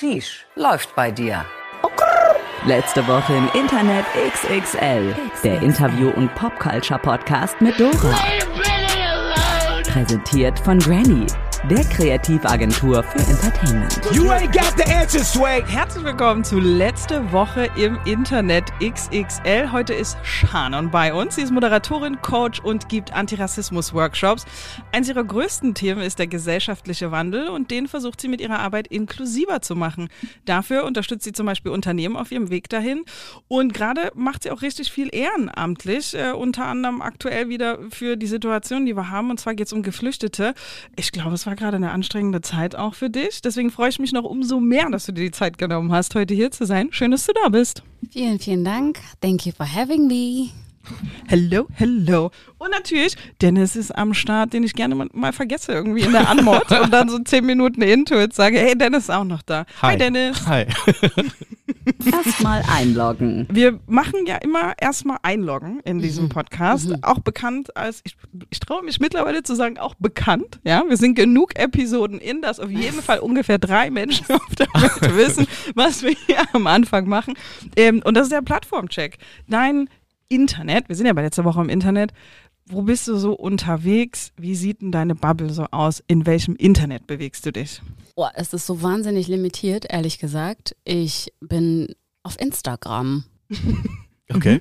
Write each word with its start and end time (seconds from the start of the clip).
Sheesh, 0.00 0.46
läuft 0.56 0.94
bei 0.96 1.10
dir. 1.10 1.44
Letzte 2.64 3.06
Woche 3.06 3.34
im 3.34 3.50
Internet 3.52 4.06
XXL. 4.32 5.14
Der 5.44 5.60
Interview- 5.60 6.08
und 6.08 6.34
Popculture-Podcast 6.36 7.60
mit 7.60 7.78
Dora. 7.78 8.14
Präsentiert 9.82 10.58
von 10.60 10.78
Granny, 10.78 11.26
der 11.68 11.84
Kreativagentur 11.84 13.02
für 13.02 13.18
Entertainment. 13.18 14.00
You 14.12 14.30
ain't 14.30 14.50
got 14.50 14.72
the 14.78 14.90
answer, 14.94 15.22
Sway. 15.22 15.62
Herzlich 15.66 16.04
willkommen 16.04 16.42
zu 16.42 16.58
letzte 16.58 17.30
Woche 17.32 17.68
im 17.76 17.98
Internet 18.06 18.64
XXL. 18.82 19.70
Heute 19.70 19.92
ist 19.92 20.16
Shannon 20.22 20.90
bei 20.90 21.12
uns. 21.12 21.34
Sie 21.34 21.42
ist 21.42 21.52
Moderatorin, 21.52 22.22
Coach 22.22 22.60
und 22.60 22.88
gibt 22.88 23.12
Antirassismus-Workshops. 23.12 24.46
Eins 24.92 25.10
ihrer 25.10 25.22
größten 25.22 25.74
Themen 25.74 26.00
ist 26.00 26.18
der 26.18 26.28
gesellschaftliche 26.28 27.10
Wandel 27.10 27.48
und 27.48 27.70
den 27.70 27.88
versucht 27.88 28.22
sie 28.22 28.28
mit 28.28 28.40
ihrer 28.40 28.60
Arbeit 28.60 28.86
inklusiver 28.86 29.60
zu 29.60 29.76
machen. 29.76 30.08
Dafür 30.46 30.84
unterstützt 30.84 31.24
sie 31.24 31.32
zum 31.32 31.44
Beispiel 31.44 31.72
Unternehmen 31.72 32.16
auf 32.16 32.32
ihrem 32.32 32.48
Weg 32.48 32.70
dahin 32.70 33.04
und 33.48 33.74
gerade 33.74 34.12
macht 34.14 34.44
sie 34.44 34.50
auch 34.50 34.62
richtig 34.62 34.90
viel 34.90 35.14
ehrenamtlich, 35.14 36.14
äh, 36.14 36.32
unter 36.32 36.64
anderem 36.64 37.02
aktuell 37.02 37.50
wieder 37.50 37.78
für 37.90 38.16
die 38.16 38.26
Situation, 38.26 38.86
die 38.86 38.96
wir 38.96 39.10
haben. 39.10 39.30
Und 39.30 39.38
zwar 39.38 39.54
geht 39.54 39.66
es 39.66 39.74
um 39.74 39.82
Geflüchtete. 39.82 40.54
Ich 40.96 41.12
glaube, 41.12 41.34
es 41.34 41.46
war 41.46 41.49
gerade 41.54 41.76
eine 41.76 41.90
anstrengende 41.90 42.40
Zeit 42.40 42.76
auch 42.76 42.94
für 42.94 43.10
dich. 43.10 43.42
Deswegen 43.42 43.70
freue 43.70 43.88
ich 43.88 43.98
mich 43.98 44.12
noch 44.12 44.24
umso 44.24 44.60
mehr, 44.60 44.88
dass 44.90 45.06
du 45.06 45.12
dir 45.12 45.24
die 45.24 45.30
Zeit 45.30 45.58
genommen 45.58 45.92
hast, 45.92 46.14
heute 46.14 46.34
hier 46.34 46.50
zu 46.50 46.66
sein. 46.66 46.88
Schön, 46.90 47.10
dass 47.10 47.26
du 47.26 47.32
da 47.32 47.48
bist. 47.48 47.82
Vielen, 48.10 48.38
vielen 48.38 48.64
Dank. 48.64 48.98
Thank 49.20 49.46
you 49.46 49.52
for 49.52 49.66
having 49.66 50.06
me. 50.06 50.50
Hello, 51.28 51.66
hello. 51.74 52.30
Und 52.58 52.70
natürlich, 52.72 53.16
Dennis 53.40 53.76
ist 53.76 53.96
am 53.96 54.14
Start, 54.14 54.52
den 54.52 54.64
ich 54.64 54.74
gerne 54.74 54.94
mal, 54.94 55.08
mal 55.12 55.32
vergesse 55.32 55.72
irgendwie 55.72 56.02
in 56.02 56.12
der 56.12 56.28
Anmod 56.28 56.70
und 56.82 56.92
dann 56.92 57.08
so 57.08 57.18
zehn 57.20 57.46
Minuten 57.46 57.82
into 57.82 58.20
it 58.20 58.34
sage, 58.34 58.58
hey, 58.58 58.76
Dennis 58.76 59.04
ist 59.04 59.10
auch 59.10 59.24
noch 59.24 59.42
da. 59.42 59.64
Hi, 59.80 59.96
Dennis. 59.96 60.46
Hi. 60.46 60.66
Erstmal 62.12 62.62
einloggen. 62.68 63.46
Wir 63.50 63.78
machen 63.86 64.26
ja 64.26 64.36
immer 64.36 64.74
erstmal 64.78 65.18
einloggen 65.22 65.80
in 65.84 66.00
diesem 66.00 66.28
Podcast, 66.28 66.92
auch 67.02 67.20
bekannt 67.20 67.76
als, 67.76 68.02
ich, 68.04 68.16
ich 68.50 68.60
traue 68.60 68.82
mich 68.82 69.00
mittlerweile 69.00 69.42
zu 69.42 69.54
sagen, 69.54 69.78
auch 69.78 69.94
bekannt. 69.94 70.60
Ja, 70.64 70.84
wir 70.86 70.96
sind 70.96 71.14
genug 71.14 71.58
Episoden 71.58 72.18
in, 72.18 72.42
dass 72.42 72.60
auf 72.60 72.70
jeden 72.70 73.02
Fall 73.02 73.20
ungefähr 73.20 73.58
drei 73.58 73.90
Menschen 73.90 74.26
auf 74.30 74.54
der 74.56 74.66
Welt 74.74 75.16
wissen, 75.16 75.46
was 75.74 76.02
wir 76.02 76.14
hier 76.26 76.42
am 76.52 76.66
Anfang 76.66 77.08
machen. 77.08 77.34
Ähm, 77.76 78.02
und 78.04 78.14
das 78.14 78.24
ist 78.24 78.32
der 78.32 78.42
Plattformcheck. 78.42 79.18
Dein 79.48 79.88
Internet, 80.40 80.88
wir 80.88 80.94
sind 80.96 81.06
ja 81.06 81.12
bei 81.12 81.22
letzter 81.22 81.44
Woche 81.44 81.60
im 81.60 81.68
Internet. 81.68 82.12
Wo 82.66 82.82
bist 82.82 83.08
du 83.08 83.16
so 83.16 83.32
unterwegs? 83.32 84.32
Wie 84.36 84.54
sieht 84.54 84.80
denn 84.80 84.92
deine 84.92 85.16
Bubble 85.16 85.50
so 85.52 85.64
aus? 85.72 86.02
In 86.06 86.24
welchem 86.24 86.54
Internet 86.54 87.08
bewegst 87.08 87.44
du 87.44 87.50
dich? 87.52 87.82
Oh, 88.14 88.28
es 88.34 88.52
ist 88.54 88.64
so 88.66 88.80
wahnsinnig 88.80 89.26
limitiert, 89.26 89.86
ehrlich 89.90 90.18
gesagt. 90.20 90.76
Ich 90.84 91.32
bin 91.40 91.94
auf 92.22 92.40
Instagram 92.40 93.24
Okay. 94.32 94.60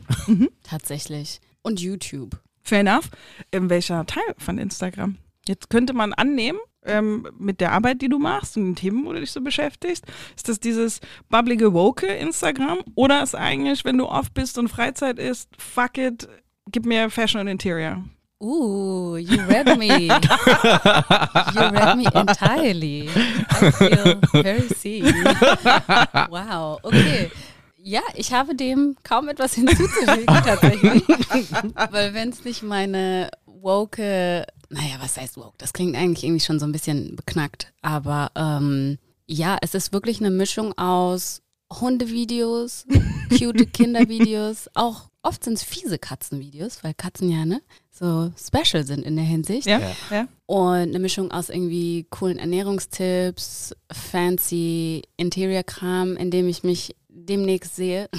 tatsächlich 0.64 1.40
und 1.62 1.80
YouTube. 1.80 2.40
Fair 2.64 2.80
enough. 2.80 3.10
In 3.52 3.70
welcher 3.70 4.06
Teil 4.08 4.34
von 4.40 4.58
Instagram? 4.58 5.18
Jetzt 5.48 5.70
könnte 5.70 5.94
man 5.94 6.14
annehmen, 6.14 6.60
ähm, 6.86 7.28
mit 7.38 7.62
der 7.62 7.72
Arbeit, 7.72 8.02
die 8.02 8.10
du 8.10 8.20
machst 8.20 8.58
und 8.58 8.66
den 8.66 8.76
Themen, 8.76 9.06
wo 9.06 9.14
du 9.14 9.20
dich 9.20 9.32
so 9.32 9.42
beschäftigst, 9.42 10.06
ist 10.36 10.50
das 10.50 10.60
dieses 10.60 11.02
bubblige 11.30 11.74
woke 11.74 12.08
Instagram 12.08 12.80
oder 12.96 13.24
ist 13.24 13.36
eigentlich, 13.36 13.86
wenn 13.86 13.98
du 13.98 14.08
off 14.08 14.32
bist 14.32 14.58
und 14.58 14.70
Freizeit 14.70 15.20
ist, 15.20 15.50
fuck 15.58 15.98
it, 15.98 16.28
gib 16.72 16.86
mir 16.86 17.10
Fashion 17.10 17.42
und 17.42 17.48
Interior? 17.48 18.04
Ooh, 18.42 19.18
you 19.18 19.38
read 19.48 19.78
me. 19.78 19.88
you 20.08 21.62
read 21.62 21.98
me 21.98 22.06
entirely. 22.16 23.10
I 23.10 23.72
feel 23.72 24.16
very 24.32 24.70
seen. 24.70 25.14
wow, 26.30 26.80
okay. 26.84 27.30
Ja, 27.76 28.02
ich 28.16 28.32
habe 28.32 28.56
dem 28.56 28.96
kaum 29.04 29.28
etwas 29.28 29.56
hinzuzufügen 29.56 30.26
tatsächlich. 30.26 31.04
Weil 31.92 32.14
wenn 32.14 32.30
es 32.30 32.46
nicht 32.46 32.64
meine 32.64 33.30
woke, 33.46 34.46
naja, 34.70 34.96
was 35.00 35.18
heißt 35.18 35.38
woke? 35.38 35.56
Das 35.58 35.74
klingt 35.74 35.96
eigentlich 35.96 36.24
irgendwie 36.24 36.44
schon 36.44 36.60
so 36.60 36.66
ein 36.66 36.72
bisschen 36.72 37.16
beknackt. 37.16 37.74
Aber 37.82 38.32
ähm, 38.36 38.98
ja, 39.26 39.58
es 39.62 39.74
ist 39.74 39.94
wirklich 39.94 40.20
eine 40.20 40.32
Mischung 40.32 40.78
aus 40.78 41.42
Hundevideos, 41.72 42.86
cute 43.30 43.72
Kindervideos, 43.72 44.70
auch 44.74 45.10
oft 45.22 45.44
sind 45.44 45.54
es 45.54 45.64
fiese 45.64 46.00
Katzenvideos, 46.00 46.84
weil 46.84 46.94
Katzen 46.94 47.30
ja 47.30 47.46
ne, 47.46 47.62
so 47.92 48.32
special 48.38 48.84
sind 48.86 49.04
in 49.04 49.16
der 49.16 49.26
Hinsicht. 49.26 49.68
Ja? 49.68 49.82
Ja. 50.10 50.28
Und 50.46 50.66
eine 50.90 51.00
Mischung 51.00 51.32
aus 51.32 51.50
irgendwie 51.50 52.08
coolen 52.10 52.40
Ernährungstipps, 52.40 53.76
fancy 53.92 55.04
Interior-Kram, 55.18 56.16
in 56.16 56.32
dem 56.32 56.48
ich 56.48 56.64
mich 56.64 56.96
demnächst 57.30 57.76
sehe. 57.76 58.10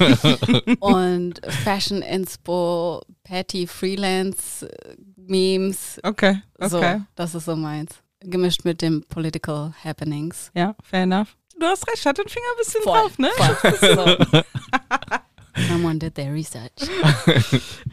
und 0.80 1.40
Fashion 1.62 2.02
Inspo, 2.02 3.02
Patty 3.22 3.66
Freelance 3.66 4.68
Memes. 5.16 6.00
Okay, 6.02 6.40
okay. 6.58 6.68
So, 6.68 7.04
das 7.14 7.34
ist 7.34 7.44
so 7.44 7.54
meins. 7.54 7.94
Gemischt 8.20 8.64
mit 8.64 8.82
den 8.82 9.04
Political 9.04 9.72
Happenings. 9.84 10.50
Ja, 10.54 10.74
fair 10.82 11.02
enough. 11.02 11.36
Du 11.58 11.66
hast 11.66 11.86
recht, 11.88 12.04
hat 12.06 12.18
den 12.18 12.28
Finger 12.28 12.46
ein 12.52 12.58
bisschen 12.58 12.82
Voll, 12.82 12.98
drauf, 12.98 13.18
ne? 13.18 13.28
voll. 13.36 14.16
So. 14.34 15.64
Someone 15.68 15.98
did 15.98 16.14
their 16.14 16.32
research. 16.32 16.70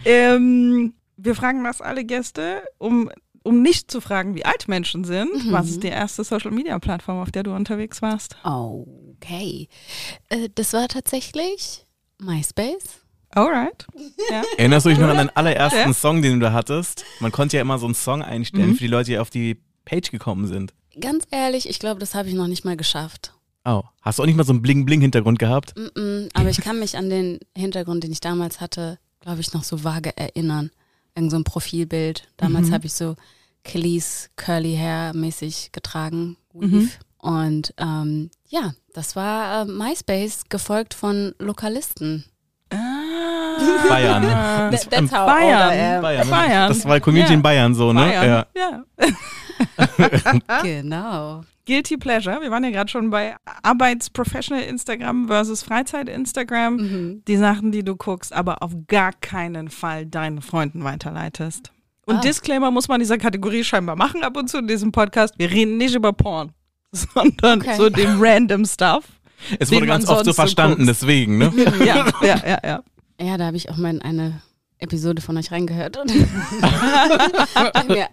Ähm, 0.06 0.94
wir 1.18 1.36
fragen 1.36 1.63
das 1.63 1.81
alle 1.81 2.06
Gäste, 2.06 2.63
um, 2.78 3.12
um 3.44 3.62
nicht 3.62 3.91
zu 3.91 4.00
fragen, 4.00 4.36
wie 4.36 4.46
alt 4.46 4.68
Menschen 4.68 5.03
sind. 5.03 5.52
Was 5.52 5.69
ist 5.69 5.84
die 5.84 5.88
erste 5.88 6.24
Social-Media-Plattform, 6.24 7.19
auf 7.19 7.31
der 7.31 7.44
du 7.44 7.53
unterwegs 7.53 8.02
warst? 8.02 8.38
Okay. 9.22 9.68
Äh, 10.30 10.50
das 10.56 10.74
war 10.74 10.88
tatsächlich 10.88 11.86
MySpace. 12.20 13.02
Alright. 13.32 13.86
Ja. 14.32 14.44
Erinnerst 14.58 14.86
du 14.86 14.90
dich 14.90 14.98
noch 15.00 15.10
an 15.10 15.18
deinen 15.18 15.30
allerersten 15.36 15.90
Ja. 15.90 15.94
Song, 15.94 16.22
den 16.22 16.34
du 16.40 16.46
da 16.46 16.54
hattest? 16.54 17.04
Man 17.20 17.32
konnte 17.32 17.58
ja 17.58 17.62
immer 17.62 17.78
so 17.78 17.86
einen 17.86 17.96
Song 17.96 18.22
einstellen 18.22 18.74
für 18.74 18.80
die 18.80 18.88
Leute, 18.88 19.12
die 19.12 19.18
auf 19.20 19.30
die 19.30 19.62
Page 19.86 20.12
gekommen 20.12 20.48
sind. 20.48 20.74
Ganz 21.00 21.26
ehrlich, 21.32 21.70
ich 21.70 21.80
glaube, 21.80 22.00
das 22.00 22.16
habe 22.16 22.30
ich 22.30 22.36
noch 22.36 22.48
nicht 22.48 22.66
mal 22.66 22.78
geschafft. 22.78 23.34
Oh. 23.66 23.84
Hast 24.02 24.18
du 24.18 24.24
auch 24.24 24.28
nicht 24.28 24.38
mal 24.38 24.46
so 24.46 24.54
einen 24.54 24.62
Bling-Bling-Hintergrund 24.62 25.40
gehabt? 25.40 25.76
Mm-mm, 25.76 26.30
aber 26.34 26.50
ich 26.50 26.62
kann 26.62 26.80
mich 26.80 26.98
an 26.98 27.10
den 27.10 27.40
Hintergrund, 27.56 28.04
den 28.04 28.12
ich 28.14 28.22
damals 28.22 28.62
hatte, 28.62 28.98
glaube 29.20 29.42
ich, 29.42 29.54
noch 29.54 29.64
so 29.66 29.84
vage 29.84 30.16
erinnern. 30.16 30.72
Irgend 31.16 31.32
so 31.32 31.38
ein 31.38 31.44
Profilbild. 31.44 32.30
Damals 32.38 32.72
habe 32.72 32.86
ich 32.88 32.94
so 32.94 33.16
Kellys 33.64 34.30
Curly 34.38 34.76
Hair 34.78 35.14
mäßig 35.14 35.72
getragen. 35.74 36.38
Weave. 36.54 36.90
Und 37.20 37.74
ähm, 37.78 38.30
ja, 38.48 38.74
das 38.94 39.16
war 39.16 39.62
äh, 39.64 39.66
MySpace, 39.66 40.44
gefolgt 40.50 40.94
von 40.94 41.34
Lokalisten. 41.40 42.26
Bayern. 43.90 44.24
That- 44.72 44.90
that's 44.92 45.12
how 45.12 45.26
Bayern. 45.26 46.02
Bayern. 46.02 46.26
ne? 46.28 46.32
Bayern. 46.32 46.68
Das 46.70 46.86
war 46.86 47.00
Community 47.00 47.32
Ja. 47.32 47.38
in 47.38 47.42
Bayern 47.42 47.74
so, 47.74 47.94
ne? 47.94 48.02
Bayern. 48.02 48.46
Ja. 48.56 48.84
ja. 49.00 49.12
Genau. 50.64 51.44
Guilty 51.66 51.98
Pleasure. 51.98 52.40
Wir 52.42 52.52
waren 52.52 52.64
ja 52.64 52.70
gerade 52.70 52.90
schon 52.90 53.10
bei 53.10 53.36
Arbeits-Professional 53.64 54.64
Instagram 54.64 55.28
versus 55.28 55.64
Freizeit-Instagram. 55.64 57.24
Die 57.28 57.38
Sachen, 57.38 57.72
die 57.72 57.84
du 57.84 57.96
guckst, 57.96 58.32
aber 58.34 58.62
auf 58.62 58.72
gar 58.88 59.12
keinen 59.14 59.70
Fall 59.70 60.06
deinen 60.06 60.42
Freunden 60.42 60.84
weiterleitest. 60.84 61.72
Und 62.06 62.18
Ah. 62.18 62.22
Disclaimer 62.22 62.72
muss 62.72 62.88
man 62.88 62.96
in 62.96 63.00
dieser 63.02 63.18
Kategorie 63.18 63.64
scheinbar 63.66 63.96
machen 63.98 64.24
ab 64.24 64.38
und 64.38 64.50
zu 64.50 64.60
in 64.60 64.68
diesem 64.68 64.92
Podcast. 64.94 65.34
Wir 65.38 65.50
reden 65.52 65.76
nicht 65.78 65.94
über 65.96 66.14
Porn, 66.14 66.52
sondern 67.14 67.62
Okay. 67.62 67.75
so 67.78 67.90
dem 67.90 68.22
random 68.22 68.66
Stuff. 68.66 69.06
Es 69.59 69.70
Den 69.70 69.78
wurde 69.78 69.88
man 69.88 70.00
ganz 70.00 70.09
oft 70.09 70.25
so 70.25 70.31
so 70.31 70.34
verstanden, 70.34 70.86
guckt. 70.86 70.90
deswegen, 70.90 71.38
ne? 71.38 71.53
Ja, 71.86 72.08
ja, 72.22 72.42
ja, 72.46 72.59
ja. 72.64 72.84
Ja, 73.20 73.38
da 73.38 73.46
habe 73.48 73.58
ich 73.58 73.70
auch 73.70 73.78
mal 73.78 73.92
in 73.94 74.02
eine 74.02 74.42
Episode 74.80 75.22
von 75.22 75.38
euch 75.38 75.52
reingehört. 75.52 75.98
Und 75.98 76.14
mir, 77.88 78.08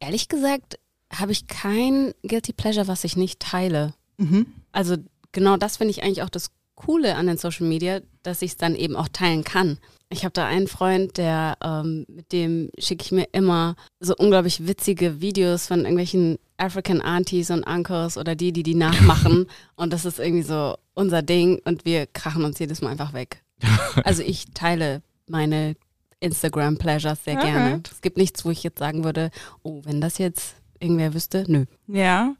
ehrlich 0.00 0.28
gesagt, 0.28 0.78
habe 1.12 1.32
ich 1.32 1.46
kein 1.46 2.12
Guilty 2.26 2.52
Pleasure, 2.52 2.88
was 2.88 3.04
ich 3.04 3.16
nicht 3.16 3.40
teile. 3.40 3.94
Mhm. 4.18 4.46
Also 4.72 4.96
genau 5.32 5.56
das 5.56 5.76
finde 5.76 5.90
ich 5.90 6.02
eigentlich 6.02 6.22
auch 6.22 6.30
das 6.30 6.50
Coole 6.74 7.16
an 7.16 7.26
den 7.26 7.36
Social 7.36 7.66
Media, 7.66 8.00
dass 8.22 8.42
ich 8.42 8.52
es 8.52 8.56
dann 8.56 8.74
eben 8.74 8.96
auch 8.96 9.08
teilen 9.08 9.44
kann. 9.44 9.78
Ich 10.12 10.24
habe 10.24 10.32
da 10.32 10.46
einen 10.46 10.68
Freund, 10.68 11.16
der 11.16 11.56
ähm, 11.64 12.04
mit 12.06 12.32
dem 12.32 12.68
schicke 12.78 13.02
ich 13.02 13.12
mir 13.12 13.26
immer 13.32 13.76
so 13.98 14.14
unglaublich 14.14 14.66
witzige 14.66 15.22
Videos 15.22 15.66
von 15.66 15.80
irgendwelchen 15.80 16.38
African 16.58 17.00
Aunties 17.00 17.50
und 17.50 17.64
Uncles 17.64 18.18
oder 18.18 18.34
die, 18.34 18.52
die 18.52 18.62
die 18.62 18.74
nachmachen. 18.74 19.46
und 19.74 19.90
das 19.92 20.04
ist 20.04 20.18
irgendwie 20.18 20.42
so 20.42 20.76
unser 20.92 21.22
Ding 21.22 21.62
und 21.64 21.86
wir 21.86 22.06
krachen 22.06 22.44
uns 22.44 22.58
jedes 22.58 22.82
Mal 22.82 22.90
einfach 22.90 23.14
weg. 23.14 23.42
Also 24.04 24.22
ich 24.22 24.46
teile 24.54 25.02
meine 25.28 25.76
Instagram 26.20 26.76
Pleasures 26.76 27.24
sehr 27.24 27.36
gerne. 27.36 27.64
Alright. 27.64 27.90
Es 27.90 28.00
gibt 28.00 28.16
nichts, 28.16 28.44
wo 28.44 28.50
ich 28.50 28.62
jetzt 28.62 28.78
sagen 28.78 29.04
würde, 29.04 29.30
oh, 29.62 29.80
wenn 29.84 30.00
das 30.00 30.18
jetzt 30.18 30.56
irgendwer 30.78 31.14
wüsste, 31.14 31.44
nö. 31.46 31.64
Ja. 31.86 32.34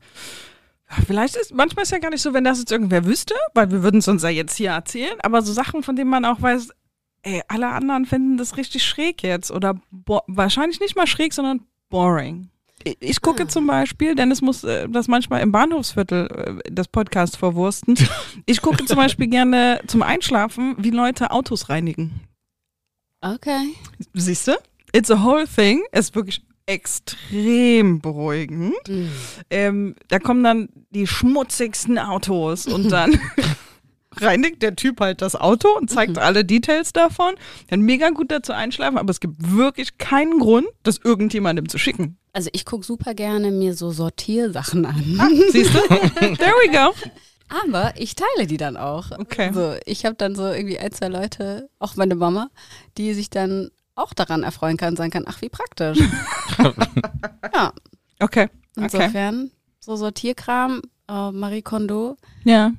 Vielleicht 1.07 1.37
ist, 1.37 1.55
manchmal 1.55 1.85
ist 1.85 1.93
ja 1.93 1.99
gar 1.99 2.11
nicht 2.11 2.21
so, 2.21 2.35
wenn 2.35 2.45
das 2.45 2.59
jetzt 2.59 2.73
irgendwer 2.73 3.07
wüsste, 3.07 3.35
weil 3.55 3.71
wir 3.71 3.83
würden 3.83 3.99
es 3.99 4.09
uns 4.09 4.23
ja 4.23 4.29
jetzt 4.29 4.57
hier 4.57 4.71
erzählen, 4.71 5.19
aber 5.23 5.41
so 5.41 5.53
Sachen, 5.53 5.83
von 5.83 5.97
denen 5.97 6.11
man 6.11 6.25
auch 6.25 6.41
weiß, 6.43 6.69
ey, 7.23 7.43
alle 7.49 7.69
anderen 7.69 8.07
finden 8.07 8.37
das 8.37 8.57
richtig 8.57 8.85
schräg 8.85 9.23
jetzt 9.23 9.51
oder 9.51 9.81
wahrscheinlich 10.27 10.81
nicht 10.81 10.97
mal 10.97 11.07
schräg, 11.07 11.33
sondern 11.33 11.61
boring. 11.89 12.49
Ich- 13.01 13.21
gucke 13.21 13.47
zum 13.47 13.67
Beispiel, 13.69 14.17
Dennis 14.17 14.43
muss 14.43 14.65
äh, 14.65 14.89
das 14.89 15.07
manchmal 15.07 15.41
im 15.43 15.53
Bahnhofsviertel 15.53 16.61
äh, 16.67 16.71
das 16.73 16.89
Podcast 16.89 17.37
verwursten. 17.37 17.95
Ich 18.47 18.61
gucke 18.61 18.85
zum 18.85 18.97
Beispiel 18.97 19.29
gerne 19.29 19.81
zum 19.87 20.03
Einschlafen, 20.03 20.75
wie 20.79 20.91
Leute 20.91 21.31
Autos 21.31 21.69
reinigen. 21.69 22.21
Okay. 23.21 23.75
Siehst 24.15 24.49
du? 24.49 24.53
It's 24.93 25.13
a 25.13 25.23
whole 25.23 25.47
thing. 25.47 25.81
Es 25.93 26.07
ist 26.07 26.17
wirklich 26.17 26.43
extrem 26.67 28.01
beruhigend. 28.01 28.75
Ähm, 29.51 29.95
da 30.09 30.19
kommen 30.19 30.43
dann 30.43 30.69
die 30.91 31.07
schmutzigsten 31.07 31.99
Autos 31.99 32.67
und 32.67 32.89
dann 32.91 33.19
reinigt 34.17 34.63
der 34.63 34.77
Typ 34.77 35.01
halt 35.01 35.23
das 35.23 35.37
Auto 35.37 35.69
und 35.77 35.91
zeigt 35.91 36.19
alle 36.19 36.45
Details 36.45 36.93
davon. 36.93 37.35
Kann 37.69 37.81
mega 37.81 38.11
gut 38.11 38.31
dazu 38.31 38.53
einschlafen, 38.53 38.99
aber 38.99 39.11
es 39.11 39.21
gibt 39.21 39.37
wirklich 39.55 39.99
keinen 39.99 40.39
Grund, 40.39 40.67
das 40.83 40.99
irgendjemandem 40.99 41.69
zu 41.69 41.79
schicken. 41.79 42.19
Also 42.33 42.49
ich 42.53 42.65
gucke 42.65 42.85
super 42.85 43.15
gerne 43.15 43.51
mir 43.51 43.75
so 43.75 43.91
Sortiersachen 43.91 44.87
an. 44.87 45.19
Siehst 45.51 45.75
du? 45.75 45.81
There 46.37 46.55
we 46.65 46.71
go. 46.71 46.95
Aber 47.65 47.93
ich 47.97 48.15
teile 48.15 48.47
die 48.47 48.57
dann 48.57 48.77
auch. 48.79 49.11
Okay. 49.11 49.51
So, 49.53 49.75
ich 49.85 50.07
habe 50.07 50.15
dann 50.15 50.35
so 50.35 50.47
irgendwie 50.47 50.79
ein, 50.79 50.93
zwei 50.93 51.09
Leute, 51.09 51.69
auch 51.79 51.97
meine 51.97 52.15
Mama, 52.15 52.49
die 52.97 53.13
sich 53.13 53.29
dann 53.29 53.71
auch 53.95 54.15
daran 54.15 54.43
erfreuen 54.43 54.79
kann, 54.79 54.97
sagen 54.97 55.11
kann, 55.11 55.25
ach 55.27 55.43
wie 55.43 55.51
praktisch. 55.51 55.99
ja, 57.55 57.73
Okay. 58.19 58.49
Okay. 58.77 58.85
insofern 58.85 59.51
so 59.81 59.97
Sortierkram, 59.97 60.81
äh, 61.09 61.31
Marie 61.33 61.63
Kondo, 61.63 62.17
Ja, 62.45 62.73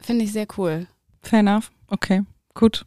finde 0.00 0.24
ich 0.24 0.32
sehr 0.32 0.46
cool. 0.56 0.86
fair 1.22 1.40
enough. 1.40 1.70
Okay, 1.88 2.22
gut. 2.54 2.86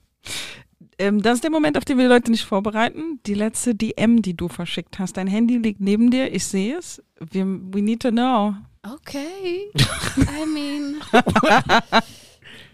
Ähm, 0.97 1.21
das 1.21 1.35
ist 1.35 1.43
der 1.43 1.51
Moment, 1.51 1.77
auf 1.77 1.85
den 1.85 1.97
wir 1.97 2.05
die 2.05 2.13
Leute 2.13 2.29
nicht 2.31 2.43
vorbereiten. 2.43 3.19
Die 3.25 3.33
letzte 3.33 3.73
DM, 3.73 4.21
die 4.21 4.35
du 4.35 4.49
verschickt 4.49 4.99
hast. 4.99 5.15
Dein 5.17 5.27
Handy 5.27 5.57
liegt 5.57 5.79
neben 5.79 6.11
dir, 6.11 6.33
ich 6.33 6.45
sehe 6.45 6.77
es. 6.77 7.01
Wir, 7.19 7.45
we 7.45 7.81
need 7.81 8.01
to 8.01 8.11
know. 8.11 8.55
Okay. 8.83 9.71
I 10.17 10.45
mean. 10.45 11.01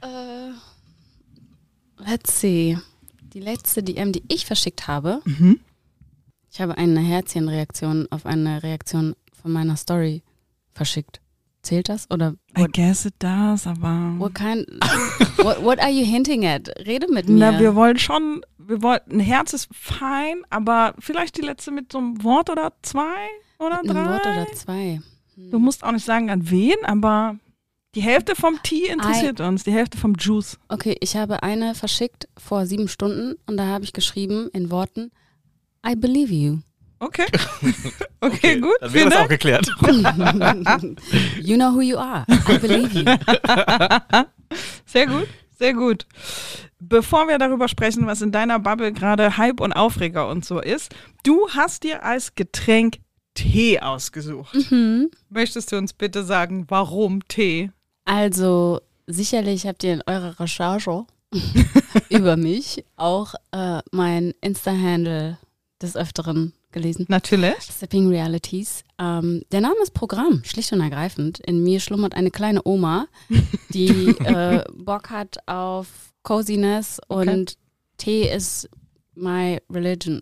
äh, 0.01 0.51
let's 2.09 2.39
see. 2.39 2.77
Die 3.33 3.39
letzte 3.39 3.83
DM, 3.83 4.11
die 4.11 4.23
ich 4.27 4.45
verschickt 4.45 4.87
habe. 4.87 5.21
Mhm. 5.25 5.59
Ich 6.51 6.61
habe 6.61 6.77
eine 6.77 7.01
Herzchenreaktion 7.01 8.07
auf 8.11 8.25
eine 8.25 8.63
Reaktion 8.63 9.15
von 9.33 9.51
meiner 9.51 9.75
Story 9.75 10.23
verschickt. 10.71 11.21
Zählt 11.65 11.89
das? 11.89 12.09
Oder 12.11 12.35
I 12.55 12.61
what, 12.61 12.73
guess 12.73 13.05
it 13.05 13.15
does, 13.17 13.65
aber. 13.65 14.13
what 14.19 14.35
kind 14.35 14.67
what, 15.37 15.63
what 15.63 15.79
are 15.79 15.89
you 15.89 16.05
hinting 16.05 16.45
at? 16.45 16.69
Rede 16.85 17.11
mit 17.11 17.27
mir. 17.27 17.39
Na, 17.39 17.59
wir 17.59 17.73
wollen 17.73 17.97
schon, 17.97 18.45
wir 18.59 18.83
wollten, 18.83 19.13
ein 19.13 19.19
Herz 19.19 19.53
ist 19.53 19.67
fein, 19.73 20.43
aber 20.51 20.93
vielleicht 20.99 21.37
die 21.37 21.41
letzte 21.41 21.71
mit 21.71 21.91
so 21.91 21.97
einem 21.97 22.23
Wort 22.23 22.51
oder 22.51 22.73
zwei 22.83 23.27
oder 23.57 23.79
Ein 23.79 23.87
drei. 23.87 24.05
Wort 24.05 24.27
oder 24.27 24.47
zwei. 24.53 25.01
Du 25.35 25.57
musst 25.57 25.83
auch 25.83 25.91
nicht 25.91 26.05
sagen, 26.05 26.29
an 26.29 26.49
wen, 26.51 26.77
aber 26.83 27.37
die 27.95 28.01
Hälfte 28.01 28.35
vom 28.35 28.61
Tee 28.61 28.87
interessiert 28.87 29.41
uns, 29.41 29.63
die 29.63 29.71
Hälfte 29.71 29.97
vom 29.97 30.13
Juice. 30.19 30.59
Okay, 30.69 30.95
ich 30.99 31.15
habe 31.15 31.41
eine 31.41 31.73
verschickt 31.73 32.27
vor 32.37 32.67
sieben 32.67 32.87
Stunden 32.87 33.35
und 33.47 33.57
da 33.57 33.65
habe 33.65 33.85
ich 33.85 33.93
geschrieben 33.93 34.49
in 34.53 34.69
Worten, 34.69 35.11
I 35.87 35.95
believe 35.95 36.31
you. 36.31 36.59
Okay. 36.99 37.25
okay, 38.21 38.59
gut. 38.59 38.71
Dann 38.79 38.93
wäre 38.93 39.09
das 39.09 39.19
auch 39.19 39.27
geklärt. 39.27 39.67
You 41.41 41.55
know 41.57 41.73
who 41.73 41.81
you 41.81 41.97
are. 41.97 42.25
I 42.29 42.57
believe 42.57 42.97
you. 42.97 43.05
Sehr 44.85 45.05
gut, 45.07 45.27
sehr 45.59 45.73
gut. 45.73 46.05
Bevor 46.79 47.27
wir 47.27 47.37
darüber 47.37 47.67
sprechen, 47.67 48.07
was 48.07 48.21
in 48.21 48.31
deiner 48.31 48.59
Bubble 48.59 48.93
gerade 48.93 49.37
Hype 49.37 49.59
und 49.59 49.73
Aufreger 49.73 50.29
und 50.29 50.45
so 50.45 50.59
ist, 50.59 50.95
du 51.23 51.49
hast 51.49 51.83
dir 51.83 52.03
als 52.03 52.35
Getränk 52.35 52.97
Tee 53.33 53.79
ausgesucht. 53.79 54.55
Mhm. 54.71 55.11
Möchtest 55.29 55.71
du 55.71 55.77
uns 55.77 55.93
bitte 55.93 56.23
sagen, 56.23 56.65
warum 56.69 57.27
Tee? 57.27 57.71
Also, 58.05 58.81
sicherlich 59.07 59.67
habt 59.67 59.83
ihr 59.83 59.93
in 59.93 60.03
eurer 60.05 60.39
Recherche 60.39 61.05
über 62.09 62.37
mich 62.37 62.85
auch 62.95 63.33
äh, 63.51 63.81
mein 63.91 64.33
Insta-Handle 64.41 65.37
des 65.81 65.95
Öfteren 65.95 66.53
gelesen. 66.75 67.05
Natürlich. 67.09 67.55
Sipping 67.59 68.07
Realities. 68.09 68.83
Ähm, 68.99 69.41
der 69.51 69.61
Name 69.61 69.75
ist 69.81 69.93
Programm, 69.95 70.43
schlicht 70.43 70.71
und 70.73 70.81
ergreifend. 70.81 71.39
In 71.39 71.63
mir 71.63 71.79
schlummert 71.79 72.13
eine 72.13 72.29
kleine 72.29 72.61
Oma, 72.65 73.07
die 73.69 74.09
äh, 74.09 74.63
Bock 74.75 75.09
hat 75.09 75.37
auf 75.47 75.87
Coziness 76.21 76.99
und 77.07 77.55
Tee 77.97 78.29
ist 78.29 78.69
my 79.15 79.59
religion. 79.71 80.21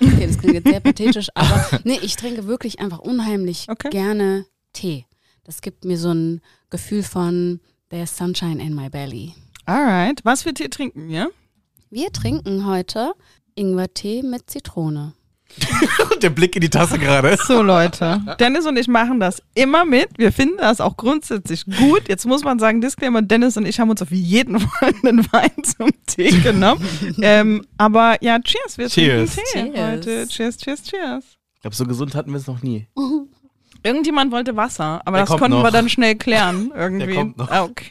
Okay, 0.00 0.26
das 0.26 0.38
klingt 0.38 0.54
jetzt 0.54 0.68
sehr 0.68 0.80
pathetisch, 0.80 1.28
aber 1.34 1.80
nee, 1.84 1.98
ich 2.00 2.16
trinke 2.16 2.46
wirklich 2.46 2.78
einfach 2.80 3.00
unheimlich 3.00 3.66
Okay. 3.68 3.90
gerne 3.90 4.46
Tee. 4.72 5.04
Das 5.44 5.60
gibt 5.60 5.84
mir 5.84 5.98
so 5.98 6.12
ein 6.12 6.40
Gefühl 6.70 7.02
von 7.02 7.60
there's 7.90 8.16
sunshine 8.16 8.62
in 8.62 8.74
my 8.74 8.88
belly. 8.88 9.34
Alright. 9.66 10.24
Was 10.24 10.42
für 10.44 10.54
Tee 10.54 10.68
trinken 10.68 11.08
wir? 11.08 11.30
Wir 11.90 12.12
trinken 12.12 12.66
heute 12.66 13.12
Ingwertee 13.56 14.22
mit 14.22 14.48
Zitrone. 14.48 15.14
Der 16.22 16.30
Blick 16.30 16.54
in 16.56 16.60
die 16.62 16.70
Tasse 16.70 16.98
gerade. 16.98 17.36
So, 17.46 17.62
Leute. 17.62 18.20
Dennis 18.38 18.66
und 18.66 18.76
ich 18.78 18.86
machen 18.88 19.18
das 19.20 19.42
immer 19.54 19.84
mit. 19.84 20.08
Wir 20.16 20.32
finden 20.32 20.58
das 20.58 20.80
auch 20.80 20.96
grundsätzlich 20.96 21.64
gut. 21.64 22.08
Jetzt 22.08 22.26
muss 22.26 22.44
man 22.44 22.58
sagen, 22.58 22.80
Disclaimer, 22.80 23.22
Dennis 23.22 23.56
und 23.56 23.66
ich 23.66 23.80
haben 23.80 23.90
uns 23.90 24.02
auf 24.02 24.10
jeden 24.10 24.60
Fall 24.60 24.92
einen 25.02 25.26
Wein 25.32 25.50
zum 25.64 25.90
Tee 26.06 26.30
genommen. 26.40 26.84
ähm, 27.22 27.66
aber 27.76 28.16
ja, 28.22 28.38
cheers. 28.40 28.78
Wir 28.78 28.88
Cheers. 28.88 29.36
trinken 29.36 29.72
Tee 29.74 29.78
Cheers. 29.78 29.90
heute. 29.92 30.28
Cheers, 30.28 30.56
cheers, 30.58 30.82
cheers. 30.82 31.24
Ich 31.54 31.60
glaube, 31.62 31.76
so 31.76 31.84
gesund 31.86 32.14
hatten 32.14 32.30
wir 32.30 32.38
es 32.38 32.46
noch 32.46 32.62
nie. 32.62 32.86
Irgendjemand 33.82 34.32
wollte 34.32 34.56
Wasser, 34.56 35.00
aber 35.04 35.18
Der 35.18 35.26
das 35.26 35.38
konnten 35.38 35.56
wir 35.58 35.62
noch. 35.64 35.70
dann 35.70 35.88
schnell 35.88 36.14
klären. 36.16 36.72
Irgendwie. 36.76 37.14
kommt 37.14 37.36
noch. 37.38 37.50
Ah, 37.50 37.64
okay. 37.64 37.86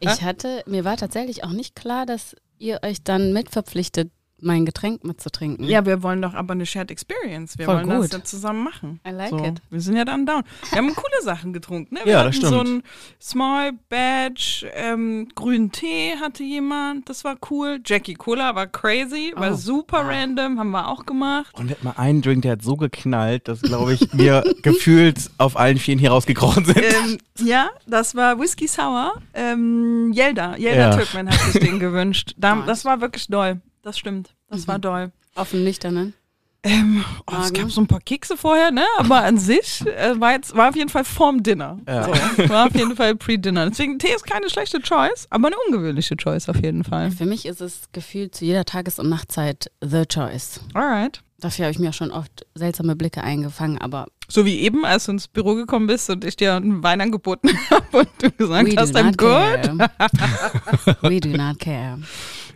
Ich 0.00 0.22
hatte, 0.22 0.62
mir 0.66 0.84
war 0.84 0.96
tatsächlich 0.96 1.42
auch 1.44 1.52
nicht 1.52 1.74
klar, 1.74 2.04
dass 2.06 2.36
ihr 2.58 2.80
euch 2.84 3.02
dann 3.02 3.32
mitverpflichtet, 3.32 4.10
mein 4.42 4.64
Getränk 4.66 5.04
mitzutrinken. 5.04 5.64
Ja, 5.66 5.84
wir 5.86 6.02
wollen 6.02 6.22
doch 6.22 6.34
aber 6.34 6.52
eine 6.52 6.66
Shared 6.66 6.90
Experience. 6.90 7.58
Wir 7.58 7.66
Voll 7.66 7.76
wollen 7.76 7.88
das 7.88 8.00
gut. 8.02 8.12
ja 8.12 8.24
zusammen 8.24 8.64
machen. 8.64 9.00
I 9.06 9.10
like 9.10 9.30
so, 9.30 9.44
it. 9.44 9.60
Wir 9.70 9.80
sind 9.80 9.96
ja 9.96 10.04
dann 10.04 10.26
down. 10.26 10.42
Wir 10.70 10.78
haben 10.78 10.94
coole 10.94 11.22
Sachen 11.22 11.52
getrunken. 11.52 11.94
Ne? 11.94 12.00
Wir 12.04 12.12
Ja, 12.12 12.18
hatten 12.20 12.28
das 12.28 12.36
stimmt. 12.36 12.52
so 12.52 12.60
einen 12.60 12.82
Small 13.20 13.72
Badge, 13.88 14.70
ähm, 14.74 15.28
grünen 15.34 15.72
Tee 15.72 16.14
hatte 16.20 16.42
jemand. 16.42 17.08
Das 17.08 17.24
war 17.24 17.36
cool. 17.50 17.80
Jackie 17.84 18.14
Cola 18.14 18.54
war 18.54 18.66
crazy, 18.66 19.32
war 19.36 19.52
Oh. 19.52 19.56
super 19.56 20.06
random, 20.06 20.58
haben 20.58 20.70
wir 20.70 20.88
auch 20.88 21.06
gemacht. 21.06 21.54
Und 21.58 21.68
wir 21.68 21.76
hatten 21.76 21.84
mal 21.86 21.94
einen 21.96 22.22
Drink, 22.22 22.42
der 22.42 22.52
hat 22.52 22.62
so 22.62 22.76
geknallt, 22.76 23.48
dass, 23.48 23.62
glaube 23.62 23.94
ich, 23.94 24.08
wir 24.12 24.42
gefühlt 24.62 25.30
auf 25.38 25.56
allen 25.56 25.78
Vieren 25.78 25.98
hier 25.98 26.10
rausgekrochen 26.10 26.64
sind. 26.64 26.78
ähm, 26.78 27.18
ja, 27.38 27.70
das 27.86 28.14
war 28.14 28.38
Whisky 28.38 28.66
Sour. 28.68 29.14
Ähm, 29.34 30.12
Yelda, 30.14 30.56
Yelda 30.56 30.90
Ja. 30.90 30.96
Türkman 30.96 31.28
hat 31.28 31.38
sich 31.52 31.60
den 31.62 31.78
gewünscht. 31.78 32.34
Da, 32.36 32.62
das 32.66 32.84
war 32.84 33.00
wirklich 33.00 33.26
doll. 33.28 33.60
Das 33.82 33.98
stimmt. 33.98 34.34
Das 34.48 34.68
war 34.68 34.78
doll. 34.78 35.12
Auf 35.34 35.50
dem 35.50 35.64
Nüchternen. 35.64 36.14
Ähm, 36.62 37.02
oh, 37.26 37.34
es 37.42 37.54
gab 37.54 37.70
so 37.70 37.80
ein 37.80 37.86
paar 37.86 38.00
Kekse 38.00 38.36
vorher, 38.36 38.70
ne? 38.70 38.84
Aber 38.98 39.22
an 39.22 39.38
sich 39.38 39.80
äh, 39.86 40.20
war, 40.20 40.32
jetzt, 40.32 40.54
war 40.54 40.68
auf 40.68 40.76
jeden 40.76 40.90
Fall 40.90 41.04
vorm 41.04 41.42
Dinner. 41.42 41.78
Ja. 41.88 42.04
So, 42.04 42.48
war 42.50 42.66
auf 42.66 42.74
jeden 42.74 42.96
Fall 42.96 43.16
pre-Dinner. 43.16 43.70
Deswegen 43.70 43.98
Tee 43.98 44.12
ist 44.14 44.26
keine 44.26 44.50
schlechte 44.50 44.80
Choice, 44.82 45.26
aber 45.30 45.46
eine 45.46 45.56
ungewöhnliche 45.66 46.16
Choice 46.18 46.50
auf 46.50 46.62
jeden 46.62 46.84
Fall. 46.84 47.10
Für 47.12 47.24
mich 47.24 47.46
ist 47.46 47.62
es 47.62 47.88
gefühlt 47.92 48.34
zu 48.34 48.44
jeder 48.44 48.66
Tages- 48.66 48.98
und 48.98 49.08
Nachtzeit 49.08 49.70
the 49.80 50.04
choice. 50.04 50.60
Alright. 50.74 51.22
Dafür 51.38 51.64
habe 51.64 51.72
ich 51.72 51.78
mir 51.78 51.88
auch 51.88 51.94
schon 51.94 52.10
oft 52.10 52.44
seltsame 52.54 52.94
Blicke 52.94 53.24
eingefangen, 53.24 53.78
aber 53.78 54.08
So 54.28 54.44
wie 54.44 54.58
eben, 54.58 54.84
als 54.84 55.06
du 55.06 55.12
ins 55.12 55.28
Büro 55.28 55.54
gekommen 55.54 55.86
bist 55.86 56.10
und 56.10 56.26
ich 56.26 56.36
dir 56.36 56.56
einen 56.56 56.82
Wein 56.82 57.00
angeboten 57.00 57.48
habe 57.70 58.00
und 58.00 58.08
du 58.20 58.30
gesagt 58.32 58.70
we 58.70 58.76
hast, 58.76 58.94
I'm 58.94 59.16
good. 59.16 61.00
we 61.00 61.18
do 61.20 61.30
not 61.30 61.58
care. 61.58 61.98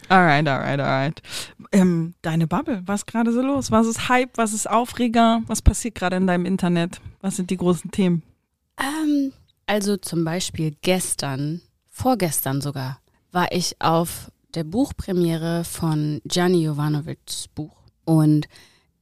Alright, 0.08 0.46
alright, 0.46 0.80
alright. 0.80 1.22
Ähm, 1.72 2.14
deine 2.22 2.46
Bubble, 2.46 2.82
was 2.86 3.00
ist 3.00 3.06
gerade 3.06 3.32
so 3.32 3.40
los? 3.40 3.70
Was 3.70 3.86
ist 3.86 4.08
Hype? 4.08 4.36
Was 4.36 4.52
ist 4.52 4.68
Aufreger? 4.68 5.42
Was 5.46 5.62
passiert 5.62 5.94
gerade 5.94 6.16
in 6.16 6.26
deinem 6.26 6.46
Internet? 6.46 7.00
Was 7.20 7.36
sind 7.36 7.50
die 7.50 7.56
großen 7.56 7.90
Themen? 7.90 8.22
Ähm, 8.78 9.32
also 9.66 9.96
zum 9.96 10.24
Beispiel 10.24 10.76
gestern, 10.82 11.62
vorgestern 11.90 12.60
sogar, 12.60 13.00
war 13.32 13.50
ich 13.52 13.80
auf 13.80 14.30
der 14.54 14.64
Buchpremiere 14.64 15.64
von 15.64 16.20
Gianni 16.24 16.64
Jovanovics 16.64 17.48
Buch 17.48 17.74
und 18.04 18.46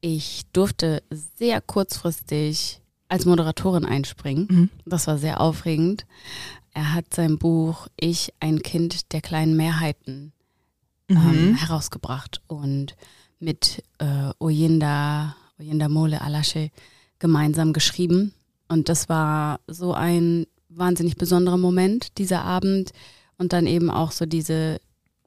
ich 0.00 0.42
durfte 0.52 1.02
sehr 1.10 1.60
kurzfristig 1.60 2.80
als 3.08 3.26
Moderatorin 3.26 3.84
einspringen. 3.84 4.46
Mhm. 4.50 4.70
Das 4.86 5.06
war 5.06 5.18
sehr 5.18 5.40
aufregend. 5.40 6.06
Er 6.72 6.94
hat 6.94 7.12
sein 7.12 7.38
Buch 7.38 7.88
Ich, 8.00 8.32
ein 8.40 8.62
Kind 8.62 9.12
der 9.12 9.20
kleinen 9.20 9.56
Mehrheiten 9.56 10.32
ähm, 11.08 11.54
herausgebracht 11.54 12.40
und 12.46 12.96
mit 13.38 13.82
äh, 13.98 14.30
Oyinda, 14.38 15.36
Oyinda 15.58 15.88
Mole 15.88 16.20
Alashe 16.20 16.70
gemeinsam 17.18 17.72
geschrieben. 17.72 18.34
Und 18.68 18.88
das 18.88 19.08
war 19.08 19.60
so 19.66 19.92
ein 19.92 20.46
wahnsinnig 20.68 21.16
besonderer 21.16 21.58
Moment, 21.58 22.18
dieser 22.18 22.44
Abend. 22.44 22.92
Und 23.38 23.52
dann 23.52 23.66
eben 23.66 23.90
auch 23.90 24.12
so 24.12 24.26
diese 24.26 24.80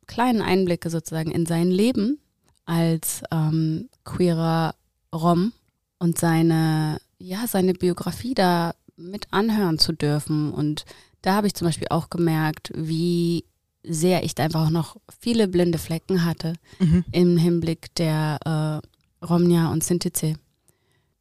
kleinen 0.07 0.41
Einblicke 0.41 0.89
sozusagen 0.89 1.31
in 1.31 1.45
sein 1.45 1.69
Leben 1.69 2.19
als 2.65 3.21
ähm, 3.31 3.89
queerer 4.03 4.75
Rom 5.13 5.51
und 5.99 6.17
seine 6.17 6.99
ja, 7.17 7.47
seine 7.47 7.73
Biografie 7.73 8.33
da 8.33 8.73
mit 8.97 9.27
anhören 9.31 9.79
zu 9.79 9.93
dürfen. 9.93 10.51
Und 10.51 10.85
da 11.21 11.35
habe 11.35 11.47
ich 11.47 11.55
zum 11.55 11.67
Beispiel 11.67 11.87
auch 11.89 12.09
gemerkt, 12.09 12.71
wie 12.75 13.45
sehr 13.87 14.23
ich 14.23 14.35
da 14.35 14.43
einfach 14.43 14.65
auch 14.65 14.71
noch 14.71 14.97
viele 15.19 15.47
blinde 15.47 15.77
Flecken 15.77 16.25
hatte 16.25 16.53
Mhm. 16.79 17.05
im 17.11 17.37
Hinblick 17.37 17.93
der 17.95 18.81
äh, 19.21 19.25
Romnia 19.25 19.71
und 19.71 19.83
Sintize. 19.83 20.35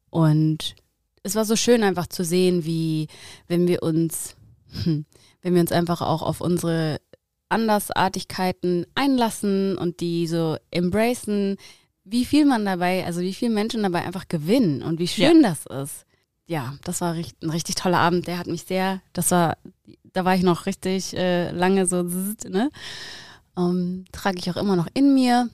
Und 0.09 0.75
es 1.23 1.35
war 1.35 1.45
so 1.45 1.55
schön 1.55 1.83
einfach 1.83 2.07
zu 2.07 2.23
sehen, 2.23 2.65
wie 2.65 3.07
wenn 3.47 3.67
wir 3.67 3.83
uns, 3.83 4.35
hm, 4.83 5.05
wenn 5.41 5.53
wir 5.53 5.61
uns 5.61 5.71
einfach 5.71 6.01
auch 6.01 6.21
auf 6.21 6.41
unsere 6.41 6.99
Andersartigkeiten 7.49 8.85
einlassen 8.95 9.77
und 9.77 9.99
die 9.99 10.27
so 10.27 10.57
embracen, 10.71 11.57
wie 12.03 12.25
viel 12.25 12.45
man 12.45 12.65
dabei, 12.65 13.05
also 13.05 13.21
wie 13.21 13.33
viele 13.33 13.51
Menschen 13.53 13.83
dabei 13.83 14.03
einfach 14.05 14.27
gewinnen 14.27 14.81
und 14.83 14.99
wie 14.99 15.07
schön 15.07 15.41
das 15.43 15.65
ist. 15.65 16.05
Ja, 16.47 16.75
das 16.83 17.01
war 17.01 17.13
ein 17.13 17.49
richtig 17.49 17.75
toller 17.75 17.97
Abend. 17.97 18.27
Der 18.27 18.37
hat 18.37 18.45
mich 18.47 18.63
sehr, 18.63 19.01
das 19.13 19.31
war, 19.31 19.57
da 20.15 20.23
war 20.23 20.35
ich 20.35 20.43
noch 20.43 20.65
richtig 20.65 21.15
äh, 21.15 21.51
lange 21.51 21.85
so, 21.85 22.03
ne? 22.03 22.69
Ähm, 23.57 24.05
trage 24.11 24.37
ich 24.39 24.49
auch 24.49 24.57
immer 24.57 24.75
noch 24.75 24.87
in 24.93 25.13
mir. 25.13 25.49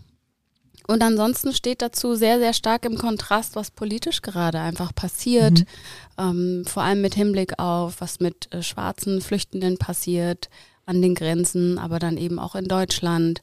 Und 0.87 1.03
ansonsten 1.03 1.53
steht 1.53 1.81
dazu 1.81 2.15
sehr, 2.15 2.39
sehr 2.39 2.53
stark 2.53 2.85
im 2.85 2.97
Kontrast, 2.97 3.55
was 3.55 3.71
politisch 3.71 4.21
gerade 4.21 4.59
einfach 4.59 4.93
passiert. 4.93 5.65
Ähm, 6.17 6.63
vor 6.67 6.83
allem 6.83 7.01
mit 7.01 7.15
Hinblick 7.15 7.59
auf, 7.59 8.01
was 8.01 8.19
mit 8.19 8.53
äh, 8.53 8.61
schwarzen 8.61 9.21
Flüchtenden 9.21 9.77
passiert 9.77 10.49
an 10.85 11.01
den 11.01 11.15
Grenzen, 11.15 11.77
aber 11.77 11.99
dann 11.99 12.17
eben 12.17 12.39
auch 12.39 12.55
in 12.55 12.65
Deutschland. 12.65 13.41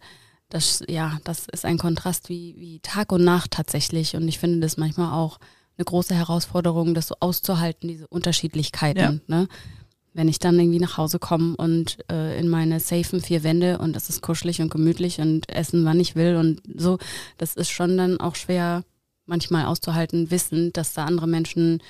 Das, 0.50 0.82
ja, 0.88 1.18
das 1.24 1.46
ist 1.52 1.64
ein 1.64 1.78
Kontrast 1.78 2.28
wie, 2.28 2.54
wie 2.58 2.80
Tag 2.80 3.12
und 3.12 3.24
Nacht 3.24 3.52
tatsächlich. 3.52 4.14
Und 4.16 4.28
ich 4.28 4.38
finde 4.38 4.60
das 4.60 4.76
manchmal 4.76 5.12
auch 5.12 5.38
eine 5.76 5.84
große 5.84 6.14
Herausforderung, 6.14 6.94
das 6.94 7.08
so 7.08 7.14
auszuhalten, 7.20 7.88
diese 7.88 8.08
Unterschiedlichkeiten. 8.08 9.22
Ne? 9.26 9.48
Wenn 10.18 10.26
ich 10.26 10.40
dann 10.40 10.58
irgendwie 10.58 10.80
nach 10.80 10.96
Hause 10.96 11.20
komme 11.20 11.54
und 11.54 11.98
äh, 12.10 12.36
in 12.40 12.48
meine 12.48 12.80
safen 12.80 13.20
vier 13.20 13.44
Wände 13.44 13.78
und 13.78 13.94
es 13.94 14.08
ist 14.08 14.20
kuschelig 14.20 14.60
und 14.60 14.68
gemütlich 14.68 15.20
und 15.20 15.48
essen, 15.48 15.84
wann 15.84 16.00
ich 16.00 16.16
will 16.16 16.34
und 16.34 16.60
so, 16.74 16.98
das 17.36 17.54
ist 17.54 17.70
schon 17.70 17.96
dann 17.96 18.18
auch 18.18 18.34
schwer 18.34 18.82
manchmal 19.26 19.66
auszuhalten, 19.66 20.32
wissend, 20.32 20.76
dass 20.76 20.92
da 20.92 21.04
andere 21.04 21.28
Menschen 21.28 21.80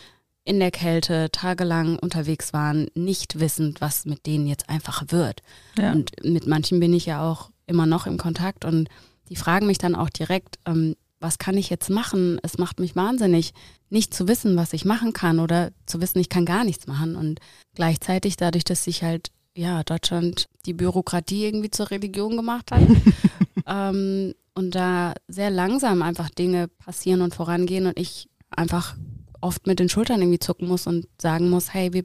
in 0.44 0.60
der 0.60 0.70
Kälte 0.70 1.30
tagelang 1.32 1.98
unterwegs 1.98 2.52
waren, 2.52 2.88
nicht 2.94 3.40
wissend, 3.40 3.80
was 3.80 4.04
mit 4.04 4.26
denen 4.26 4.46
jetzt 4.46 4.68
einfach 4.68 5.04
wird. 5.08 5.40
Ja. 5.78 5.92
Und 5.92 6.12
mit 6.22 6.46
manchen 6.46 6.80
bin 6.80 6.92
ich 6.92 7.06
ja 7.06 7.26
auch 7.26 7.50
immer 7.66 7.86
noch 7.86 8.06
im 8.06 8.18
Kontakt 8.18 8.66
und 8.66 8.90
die 9.30 9.36
fragen 9.36 9.66
mich 9.66 9.78
dann 9.78 9.94
auch 9.94 10.10
direkt, 10.10 10.58
ähm, 10.66 10.96
was 11.20 11.38
kann 11.38 11.56
ich 11.56 11.70
jetzt 11.70 11.90
machen? 11.90 12.38
Es 12.42 12.58
macht 12.58 12.80
mich 12.80 12.96
wahnsinnig, 12.96 13.52
nicht 13.90 14.14
zu 14.14 14.28
wissen, 14.28 14.56
was 14.56 14.72
ich 14.72 14.84
machen 14.84 15.12
kann 15.12 15.40
oder 15.40 15.70
zu 15.86 16.00
wissen, 16.00 16.18
ich 16.18 16.28
kann 16.28 16.44
gar 16.44 16.64
nichts 16.64 16.86
machen. 16.86 17.16
Und 17.16 17.40
gleichzeitig 17.74 18.36
dadurch, 18.36 18.64
dass 18.64 18.84
sich 18.84 19.02
halt, 19.02 19.30
ja, 19.56 19.82
Deutschland 19.82 20.48
die 20.66 20.74
Bürokratie 20.74 21.46
irgendwie 21.46 21.70
zur 21.70 21.90
Religion 21.90 22.36
gemacht 22.36 22.70
hat 22.70 22.82
ähm, 23.66 24.34
und 24.54 24.74
da 24.74 25.14
sehr 25.26 25.50
langsam 25.50 26.02
einfach 26.02 26.30
Dinge 26.30 26.68
passieren 26.68 27.22
und 27.22 27.34
vorangehen 27.34 27.86
und 27.86 27.98
ich 27.98 28.28
einfach 28.50 28.96
oft 29.40 29.66
mit 29.66 29.78
den 29.78 29.88
Schultern 29.88 30.20
irgendwie 30.20 30.38
zucken 30.38 30.68
muss 30.68 30.86
und 30.86 31.06
sagen 31.20 31.50
muss, 31.50 31.72
hey, 31.74 31.92
wir 31.92 32.04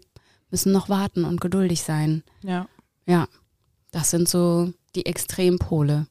müssen 0.49 0.71
noch 0.71 0.89
warten 0.89 1.25
und 1.25 1.41
geduldig 1.41 1.81
sein. 1.81 2.23
Ja. 2.43 2.67
Ja, 3.05 3.27
das 3.91 4.11
sind 4.11 4.29
so 4.29 4.71
die 4.95 5.05
Extrempole. 5.05 6.07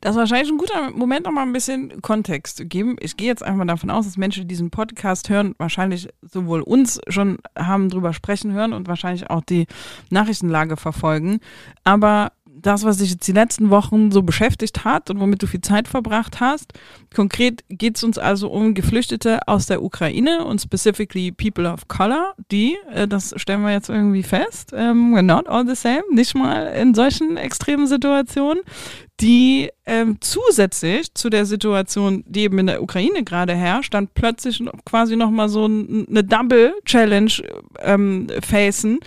Das 0.00 0.12
ist 0.12 0.18
wahrscheinlich 0.18 0.50
ein 0.50 0.58
guter 0.58 0.90
Moment, 0.90 1.26
noch 1.26 1.32
mal 1.32 1.42
ein 1.42 1.52
bisschen 1.52 2.00
Kontext 2.02 2.56
zu 2.58 2.66
geben. 2.66 2.96
Ich 3.00 3.16
gehe 3.16 3.28
jetzt 3.28 3.42
einfach 3.42 3.66
davon 3.66 3.90
aus, 3.90 4.06
dass 4.06 4.16
Menschen, 4.16 4.42
die 4.42 4.48
diesen 4.48 4.70
Podcast 4.70 5.28
hören, 5.28 5.54
wahrscheinlich 5.58 6.08
sowohl 6.22 6.60
uns 6.60 7.00
schon 7.08 7.38
haben 7.58 7.88
drüber 7.88 8.12
sprechen 8.12 8.52
hören 8.52 8.72
und 8.72 8.88
wahrscheinlich 8.88 9.30
auch 9.30 9.42
die 9.42 9.66
Nachrichtenlage 10.10 10.76
verfolgen. 10.76 11.40
Aber 11.84 12.32
das, 12.66 12.84
was 12.84 12.98
dich 12.98 13.10
jetzt 13.10 13.26
die 13.28 13.32
letzten 13.32 13.70
Wochen 13.70 14.10
so 14.10 14.22
beschäftigt 14.22 14.84
hat 14.84 15.10
und 15.10 15.20
womit 15.20 15.42
du 15.42 15.46
viel 15.46 15.60
Zeit 15.60 15.88
verbracht 15.88 16.40
hast, 16.40 16.72
konkret 17.14 17.64
geht 17.68 17.96
es 17.96 18.04
uns 18.04 18.18
also 18.18 18.50
um 18.50 18.74
Geflüchtete 18.74 19.46
aus 19.46 19.66
der 19.66 19.82
Ukraine 19.82 20.44
und 20.44 20.60
specifically 20.60 21.32
People 21.32 21.70
of 21.70 21.86
Color, 21.88 22.34
die, 22.50 22.76
äh, 22.92 23.06
das 23.06 23.34
stellen 23.36 23.62
wir 23.62 23.72
jetzt 23.72 23.88
irgendwie 23.88 24.22
fest, 24.22 24.72
ähm, 24.74 25.14
we're 25.14 25.22
not 25.22 25.46
all 25.48 25.66
the 25.66 25.74
same, 25.74 26.02
nicht 26.10 26.34
mal 26.34 26.66
in 26.74 26.94
solchen 26.94 27.36
extremen 27.36 27.86
Situationen, 27.86 28.62
die 29.20 29.70
ähm, 29.86 30.18
zusätzlich 30.20 31.14
zu 31.14 31.30
der 31.30 31.46
Situation, 31.46 32.24
die 32.26 32.42
eben 32.42 32.58
in 32.58 32.66
der 32.66 32.82
Ukraine 32.82 33.22
gerade 33.22 33.54
herrscht, 33.54 33.94
dann 33.94 34.08
plötzlich 34.08 34.62
quasi 34.84 35.14
nochmal 35.16 35.48
so 35.48 35.66
ein, 35.66 36.06
eine 36.08 36.24
Double-Challenge 36.24 37.32
ähm, 37.80 38.26
facen. 38.42 38.98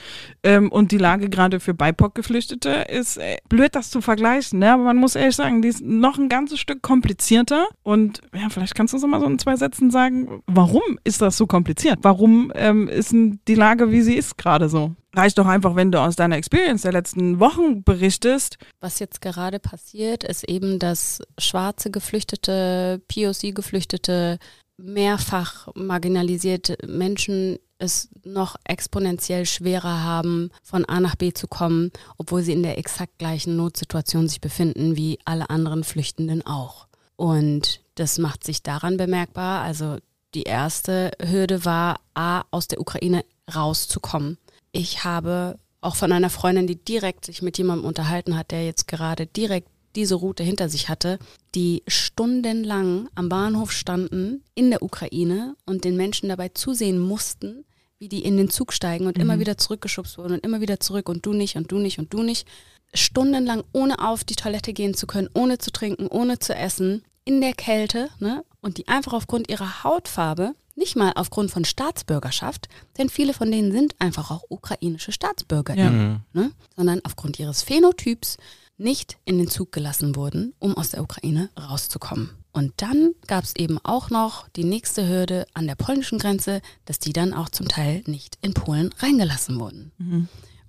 Ähm, 0.42 0.72
und 0.72 0.94
die 0.94 0.98
Lage 0.98 1.30
gerade 1.30 1.60
für 1.60 1.74
BIPOC-Geflüchtete 1.74 2.86
ist 2.90 3.18
äh, 3.18 3.38
blöd, 3.50 3.76
das 3.76 3.90
zu 3.90 4.00
vergleichen. 4.00 4.60
Ne? 4.60 4.72
Aber 4.72 4.84
man 4.84 4.98
muss 4.98 5.16
ehrlich 5.16 5.36
sagen, 5.36 5.62
die 5.62 5.68
ist 5.68 5.82
noch 5.82 6.18
ein 6.18 6.30
ganzes 6.30 6.60
Stück 6.60 6.82
komplizierter. 6.82 7.68
Und 7.84 8.22
ja, 8.34 8.48
vielleicht 8.50 8.74
kannst 8.74 8.94
du 8.94 8.98
so 8.98 9.08
mal 9.08 9.20
so 9.20 9.26
in 9.26 9.38
zwei 9.38 9.58
Sätzen 9.58 9.92
sagen, 9.92 10.42
warum 10.48 10.82
ist 11.04 11.22
das 11.22 11.36
so 11.36 11.46
kompliziert? 11.46 12.00
Warum 12.04 12.54
ähm, 12.56 12.88
ist 12.88 13.14
die 13.14 13.56
Lage, 13.56 13.92
wie 13.92 14.02
sie 14.02 14.16
ist, 14.16 14.38
gerade 14.38 14.70
so? 14.70 14.96
Reicht 15.16 15.40
doch 15.40 15.48
einfach, 15.48 15.76
wenn 15.76 15.92
du 15.92 16.00
aus 16.00 16.16
deiner 16.16 16.38
Experience 16.38 16.84
der 16.84 16.92
letzten 16.92 17.40
Wochen 17.40 17.84
berichtest. 17.84 18.58
Was 18.80 19.00
jetzt 19.00 19.22
gerade 19.22 19.60
passiert, 19.60 20.24
ist 20.24 20.48
eben, 20.48 20.69
dass 20.78 21.22
schwarze 21.40 21.90
Geflüchtete, 21.90 23.02
POC-Geflüchtete, 23.08 24.38
mehrfach 24.78 25.68
marginalisierte 25.74 26.78
Menschen 26.86 27.58
es 27.80 28.10
noch 28.24 28.58
exponentiell 28.66 29.46
schwerer 29.46 30.04
haben, 30.04 30.52
von 30.62 30.86
A 30.86 31.00
nach 31.00 31.16
B 31.16 31.34
zu 31.34 31.48
kommen, 31.48 31.92
obwohl 32.18 32.44
sie 32.44 32.52
in 32.52 32.62
der 32.62 32.78
exakt 32.78 33.18
gleichen 33.18 33.56
Notsituation 33.56 34.28
sich 34.28 34.42
befinden 34.42 34.96
wie 34.98 35.18
alle 35.26 35.50
anderen 35.50 35.84
Flüchtenden 35.84 36.46
auch. 36.46 36.88
Und 37.16 37.82
das 37.96 38.18
macht 38.18 38.44
sich 38.44 38.64
daran 38.64 38.98
bemerkbar. 38.98 39.62
Also 39.64 39.98
die 40.36 40.44
erste 40.44 41.12
Hürde 41.22 41.66
war, 41.66 42.02
A, 42.14 42.44
aus 42.52 42.68
der 42.68 42.80
Ukraine 42.80 43.26
rauszukommen. 43.54 44.38
Ich 44.72 45.04
habe 45.04 45.58
auch 45.82 45.96
von 45.96 46.12
einer 46.12 46.30
Freundin, 46.30 46.68
die 46.68 46.84
direkt 46.84 47.26
sich 47.26 47.42
mit 47.42 47.58
jemandem 47.58 47.88
unterhalten 47.88 48.38
hat, 48.38 48.52
der 48.52 48.66
jetzt 48.66 48.88
gerade 48.88 49.26
direkt 49.26 49.70
diese 49.96 50.15
Route 50.15 50.43
hinter 50.43 50.69
sich 50.69 50.89
hatte, 50.89 51.19
die 51.55 51.84
stundenlang 51.88 53.10
am 53.15 53.29
Bahnhof 53.29 53.72
standen 53.72 54.43
in 54.55 54.69
der 54.69 54.81
Ukraine 54.84 55.55
und 55.65 55.84
den 55.84 55.96
Menschen 55.98 56.29
dabei 56.29 56.50
zusehen 56.50 57.00
mussten, 57.00 57.65
wie 57.98 58.08
die 58.10 58.24
in 58.24 58.38
den 58.38 58.50
Zug 58.50 58.72
steigen 58.74 59.08
und 59.08 59.17
immer 59.17 59.39
wieder 59.39 59.58
zurückgeschubst 59.58 60.17
wurden 60.17 60.34
und 60.34 60.43
immer 60.46 60.62
wieder 60.62 60.79
zurück 60.79 61.10
und 61.10 61.25
du 61.25 61.34
nicht 61.34 61.55
und 61.55 61.72
du 61.72 61.79
nicht 61.79 62.00
und 62.00 62.13
du 62.13 62.24
nicht. 62.24 62.48
Stundenlang 62.93 63.63
ohne 63.74 64.00
auf 64.08 64.24
die 64.24 64.36
Toilette 64.36 64.74
gehen 64.74 64.93
zu 64.93 65.05
können, 65.05 65.29
ohne 65.34 65.58
zu 65.58 65.72
trinken, 65.72 66.08
ohne 66.08 66.39
zu 66.39 66.55
essen, 66.55 67.03
in 67.25 67.41
der 67.41 67.53
Kälte, 67.53 68.10
ne? 68.19 68.43
Und 68.62 68.77
die 68.77 68.88
einfach 68.88 69.13
aufgrund 69.13 69.50
ihrer 69.50 69.84
Hautfarbe, 69.84 70.55
nicht 70.75 70.96
mal 70.96 71.12
aufgrund 71.15 71.51
von 71.51 71.65
Staatsbürgerschaft, 71.65 72.67
denn 72.98 73.10
viele 73.10 73.34
von 73.34 73.51
denen 73.51 73.72
sind 73.72 73.96
einfach 74.00 74.31
auch 74.31 74.43
ukrainische 74.50 75.12
Staatsbürger, 75.12 75.75
Ja. 75.75 75.89
ne? 76.34 76.51
sondern 76.75 77.01
aufgrund 77.03 77.38
ihres 77.38 77.62
Phänotyps 77.62 78.38
nicht 78.80 79.18
in 79.26 79.38
den 79.38 79.50
Zug 79.50 79.72
gelassen 79.72 80.16
wurden, 80.16 80.54
um 80.60 80.76
aus 80.78 80.92
der 80.92 81.04
Ukraine 81.04 81.50
rauszukommen. 81.60 82.32
Und 82.52 82.74
dann 82.78 83.14
gab 83.28 83.44
es 83.44 83.56
eben 83.56 83.78
auch 83.84 84.10
noch 84.10 84.48
die 84.50 84.64
nächste 84.64 85.08
Hürde 85.08 85.46
an 85.54 85.68
der 85.68 85.76
polnischen 85.76 86.18
Grenze, 86.18 86.62
dass 86.86 86.98
die 86.98 87.14
dann 87.14 87.34
auch 87.34 87.50
zum 87.50 87.68
Teil 87.68 88.02
nicht 88.08 88.38
in 88.42 88.54
Polen 88.54 88.92
reingelassen 89.00 89.60
wurden. 89.60 89.92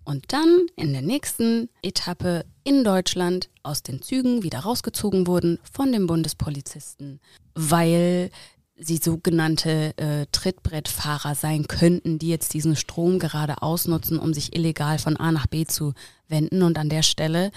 Und 0.04 0.32
dann 0.32 0.66
in 0.76 0.92
der 0.92 1.02
nächsten 1.02 1.68
Etappe 1.82 2.44
in 2.64 2.84
Deutschland 2.84 3.48
aus 3.62 3.82
den 3.82 4.02
Zügen 4.02 4.42
wieder 4.42 4.60
rausgezogen 4.60 5.26
wurden 5.26 5.58
von 5.70 5.92
den 5.92 6.06
Bundespolizisten, 6.06 7.20
weil 7.54 8.30
sie 8.76 8.96
sogenannte 8.96 9.96
äh, 9.98 10.26
Trittbrettfahrer 10.32 11.34
sein 11.34 11.68
könnten, 11.68 12.18
die 12.18 12.28
jetzt 12.28 12.54
diesen 12.54 12.76
Strom 12.76 13.18
gerade 13.18 13.62
ausnutzen, 13.62 14.18
um 14.18 14.32
sich 14.32 14.56
illegal 14.56 14.98
von 14.98 15.16
A 15.16 15.32
nach 15.32 15.46
B 15.46 15.66
zu 15.66 15.92
wenden. 16.28 16.62
Und 16.62 16.78
an 16.78 16.88
der 16.88 17.02
Stelle, 17.02 17.50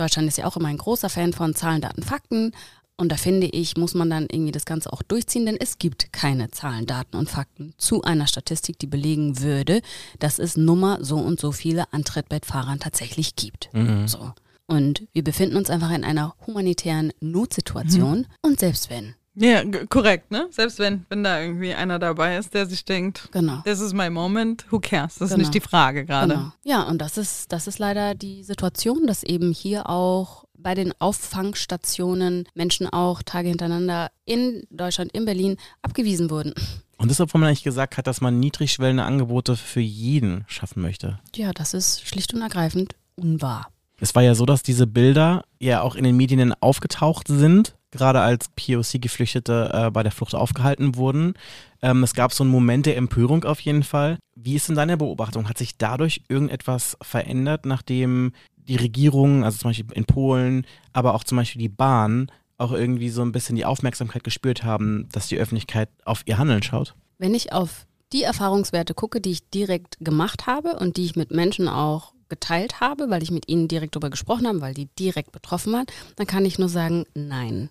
Deutschland 0.00 0.28
ist 0.28 0.38
ja 0.38 0.46
auch 0.46 0.56
immer 0.56 0.68
ein 0.68 0.78
großer 0.78 1.08
Fan 1.08 1.32
von 1.32 1.54
Zahlen, 1.54 1.80
Daten, 1.80 2.02
Fakten. 2.02 2.52
Und 2.96 3.10
da 3.12 3.16
finde 3.16 3.46
ich, 3.46 3.76
muss 3.76 3.94
man 3.94 4.10
dann 4.10 4.26
irgendwie 4.30 4.52
das 4.52 4.64
Ganze 4.64 4.92
auch 4.92 5.02
durchziehen, 5.02 5.46
denn 5.46 5.56
es 5.56 5.78
gibt 5.78 6.12
keine 6.12 6.50
Zahlen, 6.50 6.86
Daten 6.86 7.16
und 7.16 7.30
Fakten 7.30 7.72
zu 7.78 8.02
einer 8.02 8.26
Statistik, 8.26 8.78
die 8.78 8.86
belegen 8.86 9.40
würde, 9.40 9.80
dass 10.18 10.38
es 10.38 10.56
Nummer 10.56 10.98
so 11.00 11.16
und 11.16 11.40
so 11.40 11.52
viele 11.52 11.90
an 11.92 12.04
Trittbettfahrern 12.04 12.78
tatsächlich 12.78 13.36
gibt. 13.36 13.70
So. 14.06 14.32
Und 14.66 15.06
wir 15.12 15.24
befinden 15.24 15.56
uns 15.56 15.70
einfach 15.70 15.90
in 15.90 16.04
einer 16.04 16.34
humanitären 16.46 17.12
Notsituation. 17.20 18.26
Und 18.42 18.60
selbst 18.60 18.90
wenn, 18.90 19.14
Ja, 19.34 19.62
korrekt, 19.88 20.30
ne? 20.30 20.48
Selbst 20.50 20.78
wenn, 20.80 21.06
wenn 21.08 21.22
da 21.22 21.40
irgendwie 21.40 21.72
einer 21.72 21.98
dabei 21.98 22.36
ist, 22.36 22.52
der 22.52 22.66
sich 22.66 22.84
denkt, 22.84 23.28
genau. 23.32 23.60
this 23.64 23.80
is 23.80 23.92
my 23.92 24.10
moment, 24.10 24.66
who 24.70 24.80
cares? 24.80 25.14
Das 25.14 25.28
ist 25.28 25.28
Genau. 25.30 25.38
nicht 25.38 25.54
die 25.54 25.60
Frage 25.60 26.04
gerade. 26.04 26.34
Genau. 26.34 26.52
Ja, 26.64 26.82
und 26.82 26.98
das 26.98 27.16
ist, 27.16 27.52
das 27.52 27.66
ist 27.66 27.78
leider 27.78 28.14
die 28.14 28.42
Situation, 28.42 29.06
dass 29.06 29.22
eben 29.22 29.52
hier 29.52 29.88
auch 29.88 30.44
bei 30.58 30.74
den 30.74 30.92
Auffangstationen 30.98 32.46
Menschen 32.54 32.88
auch 32.88 33.22
Tage 33.22 33.48
hintereinander 33.48 34.10
in 34.24 34.64
Deutschland, 34.70 35.12
in 35.12 35.24
Berlin 35.24 35.56
abgewiesen 35.82 36.30
wurden. 36.30 36.54
Und 36.98 37.10
das, 37.10 37.20
obwohl 37.20 37.40
man 37.40 37.48
eigentlich 37.48 37.62
gesagt 37.62 37.96
hat, 37.96 38.06
dass 38.06 38.20
man 38.20 38.38
niedrigschwellende 38.40 39.02
Angebote 39.04 39.56
für 39.56 39.80
jeden 39.80 40.44
schaffen 40.48 40.82
möchte. 40.82 41.18
Ja, 41.34 41.52
das 41.52 41.72
ist 41.72 42.06
schlicht 42.06 42.34
und 42.34 42.42
ergreifend 42.42 42.94
unwahr. 43.16 43.68
Es 44.00 44.14
war 44.14 44.22
ja 44.22 44.34
so, 44.34 44.44
dass 44.46 44.62
diese 44.62 44.86
Bilder 44.86 45.44
ja 45.58 45.82
auch 45.82 45.94
in 45.94 46.04
den 46.04 46.16
Medien 46.16 46.54
aufgetaucht 46.60 47.28
sind, 47.28 47.74
gerade 47.90 48.20
als 48.20 48.48
POC-Geflüchtete 48.50 49.70
äh, 49.72 49.90
bei 49.90 50.02
der 50.02 50.12
Flucht 50.12 50.34
aufgehalten 50.34 50.96
wurden. 50.96 51.34
Ähm, 51.82 52.02
es 52.02 52.14
gab 52.14 52.32
so 52.32 52.44
einen 52.44 52.52
Moment 52.52 52.86
der 52.86 52.96
Empörung 52.96 53.44
auf 53.44 53.60
jeden 53.60 53.82
Fall. 53.82 54.18
Wie 54.34 54.54
ist 54.54 54.68
denn 54.68 54.76
deine 54.76 54.96
Beobachtung? 54.96 55.48
Hat 55.48 55.58
sich 55.58 55.76
dadurch 55.76 56.22
irgendetwas 56.28 56.96
verändert, 57.02 57.66
nachdem 57.66 58.32
die 58.56 58.76
Regierung, 58.76 59.44
also 59.44 59.58
zum 59.58 59.70
Beispiel 59.70 59.86
in 59.94 60.04
Polen, 60.04 60.66
aber 60.92 61.14
auch 61.14 61.24
zum 61.24 61.36
Beispiel 61.36 61.60
die 61.60 61.68
Bahn, 61.68 62.30
auch 62.58 62.72
irgendwie 62.72 63.08
so 63.08 63.22
ein 63.22 63.32
bisschen 63.32 63.56
die 63.56 63.64
Aufmerksamkeit 63.64 64.22
gespürt 64.22 64.62
haben, 64.62 65.08
dass 65.12 65.28
die 65.28 65.38
Öffentlichkeit 65.38 65.88
auf 66.04 66.22
ihr 66.26 66.38
Handeln 66.38 66.62
schaut? 66.62 66.94
Wenn 67.18 67.34
ich 67.34 67.52
auf 67.52 67.86
die 68.12 68.22
Erfahrungswerte 68.22 68.94
gucke, 68.94 69.20
die 69.20 69.30
ich 69.30 69.48
direkt 69.50 69.96
gemacht 70.00 70.46
habe 70.46 70.78
und 70.78 70.96
die 70.96 71.04
ich 71.04 71.16
mit 71.16 71.30
Menschen 71.30 71.68
auch 71.68 72.12
geteilt 72.28 72.80
habe, 72.80 73.10
weil 73.10 73.22
ich 73.22 73.30
mit 73.30 73.48
ihnen 73.48 73.68
direkt 73.68 73.94
darüber 73.94 74.10
gesprochen 74.10 74.46
habe, 74.46 74.60
weil 74.60 74.74
die 74.74 74.88
direkt 74.98 75.32
betroffen 75.32 75.72
waren, 75.72 75.86
dann 76.16 76.26
kann 76.26 76.44
ich 76.44 76.58
nur 76.58 76.68
sagen, 76.68 77.04
nein. 77.14 77.70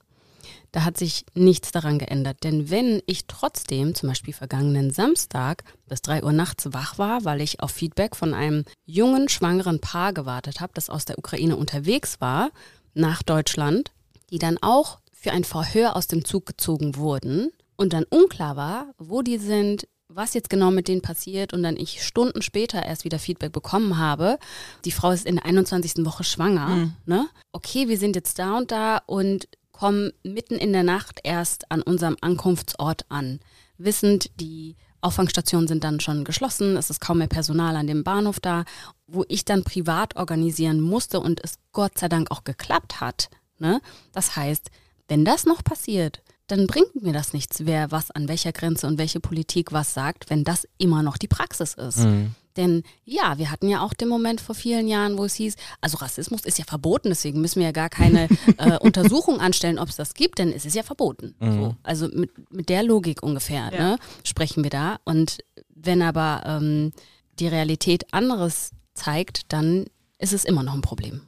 Da 0.72 0.84
hat 0.84 0.98
sich 0.98 1.26
nichts 1.34 1.72
daran 1.72 2.00
geändert. 2.00 2.44
Denn 2.44 2.70
wenn 2.70 3.02
ich 3.06 3.26
trotzdem, 3.28 3.96
zum 3.96 4.10
Beispiel 4.10 4.34
vergangenen 4.34 4.92
Samstag, 4.92 5.64
bis 5.88 6.02
drei 6.02 6.24
Uhr 6.24 6.32
nachts 6.32 6.74
wach 6.74 6.98
war, 6.98 7.26
weil 7.26 7.42
ich 7.42 7.62
auf 7.62 7.72
Feedback 7.72 8.16
von 8.16 8.34
einem 8.34 8.66
jungen, 8.86 9.30
schwangeren 9.30 9.80
Paar 9.80 10.14
gewartet 10.14 10.62
habe, 10.62 10.74
das 10.76 10.90
aus 10.90 11.06
der 11.06 11.18
Ukraine 11.18 11.56
unterwegs 11.56 12.22
war, 12.22 12.52
nach 12.94 13.24
Deutschland, 13.24 13.92
die 14.32 14.40
dann 14.40 14.58
auch 14.62 15.00
für 15.14 15.32
ein 15.32 15.44
Verhör 15.44 15.96
aus 15.96 16.08
dem 16.08 16.24
Zug 16.24 16.46
gezogen 16.46 16.96
wurden 16.96 17.52
und 17.76 17.94
dann 17.94 18.06
unklar 18.10 18.56
war, 18.56 18.94
wo 18.98 19.22
die 19.22 19.38
sind, 19.38 19.88
was 20.10 20.34
jetzt 20.34 20.50
genau 20.50 20.72
mit 20.72 20.88
denen 20.88 21.02
passiert 21.02 21.54
und 21.54 21.62
dann 21.62 21.78
ich 21.78 22.04
Stunden 22.04 22.42
später 22.42 22.84
erst 22.84 23.06
wieder 23.06 23.20
Feedback 23.20 23.52
bekommen 23.52 23.98
habe, 23.98 24.40
die 24.84 24.92
Frau 24.92 25.12
ist 25.12 25.26
in 25.26 25.36
der 25.36 25.46
21. 25.46 26.06
Woche 26.06 26.24
schwanger, 26.24 26.68
mhm. 26.68 26.94
ne? 27.06 27.30
Okay, 27.52 27.88
wir 27.88 27.98
sind 27.98 28.16
jetzt 28.16 28.40
da 28.40 28.58
und 28.58 28.72
da 28.72 29.02
und 29.06 29.48
kommen 29.80 30.12
mitten 30.24 30.56
in 30.56 30.74
der 30.74 30.84
Nacht 30.84 31.22
erst 31.24 31.72
an 31.72 31.82
unserem 31.82 32.18
Ankunftsort 32.20 33.06
an, 33.08 33.40
wissend, 33.78 34.30
die 34.38 34.76
Auffangstationen 35.00 35.70
sind 35.70 35.86
dann 35.86 36.02
schon 36.02 36.26
geschlossen, 36.26 36.76
es 36.76 36.90
ist 36.90 37.00
kaum 37.00 37.20
mehr 37.20 37.28
Personal 37.28 37.78
an 37.78 37.88
dem 37.88 38.04
Bahnhof 38.04 38.42
da, 38.42 38.66
wo 39.08 39.24
ich 39.30 39.46
dann 39.46 39.64
privat 39.64 40.18
organisieren 40.18 40.82
musste 40.82 41.22
und 41.22 41.42
es 41.46 41.60
Gott 41.72 41.98
sei 41.98 42.10
Dank 42.10 42.30
auch 42.30 42.44
geklappt 42.44 43.00
hat. 43.00 43.30
Ne? 43.58 43.80
Das 44.12 44.36
heißt, 44.36 44.70
wenn 45.08 45.24
das 45.24 45.46
noch 45.46 45.64
passiert, 45.64 46.22
dann 46.48 46.68
bringt 46.68 47.02
mir 47.02 47.14
das 47.14 47.32
nichts, 47.32 47.66
wer 47.66 47.90
was 47.90 48.12
an 48.12 48.28
welcher 48.28 48.52
Grenze 48.52 48.86
und 48.86 48.98
welche 48.98 49.22
Politik 49.22 49.72
was 49.72 49.94
sagt, 49.94 50.30
wenn 50.30 50.44
das 50.44 50.68
immer 50.78 51.04
noch 51.04 51.18
die 51.18 51.30
Praxis 51.30 51.76
ist. 51.76 52.00
Mhm. 52.00 52.36
Denn 52.60 52.84
ja, 53.06 53.38
wir 53.38 53.52
hatten 53.52 53.70
ja 53.70 53.82
auch 53.82 53.94
den 53.94 54.10
Moment 54.10 54.42
vor 54.42 54.54
vielen 54.54 54.90
Jahren, 54.90 55.18
wo 55.18 55.24
es 55.24 55.36
hieß, 55.36 55.56
also 55.80 56.00
Rassismus 56.00 56.42
ist 56.42 56.60
ja 56.60 56.66
verboten, 56.66 57.08
deswegen 57.08 57.40
müssen 57.40 57.60
wir 57.62 57.68
ja 57.68 57.72
gar 57.72 57.88
keine 57.88 58.28
äh, 58.58 58.78
Untersuchung 58.80 59.40
anstellen, 59.40 59.80
ob 59.80 59.88
es 59.88 59.96
das 59.96 60.14
gibt, 60.14 60.40
denn 60.40 60.52
es 60.52 60.66
ist 60.66 60.76
ja 60.76 60.84
verboten. 60.84 61.36
Mhm. 61.40 61.54
So, 61.54 61.76
also 61.84 62.10
mit, 62.10 62.52
mit 62.52 62.68
der 62.68 62.84
Logik 62.84 63.24
ungefähr 63.24 63.72
ja. 63.74 63.92
ne, 63.92 63.98
sprechen 64.26 64.66
wir 64.66 64.70
da. 64.70 64.98
Und 65.06 65.38
wenn 65.74 66.02
aber 66.02 66.44
ähm, 66.46 66.92
die 67.40 67.48
Realität 67.48 68.14
anderes 68.14 68.72
zeigt, 68.94 69.54
dann 69.54 69.86
ist 70.18 70.34
es 70.34 70.44
immer 70.44 70.62
noch 70.62 70.74
ein 70.74 70.82
Problem. 70.82 71.22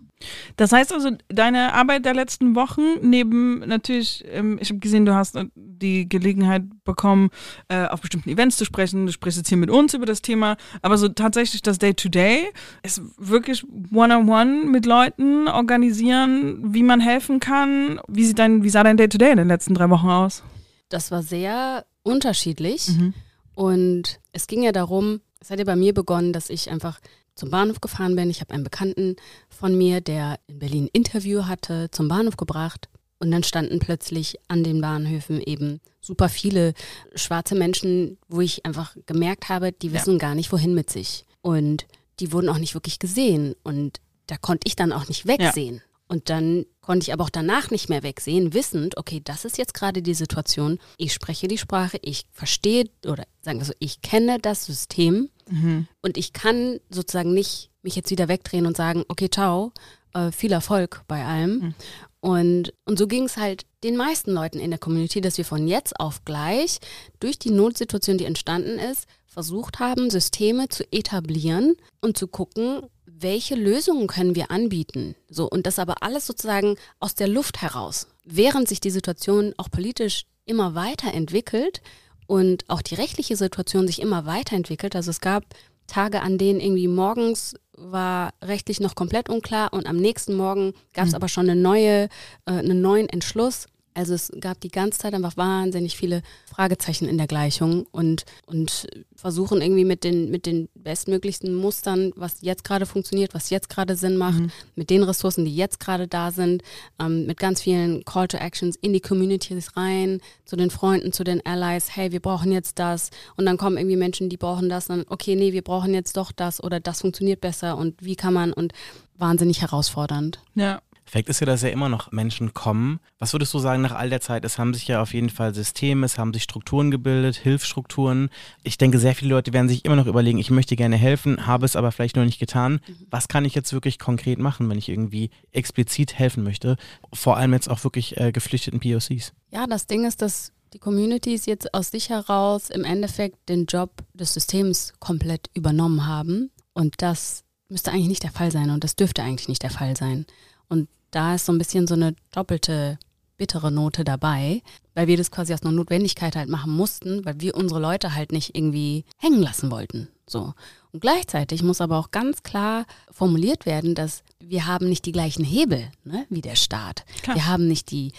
Das 0.58 0.72
heißt 0.72 0.94
also, 0.94 1.12
deine 1.30 1.74
Arbeit 1.74 2.06
der 2.06 2.14
letzten 2.14 2.56
Wochen, 2.56 2.82
neben 3.02 3.60
natürlich, 3.60 4.24
ähm, 4.28 4.58
ich 4.62 4.70
habe 4.70 4.80
gesehen, 4.80 5.06
du 5.06 5.14
hast 5.14 5.36
äh, 5.36 5.46
die 5.56 6.08
Gelegenheit 6.08 6.64
bekommen, 6.84 7.30
äh, 7.68 7.86
auf 7.86 8.02
bestimmten 8.02 8.30
Events 8.30 8.58
zu 8.58 8.66
sprechen. 8.66 9.06
Du 9.06 9.12
sprichst 9.12 9.38
jetzt 9.38 9.50
hier 9.50 9.58
mit 9.58 9.70
uns 9.70 9.94
über 9.94 10.06
das 10.06 10.22
Thema, 10.22 10.58
aber 10.82 10.98
so 10.98 11.10
tatsächlich 11.10 11.62
das 11.62 11.80
Day-to-Day 11.80 12.50
ist 12.84 13.02
wirklich 13.18 13.64
One-on-One 13.94 14.66
mit 14.66 14.86
Leuten 14.86 15.48
organisieren, 15.48 16.74
wie 16.74 16.84
man 16.84 17.00
helfen 17.00 17.40
kann. 17.40 18.00
Wie, 18.08 18.26
sieht 18.26 18.40
dein, 18.40 18.64
wie 18.64 18.70
sah 18.70 18.84
dein 18.84 18.98
Day-to-Day 18.98 19.30
-Day 19.30 19.32
in 19.32 19.38
den 19.38 19.48
letzten 19.48 19.74
drei 19.74 19.90
Wochen 19.90 20.10
aus? 20.10 20.44
Das 20.90 21.12
war 21.12 21.24
sehr 21.24 21.86
unterschiedlich 22.04 22.90
mhm. 22.90 23.14
und 23.56 24.20
es 24.34 24.48
ging 24.48 24.64
ja 24.64 24.72
darum, 24.72 25.22
es 25.40 25.50
hat 25.50 25.60
ja 25.60 25.66
bei 25.66 25.76
mir 25.76 25.94
begonnen, 25.94 26.34
dass 26.34 26.50
ich 26.50 26.70
einfach 26.70 27.00
zum 27.36 27.50
Bahnhof 27.50 27.82
gefahren 27.82 28.16
bin. 28.16 28.30
Ich 28.30 28.42
habe 28.42 28.54
einen 28.54 28.64
Bekannten 28.64 29.16
von 29.50 29.78
mir, 29.78 30.02
der 30.02 30.40
in 30.48 30.60
Berlin 30.60 30.86
ein 30.86 30.90
Interview 30.94 31.46
hatte, 31.46 31.90
zum 31.92 32.08
Bahnhof 32.08 32.38
gebracht. 32.38 32.90
Und 33.20 33.30
dann 33.30 33.44
standen 33.44 33.80
plötzlich 33.80 34.38
an 34.48 34.64
den 34.64 34.82
Bahnhöfen 34.82 35.42
eben 35.42 35.80
super 36.00 36.28
viele 36.28 36.74
schwarze 37.14 37.54
Menschen, 37.54 38.18
wo 38.28 38.42
ich 38.42 38.66
einfach 38.66 38.96
gemerkt 39.06 39.50
habe, 39.50 39.72
die 39.72 39.94
wissen 39.94 40.14
ja. 40.14 40.18
gar 40.18 40.36
nicht, 40.36 40.52
wohin 40.52 40.74
mit 40.74 40.90
sich. 40.90 41.26
Und 41.42 41.86
die 42.20 42.32
wurden 42.32 42.50
auch 42.50 42.58
nicht 42.58 42.74
wirklich 42.74 42.98
gesehen. 42.98 43.56
Und 43.64 44.02
da 44.26 44.38
konnte 44.38 44.68
ich 44.68 44.76
dann 44.76 44.92
auch 44.92 45.08
nicht 45.08 45.28
wegsehen. 45.28 45.76
Ja. 45.76 45.82
Und 46.12 46.30
dann 46.30 46.66
konnte 46.82 47.06
ich 47.06 47.14
aber 47.14 47.24
auch 47.24 47.30
danach 47.30 47.72
nicht 47.72 47.88
mehr 47.88 48.04
wegsehen, 48.04 48.54
wissend, 48.54 48.98
okay, 48.98 49.22
das 49.24 49.46
ist 49.46 49.58
jetzt 49.58 49.74
gerade 49.74 50.02
die 50.02 50.14
Situation. 50.14 50.78
Ich 50.98 51.14
spreche 51.14 51.48
die 51.48 51.58
Sprache, 51.58 51.98
ich 52.02 52.26
verstehe 52.34 52.90
oder 53.08 53.24
sagen 53.42 53.60
wir 53.60 53.66
so, 53.66 53.72
ich 53.80 54.02
kenne 54.02 54.38
das 54.38 54.66
System 54.66 55.30
mhm. 55.50 55.88
und 56.02 56.18
ich 56.18 56.34
kann 56.34 56.82
sozusagen 56.90 57.34
nicht 57.34 57.70
mich 57.82 57.96
jetzt 57.96 58.12
wieder 58.12 58.28
wegdrehen 58.28 58.66
und 58.66 58.76
sagen, 58.76 59.06
okay, 59.08 59.30
ciao, 59.30 59.72
äh, 60.14 60.34
viel 60.34 60.52
Erfolg 60.52 61.02
bei 61.08 61.24
allem. 61.24 61.52
Mhm. 61.60 61.76
Und, 62.20 62.74
und 62.84 63.00
so 63.00 63.08
ging 63.08 63.24
es 63.24 63.38
halt 63.38 63.66
den 63.86 63.96
meisten 63.96 64.34
Leuten 64.34 64.60
in 64.60 64.70
der 64.70 64.80
Community, 64.80 65.22
dass 65.22 65.38
wir 65.38 65.46
von 65.46 65.66
jetzt 65.66 65.98
auf 65.98 66.26
gleich 66.26 66.80
durch 67.22 67.40
die 67.40 67.52
Notsituation, 67.52 68.18
die 68.18 68.26
entstanden 68.26 68.80
ist, 68.80 69.08
versucht 69.28 69.80
haben, 69.80 70.10
Systeme 70.10 70.68
zu 70.68 70.84
etablieren 70.92 71.78
und 72.02 72.18
zu 72.18 72.28
gucken, 72.28 72.82
welche 73.22 73.56
Lösungen 73.56 74.08
können 74.08 74.36
wir 74.36 74.52
anbieten? 74.52 75.16
So, 75.30 75.50
und 75.50 75.66
das 75.66 75.80
aber 75.80 76.04
alles 76.04 76.28
sozusagen 76.28 76.76
aus 77.00 77.16
der 77.16 77.28
Luft 77.28 77.62
heraus. 77.62 78.08
Während 78.26 78.68
sich 78.68 78.80
die 78.80 78.90
Situation 78.90 79.54
auch 79.58 79.70
politisch 79.70 80.26
immer 80.46 80.76
weiterentwickelt 80.76 81.82
und 82.28 82.66
auch 82.70 82.82
die 82.82 82.96
rechtliche 82.96 83.36
Situation 83.36 83.88
sich 83.88 84.02
immer 84.02 84.26
weiterentwickelt. 84.26 84.96
Also 84.96 85.12
es 85.12 85.22
gab 85.22 85.44
Tage, 85.88 86.22
an 86.22 86.38
denen 86.38 86.60
irgendwie 86.60 86.88
morgens 86.88 87.56
war 87.76 88.34
rechtlich 88.42 88.80
noch 88.80 88.96
komplett 88.96 89.30
unklar 89.30 89.74
und 89.74 89.88
am 89.88 89.98
nächsten 89.98 90.36
Morgen 90.36 90.74
gab 90.94 91.06
es 91.06 91.12
mhm. 91.12 91.16
aber 91.16 91.28
schon 91.28 91.50
eine 91.50 91.60
neue, 91.60 92.04
äh, 92.46 92.52
einen 92.52 92.82
neuen 92.82 93.10
Entschluss. 93.10 93.68
Also 93.94 94.14
es 94.14 94.32
gab 94.40 94.60
die 94.62 94.70
ganze 94.70 95.00
Zeit 95.00 95.14
einfach 95.14 95.38
wahnsinnig 95.38 95.98
viele 95.98 96.22
Fragezeichen 96.46 97.08
in 97.08 97.18
der 97.18 97.28
Gleichung 97.28 97.86
und, 97.92 98.26
und 98.46 98.88
versuchen 99.16 99.62
irgendwie 99.62 99.86
mit 99.86 100.04
den, 100.04 100.32
mit 100.32 100.46
den 100.46 100.70
bestmöglichsten 100.76 101.54
Mustern, 101.56 102.14
was 102.16 102.42
jetzt 102.42 102.64
gerade 102.64 102.86
funktioniert, 102.86 103.34
was 103.34 103.50
jetzt 103.50 103.70
gerade 103.70 103.96
Sinn 103.96 104.18
macht, 104.18 104.40
mhm. 104.40 104.52
mit 104.76 104.90
den 104.90 105.04
Ressourcen, 105.04 105.46
die 105.46 105.56
jetzt 105.56 105.80
gerade 105.80 106.08
da 106.08 106.32
sind, 106.32 106.64
ähm, 107.00 107.26
mit 107.26 107.40
ganz 107.40 107.62
vielen 107.62 108.06
Call 108.06 108.28
to 108.28 108.38
Actions 108.38 108.76
in 108.78 108.94
die 108.94 109.02
Communities 109.02 109.76
rein, 109.76 110.22
zu 110.46 110.56
den 110.56 110.70
Freunden, 110.70 111.12
zu 111.12 111.24
den 111.24 111.46
Allies, 111.46 111.96
hey, 111.96 112.12
wir 112.12 112.20
brauchen 112.20 112.52
jetzt 112.52 112.80
das 112.80 113.10
und 113.36 113.46
dann 113.46 113.58
kommen 113.58 113.78
irgendwie 113.78 113.98
Menschen, 113.98 114.30
die 114.30 114.38
brauchen 114.38 114.70
das, 114.70 114.88
dann 114.88 115.06
okay, 115.10 115.36
nee, 115.36 115.54
wir 115.54 115.64
brauchen 115.64 115.94
jetzt 115.94 116.18
doch 116.18 116.32
das 116.32 116.64
oder 116.64 116.80
das 116.80 117.02
funktioniert 117.02 117.42
besser 117.42 117.78
und 117.78 118.04
wie 118.04 118.16
kann 118.16 118.34
man 118.34 118.54
und 118.54 118.74
wahnsinnig 119.18 119.62
herausfordernd. 119.62 120.40
Ja. 120.56 120.82
Fakt 121.12 121.28
ist 121.28 121.42
ja, 121.42 121.46
dass 121.46 121.62
ja 121.62 121.68
immer 121.68 121.90
noch 121.90 122.14
Menschen 122.14 122.54
kommen. 122.54 123.02
Was 123.20 123.34
würdest 123.34 123.54
du 123.54 123.60
sagen 123.60 123.82
nach 123.82 123.92
all 123.92 124.10
der 124.10 124.22
Zeit? 124.22 124.46
Es 124.46 124.58
haben 124.58 124.74
sich 124.74 124.88
ja 124.88 125.02
auf 125.02 125.14
jeden 125.14 125.30
Fall 125.30 125.54
Systeme, 125.54 126.06
es 126.06 126.18
haben 126.18 126.34
sich 126.34 126.44
Strukturen 126.44 126.90
gebildet, 126.90 127.36
Hilfsstrukturen. 127.36 128.30
Ich 128.64 128.78
denke, 128.78 128.98
sehr 128.98 129.14
viele 129.14 129.32
Leute 129.32 129.52
werden 129.52 129.68
sich 129.68 129.84
immer 129.84 129.98
noch 129.98 130.08
überlegen, 130.08 130.38
ich 130.38 130.52
möchte 130.52 130.78
gerne 130.78 130.96
helfen, 130.96 131.46
habe 131.46 131.66
es 131.66 131.76
aber 131.76 131.92
vielleicht 131.92 132.16
noch 132.16 132.24
nicht 132.24 132.40
getan. 132.40 132.80
Was 133.10 133.28
kann 133.28 133.44
ich 133.44 133.56
jetzt 133.56 133.74
wirklich 133.74 134.00
konkret 134.00 134.40
machen, 134.40 134.70
wenn 134.70 134.78
ich 134.78 134.88
irgendwie 134.88 135.32
explizit 135.52 136.18
helfen 136.18 136.46
möchte? 136.46 136.78
Vor 137.12 137.36
allem 137.36 137.52
jetzt 137.52 137.70
auch 137.70 137.84
wirklich 137.84 138.16
äh, 138.16 138.32
geflüchteten 138.32 138.80
POCs. 138.80 139.34
Ja, 139.50 139.68
das 139.68 139.88
Ding 139.88 140.06
ist, 140.06 140.22
dass 140.22 140.54
die 140.72 140.80
Communities 140.80 141.46
jetzt 141.46 141.74
aus 141.74 141.92
sich 141.92 142.10
heraus 142.10 142.70
im 142.70 142.86
Endeffekt 142.86 143.50
den 143.50 143.66
Job 143.66 143.92
des 144.14 144.34
Systems 144.34 144.94
komplett 145.00 145.50
übernommen 145.56 146.08
haben. 146.08 146.52
Und 146.74 147.02
das 147.02 147.44
müsste 147.68 147.92
eigentlich 147.92 148.08
nicht 148.08 148.24
der 148.24 148.32
Fall 148.32 148.50
sein 148.50 148.70
und 148.70 148.86
das 148.86 148.96
dürfte 148.96 149.24
eigentlich 149.24 149.50
nicht 149.50 149.64
der 149.64 149.72
Fall 149.72 149.98
sein. 149.98 150.26
Und 150.70 150.88
da 151.12 151.36
ist 151.36 151.46
so 151.46 151.52
ein 151.52 151.58
bisschen 151.58 151.88
so 151.88 151.94
eine 151.94 152.16
doppelte 152.32 152.98
bittere 153.38 153.72
Note 153.72 154.04
dabei, 154.04 154.62
weil 154.94 155.08
wir 155.08 155.18
das 155.18 155.32
quasi 155.32 155.54
aus 155.54 155.64
einer 155.64 155.72
Notwendigkeit 155.72 156.36
halt 156.36 156.48
machen 156.48 156.72
mussten, 156.72 157.26
weil 157.26 157.42
wir 157.42 157.56
unsere 157.56 157.80
Leute 157.80 158.14
halt 158.14 158.32
nicht 158.32 158.56
irgendwie 158.56 159.04
hängen 159.18 159.42
lassen 159.42 159.72
wollten. 159.72 160.10
So. 160.28 160.54
Und 160.92 161.00
gleichzeitig 161.00 161.64
muss 161.64 161.82
aber 161.82 161.98
auch 161.98 162.12
ganz 162.12 162.44
klar 162.44 162.86
formuliert 163.12 163.66
werden, 163.66 163.96
dass 163.96 164.24
wir 164.40 164.68
haben 164.68 164.88
nicht 164.88 165.06
die 165.06 165.12
gleichen 165.12 165.44
Hebel 165.44 165.92
ne, 166.04 166.26
wie 166.30 166.42
der 166.42 166.56
Staat. 166.56 167.04
Klar. 167.24 167.36
Wir 167.36 167.48
haben 167.48 167.68
nicht 167.68 167.90
die, 167.90 168.12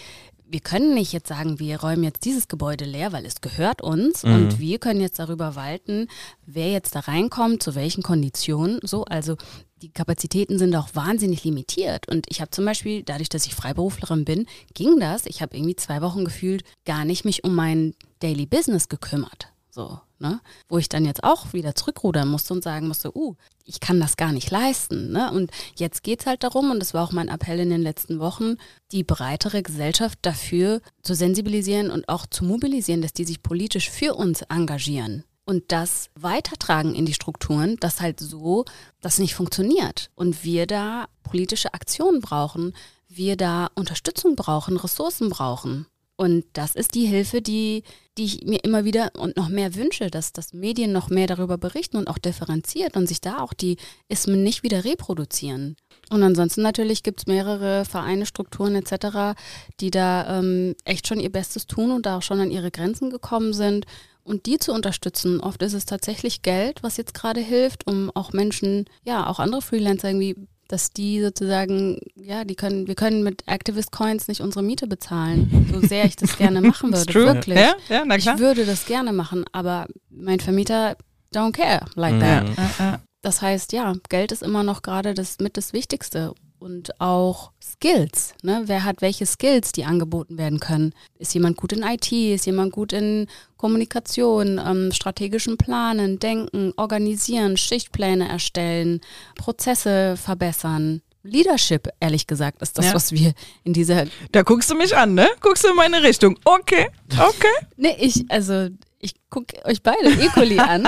wir 0.45 0.59
können 0.59 0.93
nicht 0.93 1.13
jetzt 1.13 1.27
sagen, 1.27 1.59
wir 1.59 1.79
räumen 1.79 2.03
jetzt 2.03 2.25
dieses 2.25 2.47
Gebäude 2.47 2.85
leer, 2.85 3.11
weil 3.11 3.25
es 3.25 3.41
gehört 3.41 3.81
uns 3.81 4.23
mhm. 4.23 4.33
und 4.33 4.59
wir 4.59 4.79
können 4.79 5.01
jetzt 5.01 5.19
darüber 5.19 5.55
walten, 5.55 6.07
wer 6.45 6.71
jetzt 6.71 6.95
da 6.95 7.01
reinkommt, 7.01 7.63
zu 7.63 7.75
welchen 7.75 8.03
Konditionen. 8.03 8.79
So, 8.83 9.05
also 9.05 9.35
die 9.81 9.91
Kapazitäten 9.91 10.57
sind 10.57 10.75
auch 10.75 10.89
wahnsinnig 10.93 11.43
limitiert. 11.43 12.07
Und 12.07 12.25
ich 12.29 12.39
habe 12.39 12.51
zum 12.51 12.65
Beispiel, 12.65 13.03
dadurch, 13.03 13.29
dass 13.29 13.45
ich 13.45 13.53
Freiberuflerin 13.53 14.25
bin, 14.25 14.47
ging 14.73 14.99
das. 14.99 15.25
Ich 15.25 15.41
habe 15.41 15.55
irgendwie 15.55 15.75
zwei 15.75 16.01
Wochen 16.01 16.23
gefühlt 16.23 16.63
gar 16.85 17.03
nicht 17.05 17.25
mich 17.25 17.43
um 17.43 17.53
mein 17.53 17.93
Daily 18.19 18.45
Business 18.45 18.89
gekümmert. 18.89 19.49
So, 19.69 19.99
ne? 20.23 20.41
Wo 20.69 20.79
ich 20.79 20.89
dann 20.89 21.05
jetzt 21.05 21.23
auch 21.23 21.53
wieder 21.53 21.75
zurückrudern 21.75 22.27
musste 22.27 22.53
und 22.53 22.63
sagen 22.63 22.87
musste, 22.87 23.15
uh, 23.15 23.35
ich 23.65 23.79
kann 23.79 23.99
das 23.99 24.17
gar 24.17 24.31
nicht 24.31 24.49
leisten. 24.49 25.11
Ne? 25.11 25.31
Und 25.31 25.51
jetzt 25.75 26.01
geht's 26.01 26.25
halt 26.25 26.43
darum, 26.43 26.71
und 26.71 26.79
das 26.79 26.95
war 26.95 27.03
auch 27.03 27.11
mein 27.11 27.27
Appell 27.27 27.59
in 27.59 27.69
den 27.69 27.83
letzten 27.83 28.19
Wochen, 28.19 28.55
die 28.91 29.03
breitere 29.03 29.61
Gesellschaft 29.61 30.17
dafür 30.23 30.81
zu 31.03 31.13
sensibilisieren 31.13 31.91
und 31.91 32.09
auch 32.09 32.25
zu 32.25 32.43
mobilisieren, 32.43 33.01
dass 33.01 33.13
die 33.13 33.25
sich 33.25 33.43
politisch 33.43 33.89
für 33.89 34.15
uns 34.15 34.41
engagieren 34.43 35.23
und 35.45 35.71
das 35.71 36.09
weitertragen 36.15 36.95
in 36.95 37.05
die 37.05 37.13
Strukturen, 37.13 37.77
dass 37.77 38.01
halt 38.01 38.19
so 38.19 38.65
das 39.01 39.19
nicht 39.19 39.35
funktioniert. 39.35 40.09
Und 40.15 40.43
wir 40.43 40.67
da 40.67 41.07
politische 41.23 41.73
Aktionen 41.73 42.21
brauchen, 42.21 42.73
wir 43.07 43.35
da 43.35 43.69
Unterstützung 43.75 44.35
brauchen, 44.35 44.77
Ressourcen 44.77 45.29
brauchen. 45.29 45.85
Und 46.15 46.45
das 46.53 46.75
ist 46.75 46.93
die 46.93 47.07
Hilfe, 47.07 47.41
die, 47.41 47.83
die 48.17 48.25
ich 48.25 48.45
mir 48.45 48.63
immer 48.63 48.85
wieder 48.85 49.11
und 49.17 49.35
noch 49.35 49.49
mehr 49.49 49.73
wünsche, 49.73 50.11
dass, 50.11 50.31
dass 50.31 50.53
Medien 50.53 50.91
noch 50.91 51.09
mehr 51.09 51.25
darüber 51.25 51.57
berichten 51.57 51.97
und 51.97 52.07
auch 52.07 52.19
differenziert 52.19 52.95
und 52.95 53.07
sich 53.07 53.19
da 53.19 53.39
auch 53.39 53.53
die 53.53 53.77
Ismen 54.09 54.43
nicht 54.43 54.61
wieder 54.61 54.85
reproduzieren. 54.85 55.75
Und 56.11 56.21
ansonsten 56.21 56.61
natürlich 56.61 57.01
gibt 57.01 57.21
es 57.21 57.27
mehrere 57.27 57.85
Vereine, 57.85 58.27
Strukturen 58.27 58.75
etc., 58.75 59.35
die 59.79 59.89
da 59.89 60.39
ähm, 60.39 60.75
echt 60.85 61.07
schon 61.07 61.19
ihr 61.19 61.31
Bestes 61.31 61.65
tun 61.65 61.91
und 61.91 62.05
da 62.05 62.17
auch 62.17 62.21
schon 62.21 62.39
an 62.39 62.51
ihre 62.51 62.69
Grenzen 62.69 63.09
gekommen 63.09 63.53
sind. 63.53 63.85
Und 64.23 64.45
die 64.45 64.57
zu 64.57 64.71
unterstützen, 64.71 65.41
oft 65.41 65.61
ist 65.63 65.73
es 65.73 65.85
tatsächlich 65.85 66.43
Geld, 66.43 66.83
was 66.83 66.97
jetzt 66.97 67.13
gerade 67.13 67.41
hilft, 67.41 67.87
um 67.87 68.09
auch 68.13 68.31
Menschen, 68.31 68.85
ja, 69.03 69.27
auch 69.27 69.39
andere 69.39 69.61
Freelancer 69.61 70.09
irgendwie 70.09 70.47
dass 70.73 70.91
die 70.91 71.21
sozusagen, 71.21 71.99
ja, 72.15 72.45
die 72.45 72.55
können, 72.55 72.87
wir 72.87 72.95
können 72.95 73.21
mit 73.21 73.43
Activist 73.47 73.91
Coins 73.91 74.27
nicht 74.27 74.41
unsere 74.41 74.63
Miete 74.63 74.87
bezahlen, 74.87 75.69
so 75.71 75.87
sehr 75.87 76.05
ich 76.05 76.15
das 76.15 76.35
gerne 76.39 76.61
machen 76.61 76.91
würde, 76.91 77.05
true. 77.13 77.25
wirklich. 77.25 77.59
Ja, 77.59 77.75
ja, 77.89 78.03
na 78.03 78.17
klar. 78.17 78.33
Ich 78.35 78.41
würde 78.41 78.65
das 78.65 78.87
gerne 78.87 79.13
machen, 79.13 79.45
aber 79.51 79.85
mein 80.09 80.39
Vermieter 80.39 80.97
don't 81.31 81.51
care 81.51 81.85
like 81.93 82.19
that. 82.19 82.47
Ja, 82.79 82.99
Das 83.21 83.43
heißt, 83.43 83.71
ja, 83.71 83.93
Geld 84.09 84.31
ist 84.31 84.41
immer 84.41 84.63
noch 84.63 84.81
gerade 84.81 85.13
das 85.13 85.37
mit 85.39 85.57
das 85.57 85.73
Wichtigste 85.73 86.33
und 86.63 86.99
auch 87.01 87.51
Skills. 87.61 88.33
Ne? 88.41 88.63
Wer 88.65 88.85
hat 88.85 89.01
welche 89.01 89.25
Skills, 89.25 89.73
die 89.73 89.83
angeboten 89.83 90.37
werden 90.37 90.59
können? 90.59 90.93
Ist 91.19 91.33
jemand 91.33 91.57
gut 91.57 91.73
in 91.73 91.83
IT? 91.83 92.11
Ist 92.11 92.45
jemand 92.45 92.71
gut 92.71 92.93
in 92.93 93.27
Kommunikation, 93.57 94.59
ähm, 94.65 94.91
strategischen 94.93 95.57
Planen, 95.57 96.19
Denken, 96.19 96.73
Organisieren, 96.77 97.57
Schichtpläne 97.57 98.27
erstellen, 98.29 99.01
Prozesse 99.35 100.15
verbessern? 100.17 101.01
Leadership, 101.23 101.87
ehrlich 101.99 102.27
gesagt, 102.27 102.61
ist 102.61 102.77
das, 102.77 102.87
Ja. 102.87 102.93
was 102.93 103.11
wir 103.11 103.33
in 103.63 103.71
dieser. 103.73 104.05
Da 104.31 104.41
guckst 104.43 104.69
du 104.69 104.75
mich 104.75 104.95
an, 104.95 105.13
ne? 105.13 105.27
Guckst 105.39 105.63
du 105.63 105.69
in 105.69 105.75
meine 105.75 106.03
Richtung. 106.03 106.37
Okay, 106.43 106.87
okay. 107.17 107.65
Nee, 107.77 107.95
ich, 107.99 108.25
also. 108.29 108.69
Ich 108.99 109.15
gucke 109.29 109.57
euch 109.65 109.81
beide 109.83 110.09
equally 110.21 110.59
an. 110.59 110.83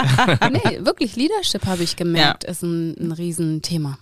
Nee, 0.53 0.85
wirklich, 0.85 1.17
Leadership 1.17 1.65
habe 1.65 1.83
ich 1.83 1.97
gemerkt, 1.97 2.45
ist 2.45 2.63
ein, 2.63 2.95
ein 2.97 3.11
Riesenthema. 3.11 3.97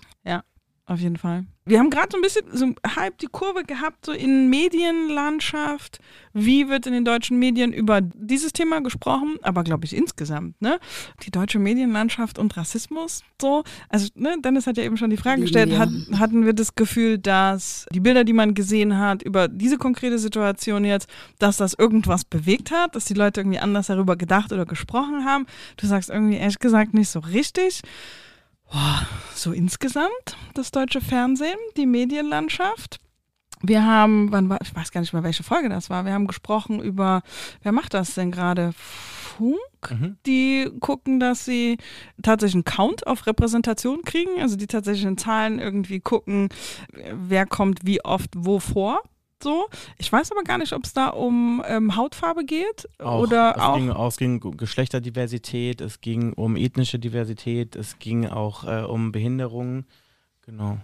Auf 0.85 0.99
jeden 0.99 1.15
Fall. 1.15 1.45
Wir 1.65 1.79
haben 1.79 1.89
gerade 1.89 2.09
so 2.11 2.17
ein 2.17 2.21
bisschen 2.21 2.45
so 2.51 2.75
halb 2.97 3.17
die 3.19 3.27
Kurve 3.27 3.63
gehabt, 3.63 4.05
so 4.05 4.11
in 4.11 4.49
Medienlandschaft. 4.49 5.99
Wie 6.33 6.67
wird 6.67 6.85
in 6.85 6.91
den 6.91 7.05
deutschen 7.05 7.39
Medien 7.39 7.71
über 7.71 8.01
dieses 8.01 8.51
Thema 8.51 8.81
gesprochen? 8.81 9.37
Aber 9.43 9.63
glaube 9.63 9.85
ich 9.85 9.95
insgesamt, 9.95 10.61
ne? 10.61 10.79
Die 11.21 11.31
deutsche 11.31 11.57
Medienlandschaft 11.57 12.37
und 12.37 12.57
Rassismus, 12.57 13.23
so. 13.41 13.63
Also, 13.87 14.09
ne, 14.15 14.35
Dennis 14.43 14.67
hat 14.67 14.75
ja 14.75 14.83
eben 14.83 14.97
schon 14.97 15.09
die 15.09 15.15
Frage 15.15 15.37
Lieben 15.37 15.45
gestellt, 15.45 15.77
hat, 15.77 15.89
hatten 16.19 16.45
wir 16.45 16.51
das 16.51 16.75
Gefühl, 16.75 17.17
dass 17.17 17.85
die 17.93 18.01
Bilder, 18.01 18.25
die 18.25 18.33
man 18.33 18.53
gesehen 18.53 18.97
hat, 18.97 19.23
über 19.23 19.47
diese 19.47 19.77
konkrete 19.77 20.19
Situation 20.19 20.83
jetzt, 20.83 21.07
dass 21.39 21.55
das 21.55 21.75
irgendwas 21.75 22.25
bewegt 22.25 22.71
hat, 22.71 22.97
dass 22.97 23.05
die 23.05 23.13
Leute 23.13 23.39
irgendwie 23.39 23.59
anders 23.59 23.87
darüber 23.87 24.17
gedacht 24.17 24.51
oder 24.51 24.65
gesprochen 24.65 25.23
haben? 25.23 25.45
Du 25.77 25.87
sagst 25.87 26.09
irgendwie 26.09 26.35
ehrlich 26.35 26.59
gesagt 26.59 26.93
nicht 26.93 27.07
so 27.07 27.19
richtig. 27.19 27.83
So 29.35 29.51
insgesamt 29.51 30.37
das 30.53 30.71
deutsche 30.71 31.01
Fernsehen, 31.01 31.57
die 31.77 31.85
Medienlandschaft. 31.85 32.99
Wir 33.61 33.85
haben, 33.85 34.31
wann 34.31 34.49
war, 34.49 34.59
ich 34.61 34.75
weiß 34.75 34.91
gar 34.91 35.01
nicht 35.01 35.13
mehr, 35.13 35.23
welche 35.23 35.43
Folge 35.43 35.69
das 35.69 35.89
war. 35.89 36.05
Wir 36.05 36.13
haben 36.13 36.27
gesprochen 36.27 36.81
über, 36.81 37.23
wer 37.61 37.71
macht 37.71 37.93
das 37.93 38.13
denn 38.13 38.31
gerade? 38.31 38.73
Funk? 38.73 39.57
Mhm. 39.89 40.17
Die 40.25 40.69
gucken, 40.79 41.19
dass 41.19 41.45
sie 41.45 41.77
tatsächlich 42.21 42.55
einen 42.55 42.65
Count 42.65 43.07
auf 43.07 43.25
Repräsentation 43.25 44.01
kriegen, 44.03 44.41
also 44.41 44.55
die 44.55 44.67
tatsächlichen 44.67 45.17
Zahlen 45.17 45.59
irgendwie 45.59 45.99
gucken, 45.99 46.49
wer 47.13 47.45
kommt 47.45 47.85
wie 47.85 48.03
oft 48.03 48.31
wo 48.35 48.59
vor. 48.59 49.01
So. 49.43 49.67
Ich 49.97 50.11
weiß 50.11 50.31
aber 50.31 50.43
gar 50.43 50.57
nicht, 50.57 50.73
ob 50.73 50.85
es 50.85 50.93
da 50.93 51.09
um 51.09 51.61
ähm, 51.67 51.95
Hautfarbe 51.95 52.45
geht 52.45 52.87
Auch, 52.99 53.21
oder 53.23 53.53
es 53.55 53.61
auch. 53.61 53.75
Ging, 53.75 53.89
auch, 53.91 54.07
es 54.07 54.17
ging 54.17 54.41
um 54.41 54.57
Geschlechterdiversität, 54.57 55.81
es 55.81 56.01
ging 56.01 56.33
um 56.33 56.55
ethnische 56.55 56.97
Diversität, 56.97 57.75
es 57.75 57.99
ging 57.99 58.25
auch 58.27 58.63
äh, 58.63 58.83
um 58.83 59.11
Behinderungen. 59.11 59.85
Genau. 60.45 60.77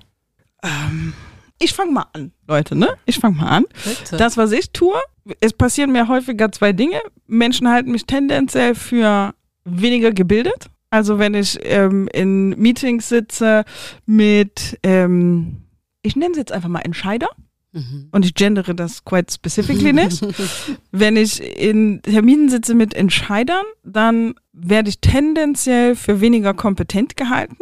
Ähm, 0.62 1.14
ich 1.58 1.74
fange 1.74 1.92
mal 1.92 2.06
an, 2.14 2.32
Leute, 2.48 2.76
ne? 2.76 2.90
Ich 3.06 3.18
fange 3.20 3.38
mal 3.38 3.48
an. 3.48 3.66
Bitte. 3.84 4.18
Das, 4.18 4.38
was 4.38 4.52
ich 4.52 4.72
tue, 4.72 5.00
es 5.40 5.54
passieren 5.54 5.92
mir 5.92 6.08
häufiger 6.08 6.52
zwei 6.52 6.74
Dinge. 6.74 7.00
Menschen 7.28 7.70
halten 7.70 7.92
mich 7.92 8.06
tendenziell 8.06 8.76
für 8.76 9.34
weniger 9.64 10.12
gebildet. 10.12 10.70
Also 10.90 11.20
wenn 11.20 11.34
ich 11.34 11.60
ähm, 11.64 12.10
in 12.14 12.50
Meetings 12.60 13.10
sitze 13.10 13.64
mit, 14.06 14.80
ähm, 14.84 15.64
ich 16.02 16.16
nenne 16.16 16.34
sie 16.34 16.40
jetzt 16.40 16.52
einfach 16.52 16.70
mal 16.70 16.80
Entscheider 16.80 17.30
Mhm. 17.72 18.10
und 18.12 18.26
ich 18.26 18.34
gendere 18.34 18.74
das 18.74 19.06
quite 19.06 19.32
specifically 19.32 19.94
nicht. 19.94 20.26
wenn 20.92 21.16
ich 21.16 21.40
in 21.42 22.02
Terminen 22.02 22.50
sitze 22.50 22.74
mit 22.74 22.94
Entscheidern, 22.94 23.66
dann 23.84 24.36
werde 24.54 24.90
ich 24.90 25.00
tendenziell 25.00 25.96
für 25.96 26.20
weniger 26.20 26.54
kompetent 26.54 27.16
gehalten. 27.16 27.58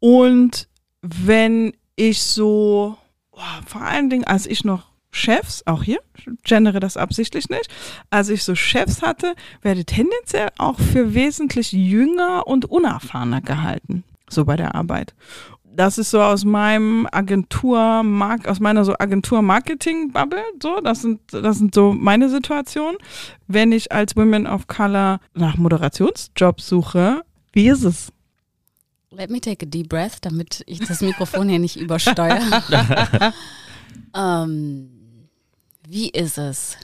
Und 0.00 0.68
wenn 1.02 1.72
ich 1.96 2.22
so, 2.22 2.98
oh, 3.32 3.40
vor 3.66 3.82
allen 3.82 4.10
Dingen, 4.10 4.24
als 4.24 4.46
ich 4.46 4.64
noch 4.64 4.94
Chefs, 5.12 5.62
auch 5.66 5.84
hier, 5.84 6.00
ich 6.16 6.26
gendere 6.42 6.80
das 6.80 6.96
absichtlich 6.96 7.48
nicht, 7.48 7.72
als 8.10 8.30
ich 8.30 8.42
so 8.42 8.56
Chefs 8.56 9.02
hatte, 9.02 9.34
werde 9.62 9.84
tendenziell 9.84 10.48
auch 10.58 10.78
für 10.78 11.14
wesentlich 11.14 11.70
jünger 11.72 12.46
und 12.46 12.64
unerfahrener 12.64 13.40
gehalten, 13.40 14.02
so 14.28 14.44
bei 14.44 14.56
der 14.56 14.74
Arbeit. 14.74 15.14
Das 15.76 15.98
ist 15.98 16.10
so 16.10 16.20
aus 16.22 16.44
meinem 16.44 17.08
Agentur, 17.10 17.78
aus 18.46 18.60
meiner 18.60 18.84
so 18.84 18.94
Agentur-Marketing-Bubble, 18.96 20.42
so, 20.62 20.80
das 20.80 21.02
sind, 21.02 21.20
das 21.32 21.58
sind 21.58 21.74
so 21.74 21.92
meine 21.92 22.28
Situationen. 22.28 22.96
Wenn 23.48 23.72
ich 23.72 23.90
als 23.90 24.14
Women 24.16 24.46
of 24.46 24.68
Color 24.68 25.20
nach 25.34 25.56
Moderationsjobs 25.56 26.68
suche, 26.68 27.22
wie 27.52 27.68
ist 27.68 27.82
es? 27.82 28.12
Let 29.10 29.30
me 29.30 29.40
take 29.40 29.66
a 29.66 29.68
deep 29.68 29.88
breath, 29.88 30.18
damit 30.22 30.62
ich 30.66 30.80
das 30.80 31.00
Mikrofon 31.00 31.48
hier 31.48 31.58
nicht 31.58 31.76
übersteuere. 31.76 32.62
ähm, 34.16 34.90
wie 35.88 36.08
ist 36.10 36.38
es? 36.38 36.76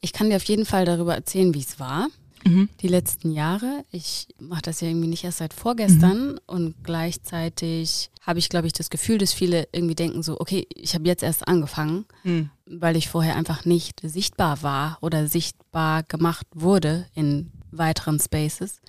Ich 0.00 0.12
kann 0.12 0.30
dir 0.30 0.36
auf 0.36 0.44
jeden 0.44 0.66
Fall 0.66 0.84
darüber 0.84 1.14
erzählen, 1.14 1.54
wie 1.54 1.60
es 1.60 1.78
war. 1.78 2.08
Mhm. 2.44 2.68
Die 2.80 2.88
letzten 2.88 3.30
Jahre. 3.32 3.84
Ich 3.90 4.28
mache 4.40 4.62
das 4.62 4.80
ja 4.80 4.88
irgendwie 4.88 5.08
nicht 5.08 5.24
erst 5.24 5.38
seit 5.38 5.54
vorgestern 5.54 6.38
und 6.46 6.74
gleichzeitig 6.84 8.10
habe 8.20 8.38
ich, 8.38 8.48
glaube 8.48 8.66
ich, 8.66 8.72
das 8.72 8.90
Gefühl, 8.90 9.18
dass 9.18 9.32
viele 9.32 9.68
irgendwie 9.72 9.94
denken 9.94 10.22
so, 10.22 10.40
okay, 10.40 10.66
ich 10.74 10.94
habe 10.94 11.06
jetzt 11.06 11.22
erst 11.22 11.46
angefangen, 11.48 12.04
Mhm. 12.24 12.50
weil 12.66 12.96
ich 12.96 13.08
vorher 13.08 13.36
einfach 13.36 13.64
nicht 13.64 14.00
sichtbar 14.02 14.62
war 14.62 14.98
oder 15.00 15.26
sichtbar 15.28 16.02
gemacht 16.04 16.46
wurde 16.54 17.06
in 17.14 17.50
weiteren 17.70 18.18
Spaces. 18.20 18.80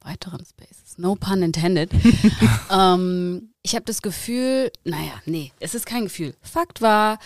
Weiteren 0.00 0.44
Spaces, 0.44 0.98
no 0.98 1.14
pun 1.14 1.42
intended. 1.42 1.90
ähm, 2.70 3.50
ich 3.62 3.74
habe 3.74 3.84
das 3.84 4.02
Gefühl, 4.02 4.70
naja, 4.84 5.12
nee, 5.26 5.52
es 5.60 5.74
ist 5.74 5.86
kein 5.86 6.04
Gefühl. 6.04 6.34
Fakt 6.42 6.80
war, 6.82 7.18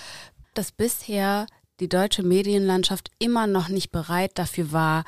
dass 0.54 0.72
bisher 0.72 1.46
die 1.80 1.88
deutsche 1.88 2.22
Medienlandschaft 2.22 3.10
immer 3.18 3.46
noch 3.46 3.68
nicht 3.68 3.90
bereit 3.92 4.32
dafür 4.34 4.72
war, 4.72 5.04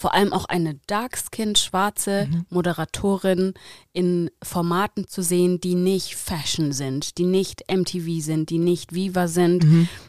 vor 0.00 0.14
allem 0.14 0.32
auch 0.32 0.46
eine 0.46 0.76
dark-skinned 0.86 1.58
schwarze 1.58 2.26
Moderatorin 2.48 3.52
in 3.92 4.30
Formaten 4.42 5.06
zu 5.06 5.22
sehen, 5.22 5.60
die 5.60 5.74
nicht 5.74 6.16
Fashion 6.16 6.72
sind, 6.72 7.18
die 7.18 7.26
nicht 7.26 7.64
MTV 7.70 8.22
sind, 8.22 8.48
die 8.48 8.58
nicht 8.58 8.94
Viva 8.94 9.28
sind, 9.28 9.66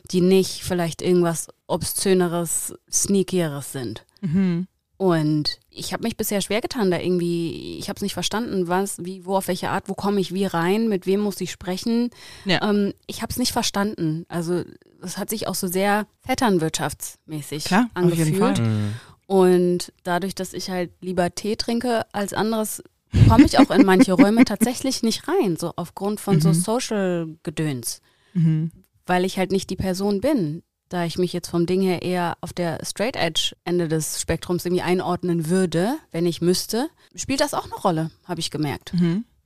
die 0.09 0.21
nicht 0.21 0.63
vielleicht 0.63 1.01
irgendwas 1.01 1.49
obszöneres, 1.67 2.73
sneakieres 2.89 3.73
sind. 3.73 4.05
Mhm. 4.21 4.67
Und 4.95 5.59
ich 5.71 5.93
habe 5.93 6.03
mich 6.03 6.15
bisher 6.15 6.41
schwer 6.41 6.61
getan, 6.61 6.91
da 6.91 6.99
irgendwie, 6.99 7.77
ich 7.79 7.89
habe 7.89 7.97
es 7.97 8.03
nicht 8.03 8.13
verstanden, 8.13 8.67
was, 8.67 9.03
wie, 9.03 9.25
wo, 9.25 9.35
auf 9.35 9.47
welche 9.47 9.71
Art, 9.71 9.89
wo 9.89 9.93
komme 9.95 10.21
ich 10.21 10.31
wie 10.31 10.45
rein, 10.45 10.87
mit 10.87 11.05
wem 11.07 11.21
muss 11.21 11.41
ich 11.41 11.51
sprechen. 11.51 12.11
Ja. 12.45 12.69
Ähm, 12.69 12.93
ich 13.07 13.23
habe 13.23 13.31
es 13.31 13.37
nicht 13.37 13.51
verstanden. 13.51 14.25
Also 14.29 14.63
es 15.01 15.17
hat 15.17 15.31
sich 15.31 15.47
auch 15.47 15.55
so 15.55 15.65
sehr 15.67 16.05
vetternwirtschaftsmäßig 16.21 17.63
Klar, 17.63 17.87
auf 17.95 18.03
angefühlt. 18.03 18.27
jeden 18.27 18.39
Fall. 18.39 18.61
Mhm. 18.61 18.93
Und 19.31 19.93
dadurch, 20.03 20.35
dass 20.35 20.51
ich 20.53 20.69
halt 20.69 20.91
lieber 20.99 21.33
Tee 21.33 21.55
trinke 21.55 22.05
als 22.11 22.33
anderes, 22.33 22.83
komme 23.29 23.45
ich 23.45 23.57
auch 23.59 23.71
in 23.71 23.85
manche 23.85 24.11
Räume 24.13 24.43
tatsächlich 24.43 25.03
nicht 25.03 25.27
rein, 25.29 25.55
so 25.55 25.71
aufgrund 25.77 26.19
von 26.19 26.41
so 26.41 26.51
Social-Gedöns, 26.51 28.01
Mhm. 28.33 28.71
weil 29.05 29.23
ich 29.25 29.37
halt 29.37 29.51
nicht 29.51 29.69
die 29.69 29.75
Person 29.77 30.21
bin, 30.21 30.63
da 30.89 31.05
ich 31.05 31.17
mich 31.17 31.31
jetzt 31.33 31.47
vom 31.49 31.65
Ding 31.65 31.81
her 31.81 32.01
eher 32.01 32.37
auf 32.41 32.51
der 32.51 32.79
Straight 32.83 33.15
Edge 33.15 33.55
Ende 33.63 33.87
des 33.87 34.19
Spektrums 34.21 34.65
irgendwie 34.65 34.81
einordnen 34.83 35.49
würde, 35.49 35.95
wenn 36.11 36.25
ich 36.25 36.41
müsste, 36.41 36.89
spielt 37.15 37.39
das 37.39 37.53
auch 37.53 37.65
eine 37.65 37.75
Rolle, 37.75 38.11
habe 38.25 38.41
ich 38.41 38.51
gemerkt. 38.51 38.93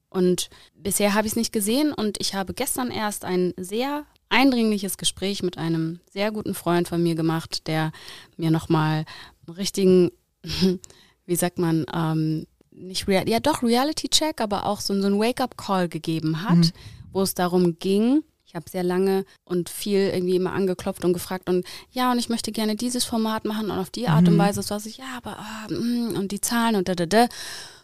Und 0.10 0.50
bisher 0.76 1.13
habe 1.13 1.28
ich 1.28 1.34
es 1.34 1.38
nicht 1.38 1.52
gesehen 1.54 1.91
und 1.93 2.17
ich 2.19 2.34
habe 2.34 2.54
gestern 2.54 2.89
erst 2.89 3.26
ein 3.26 3.54
sehr 3.58 4.06
eindringliches 4.30 4.98
Gespräch 4.98 5.43
mit 5.43 5.58
einem 5.58 6.00
sehr 6.12 6.32
guten 6.32 6.56
Freund 6.56 6.88
von 6.88 7.02
mir 7.04 7.15
gemacht, 7.15 7.67
der 7.67 7.91
mir 8.38 8.50
nochmal 8.50 9.06
einen 9.47 9.58
richtigen, 9.58 10.12
wie 11.25 11.36
sagt 11.36 11.60
man, 11.60 11.86
ähm, 11.93 12.47
nicht 12.71 13.08
Real 13.08 13.27
ja 13.29 13.39
doch 13.39 13.63
Reality-Check, 13.63 14.41
aber 14.41 14.65
auch 14.65 14.81
so, 14.81 14.99
so 14.99 15.08
einen 15.08 15.19
Wake-up-Call 15.19 15.88
gegeben 15.88 16.43
hat, 16.43 16.73
wo 17.12 17.21
es 17.21 17.34
darum 17.34 17.79
ging, 17.79 18.21
ich 18.45 18.53
habe 18.53 18.69
sehr 18.69 18.84
lange 18.84 19.25
und 19.43 19.69
viel 19.69 20.12
irgendwie 20.13 20.36
immer 20.36 20.53
angeklopft 20.53 21.03
und 21.03 21.13
gefragt 21.13 21.49
und 21.49 21.65
ja, 21.91 22.12
und 22.12 22.19
ich 22.19 22.29
möchte 22.29 22.51
gerne 22.51 22.75
dieses 22.75 23.03
Format 23.03 23.43
machen 23.45 23.69
und 23.71 23.77
auf 23.79 23.89
die 23.89 24.08
Art 24.08 24.27
und 24.27 24.38
Weise, 24.38 24.62
so 24.62 24.75
was 24.75 24.86
ich, 24.86 24.97
ja, 24.97 25.05
aber 25.17 25.38
mm, 25.69 26.15
und 26.15 26.31
die 26.31 26.41
Zahlen 26.41 26.75
und 26.75 26.88
da, 26.88 26.95
da, 26.95 27.05
da. 27.05 27.27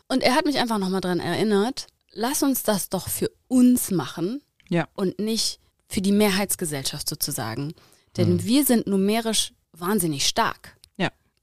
Und 0.07 0.23
er 0.23 0.35
hat 0.35 0.45
mich 0.45 0.59
einfach 0.59 0.77
nochmal 0.77 1.01
dran 1.01 1.19
erinnert, 1.19 1.87
lass 2.13 2.43
uns 2.43 2.63
das 2.63 2.89
doch 2.89 3.07
für 3.09 3.29
uns 3.47 3.91
machen 3.91 4.41
Ja. 4.69 4.87
und 4.93 5.19
nicht 5.19 5.59
für 5.87 6.01
die 6.01 6.11
Mehrheitsgesellschaft 6.13 7.07
sozusagen. 7.07 7.73
Denn 8.17 8.43
wir 8.43 8.65
sind 8.65 8.87
numerisch 8.87 9.53
wahnsinnig 9.73 10.27
stark. 10.27 10.77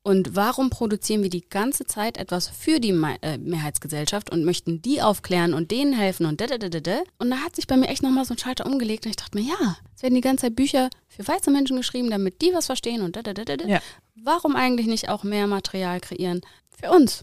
Und 0.09 0.35
warum 0.35 0.71
produzieren 0.71 1.23
wir 1.23 1.29
die 1.29 1.47
ganze 1.47 1.85
Zeit 1.85 2.16
etwas 2.16 2.49
für 2.49 2.81
die 2.81 2.99
äh, 3.21 3.37
Mehrheitsgesellschaft 3.37 4.31
und 4.31 4.42
möchten 4.42 4.81
die 4.81 5.03
aufklären 5.03 5.53
und 5.53 5.71
denen 5.71 5.92
helfen 5.92 6.25
und 6.25 6.40
da, 6.40 6.47
da, 6.47 6.57
da, 6.57 6.71
da, 6.71 6.81
da? 6.81 7.03
Und 7.18 7.29
da 7.29 7.37
hat 7.40 7.57
sich 7.57 7.66
bei 7.66 7.77
mir 7.77 7.88
echt 7.88 8.03
nochmal 8.03 8.25
so 8.25 8.33
ein 8.33 8.38
Schalter 8.38 8.64
umgelegt 8.64 9.05
und 9.05 9.11
ich 9.11 9.16
dachte 9.16 9.37
mir, 9.37 9.44
ja, 9.44 9.77
es 9.94 10.03
werden 10.03 10.14
die 10.14 10.23
ganze 10.23 10.47
Zeit 10.47 10.57
Bücher 10.57 10.88
für 11.09 11.29
weiße 11.29 11.51
Menschen 11.51 11.77
geschrieben, 11.77 12.09
damit 12.09 12.40
die 12.40 12.55
was 12.55 12.64
verstehen 12.64 13.03
und 13.03 13.16
da, 13.16 13.23
da, 13.23 13.35
da, 13.35 13.44
da, 13.44 13.59
da. 13.59 13.66
Ja. 13.66 13.83
Warum 14.14 14.57
eigentlich 14.57 14.87
nicht 14.87 15.11
auch 15.11 15.25
mehr 15.25 15.47
Material 15.47 16.01
kreieren 16.01 16.40
für 16.71 16.90
uns? 16.90 17.21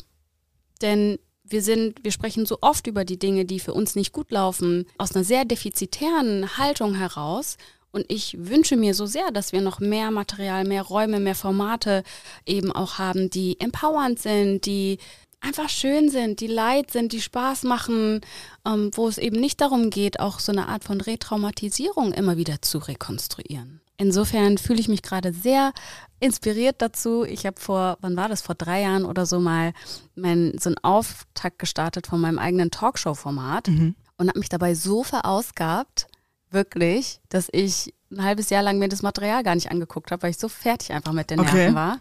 Denn 0.84 1.18
wir 1.44 1.64
sind, 1.64 2.04
wir 2.04 2.12
sprechen 2.12 2.46
so 2.46 2.60
oft 2.62 2.86
über 2.86 3.04
die 3.04 3.18
Dinge, 3.18 3.46
die 3.46 3.60
für 3.60 3.74
uns 3.74 3.96
nicht 3.96 4.12
gut 4.12 4.30
laufen, 4.30 4.86
aus 5.00 5.16
einer 5.16 5.26
sehr 5.26 5.44
defizitären 5.44 6.60
Haltung 6.60 6.94
heraus. 6.94 7.58
Und 7.96 8.04
ich 8.10 8.36
wünsche 8.38 8.76
mir 8.76 8.94
so 8.94 9.06
sehr, 9.06 9.32
dass 9.32 9.54
wir 9.54 9.62
noch 9.62 9.80
mehr 9.80 10.12
Material, 10.12 10.66
mehr 10.66 10.82
Räume, 10.82 11.22
mehr 11.22 11.34
Formate 11.34 12.04
eben 12.46 12.74
auch 12.74 12.98
haben, 12.98 13.30
die 13.30 13.58
empowernd 13.62 14.20
sind, 14.20 14.66
die 14.66 14.98
einfach 15.40 15.70
schön 15.70 16.10
sind, 16.10 16.42
die 16.42 16.48
light 16.48 16.92
sind, 16.92 17.14
die 17.14 17.22
Spaß 17.22 17.64
machen, 17.64 18.20
ähm, 18.66 18.92
wo 18.96 19.08
es 19.08 19.18
eben 19.18 19.40
nicht 19.40 19.62
darum 19.62 19.92
geht, 19.92 20.20
auch 20.20 20.40
so 20.40 20.52
eine 20.52 20.68
Art 20.68 20.84
von 20.84 21.00
Retraumatisierung 21.00 22.12
immer 22.12 22.36
wieder 22.36 22.62
zu 22.62 22.80
rekonstruieren. 22.80 23.80
Insofern 23.96 24.58
fühle 24.58 24.82
ich 24.82 24.90
mich 24.90 25.02
gerade 25.02 25.32
sehr 25.32 25.72
inspiriert 26.20 26.82
dazu. 26.82 27.24
Ich 27.24 27.46
habe 27.46 27.62
vor, 27.62 27.98
wann 28.02 28.18
war 28.18 28.28
das, 28.28 28.42
vor 28.42 28.56
drei 28.56 28.82
Jahren 28.82 29.06
oder 29.06 29.26
so 29.26 29.40
mal 29.40 29.72
mein, 30.16 30.58
so 30.60 30.68
einen 30.68 30.80
Auftakt 30.80 31.60
gestartet 31.60 32.08
von 32.08 32.20
meinem 32.20 32.40
eigenen 32.40 32.72
Talkshow-Format 32.72 33.70
und 34.18 34.28
habe 34.28 34.40
mich 34.40 34.50
dabei 34.50 34.76
so 34.76 35.04
verausgabt, 35.04 36.08
wirklich, 36.56 37.20
dass 37.30 37.48
ich 37.52 37.94
ein 38.12 38.24
halbes 38.24 38.50
Jahr 38.50 38.64
lang 38.64 38.80
mir 38.80 38.90
das 38.90 39.04
Material 39.04 39.44
gar 39.44 39.54
nicht 39.54 39.70
angeguckt 39.70 40.10
habe, 40.12 40.24
weil 40.24 40.32
ich 40.32 40.38
so 40.40 40.50
fertig 40.50 40.92
einfach 40.92 41.12
mit 41.14 41.30
den 41.30 41.40
Okay. 41.40 41.56
Nerven 41.56 41.76
war. 41.76 42.00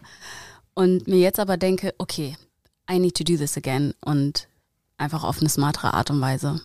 Und 0.73 1.07
mir 1.07 1.19
jetzt 1.19 1.39
aber 1.39 1.57
denke, 1.57 1.93
okay, 1.99 2.35
I 2.91 2.97
need 2.97 3.15
to 3.15 3.23
do 3.23 3.37
this 3.37 3.55
again 3.57 3.93
und 4.03 4.47
einfach 4.97 5.23
auf 5.23 5.39
eine 5.39 5.49
smartere 5.49 5.93
Art 5.93 6.09
und 6.09 6.19
Weise. 6.21 6.61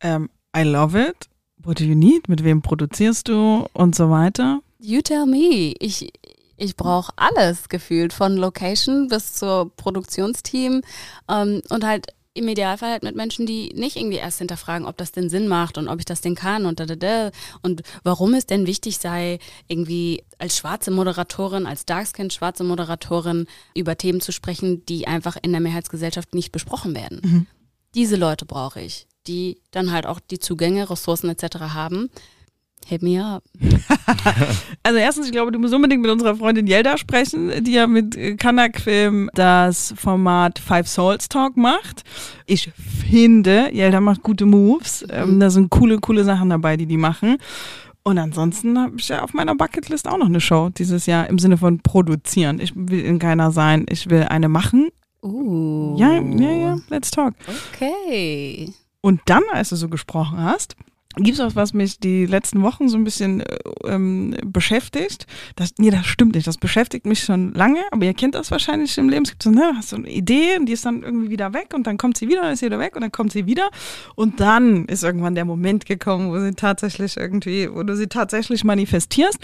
Ähm, 0.00 0.28
I 0.56 0.62
love 0.62 0.98
it. 1.00 1.28
What 1.58 1.80
do 1.80 1.84
you 1.84 1.94
need? 1.94 2.28
Mit 2.28 2.42
wem 2.44 2.62
produzierst 2.62 3.28
du 3.28 3.66
und 3.72 3.94
so 3.94 4.10
weiter? 4.10 4.60
You 4.78 5.00
tell 5.02 5.26
me. 5.26 5.74
Ich, 5.80 6.12
ich 6.56 6.76
brauche 6.76 7.12
alles 7.16 7.68
gefühlt, 7.68 8.12
von 8.12 8.36
Location 8.36 9.08
bis 9.08 9.34
zur 9.34 9.70
Produktionsteam 9.76 10.82
ähm, 11.28 11.62
und 11.68 11.84
halt 11.84 12.06
im 12.38 12.48
Idealfall 12.48 12.92
halt 12.92 13.02
mit 13.02 13.16
Menschen, 13.16 13.46
die 13.46 13.72
nicht 13.74 13.96
irgendwie 13.96 14.16
erst 14.16 14.38
hinterfragen, 14.38 14.86
ob 14.86 14.96
das 14.96 15.12
denn 15.12 15.28
Sinn 15.28 15.48
macht 15.48 15.76
und 15.76 15.88
ob 15.88 15.98
ich 15.98 16.04
das 16.04 16.20
denn 16.20 16.34
kann 16.34 16.66
und 16.66 16.80
da, 16.80 16.86
da, 16.86 16.96
da. 16.96 17.30
und 17.62 17.82
warum 18.04 18.34
es 18.34 18.46
denn 18.46 18.66
wichtig 18.66 18.98
sei, 18.98 19.38
irgendwie 19.66 20.24
als 20.38 20.56
schwarze 20.56 20.90
Moderatorin, 20.90 21.66
als 21.66 21.84
Darkskin 21.84 22.30
schwarze 22.30 22.64
Moderatorin 22.64 23.46
über 23.74 23.96
Themen 23.98 24.20
zu 24.20 24.32
sprechen, 24.32 24.86
die 24.86 25.06
einfach 25.06 25.36
in 25.40 25.52
der 25.52 25.60
Mehrheitsgesellschaft 25.60 26.34
nicht 26.34 26.52
besprochen 26.52 26.94
werden. 26.94 27.20
Diese 27.94 28.16
Leute 28.16 28.46
brauche 28.46 28.80
ich, 28.80 29.06
die 29.26 29.60
dann 29.70 29.92
halt 29.92 30.06
auch 30.06 30.20
die 30.20 30.38
Zugänge, 30.38 30.88
Ressourcen 30.88 31.28
etc. 31.30 31.58
haben. 31.74 32.10
Hit 32.88 33.02
me 33.02 33.22
up. 33.22 33.44
Also 34.82 34.98
erstens, 34.98 35.26
ich 35.26 35.32
glaube, 35.32 35.52
du 35.52 35.58
musst 35.58 35.74
unbedingt 35.74 36.00
mit 36.00 36.10
unserer 36.10 36.34
Freundin 36.34 36.66
Yelda 36.66 36.96
sprechen, 36.96 37.62
die 37.62 37.72
ja 37.72 37.86
mit 37.86 38.16
äh, 38.16 38.36
Kanak 38.36 38.80
Film 38.80 39.28
das 39.34 39.92
Format 39.98 40.58
Five 40.58 40.88
Souls 40.88 41.28
Talk 41.28 41.58
macht. 41.58 42.04
Ich 42.46 42.70
finde, 43.10 43.68
Yelda 43.70 44.00
macht 44.00 44.22
gute 44.22 44.46
Moves. 44.46 45.04
Ähm, 45.10 45.40
da 45.40 45.50
sind 45.50 45.68
coole, 45.68 45.98
coole 45.98 46.24
Sachen 46.24 46.48
dabei, 46.48 46.78
die 46.78 46.86
die 46.86 46.96
machen. 46.96 47.36
Und 48.02 48.16
ansonsten 48.16 48.78
habe 48.78 48.94
ich 48.96 49.08
ja 49.08 49.22
auf 49.22 49.34
meiner 49.34 49.54
Bucketlist 49.54 50.08
auch 50.08 50.16
noch 50.16 50.26
eine 50.26 50.40
Show 50.40 50.70
dieses 50.70 51.04
Jahr 51.04 51.28
im 51.28 51.38
Sinne 51.38 51.58
von 51.58 51.80
produzieren. 51.80 52.60
Ich 52.60 52.72
will 52.74 53.04
in 53.04 53.18
keiner 53.18 53.50
sein, 53.50 53.84
ich 53.90 54.08
will 54.08 54.22
eine 54.22 54.48
machen. 54.48 54.88
Uh. 55.22 55.96
Ja, 55.98 56.14
ja, 56.14 56.50
ja, 56.50 56.76
let's 56.88 57.10
talk. 57.10 57.34
Okay. 57.74 58.72
Und 59.02 59.20
dann, 59.26 59.42
als 59.52 59.68
du 59.68 59.76
so 59.76 59.90
gesprochen 59.90 60.38
hast, 60.42 60.76
gibt 61.22 61.38
es 61.38 61.44
was, 61.44 61.56
was 61.56 61.74
mich 61.74 61.98
die 61.98 62.26
letzten 62.26 62.62
Wochen 62.62 62.88
so 62.88 62.96
ein 62.96 63.04
bisschen 63.04 63.40
äh, 63.40 63.58
ähm, 63.84 64.34
beschäftigt. 64.44 65.26
Das, 65.56 65.74
nee, 65.78 65.90
das 65.90 66.06
stimmt 66.06 66.34
nicht. 66.34 66.46
Das 66.46 66.58
beschäftigt 66.58 67.06
mich 67.06 67.20
schon 67.20 67.52
lange, 67.54 67.80
aber 67.90 68.04
ihr 68.04 68.14
kennt 68.14 68.34
das 68.34 68.50
wahrscheinlich 68.50 68.96
im 68.98 69.08
Leben. 69.08 69.24
Es 69.24 69.30
gibt 69.30 69.42
so, 69.42 69.50
ne, 69.50 69.72
hast 69.76 69.90
so 69.90 69.96
eine 69.96 70.10
Idee 70.10 70.56
und 70.58 70.66
die 70.66 70.72
ist 70.72 70.84
dann 70.84 71.02
irgendwie 71.02 71.30
wieder 71.30 71.52
weg 71.52 71.72
und 71.74 71.86
dann 71.86 71.98
kommt 71.98 72.16
sie 72.16 72.28
wieder, 72.28 72.42
dann 72.42 72.52
ist 72.52 72.60
sie 72.60 72.66
wieder 72.66 72.78
weg 72.78 72.94
und 72.94 73.02
dann 73.02 73.12
kommt 73.12 73.32
sie 73.32 73.46
wieder. 73.46 73.70
Und 74.14 74.40
dann 74.40 74.84
ist 74.86 75.02
irgendwann 75.02 75.34
der 75.34 75.44
Moment 75.44 75.86
gekommen, 75.86 76.30
wo 76.30 76.38
sie 76.38 76.52
tatsächlich 76.52 77.16
irgendwie, 77.16 77.68
wo 77.72 77.82
du 77.82 77.96
sie 77.96 78.06
tatsächlich 78.06 78.64
manifestierst. 78.64 79.38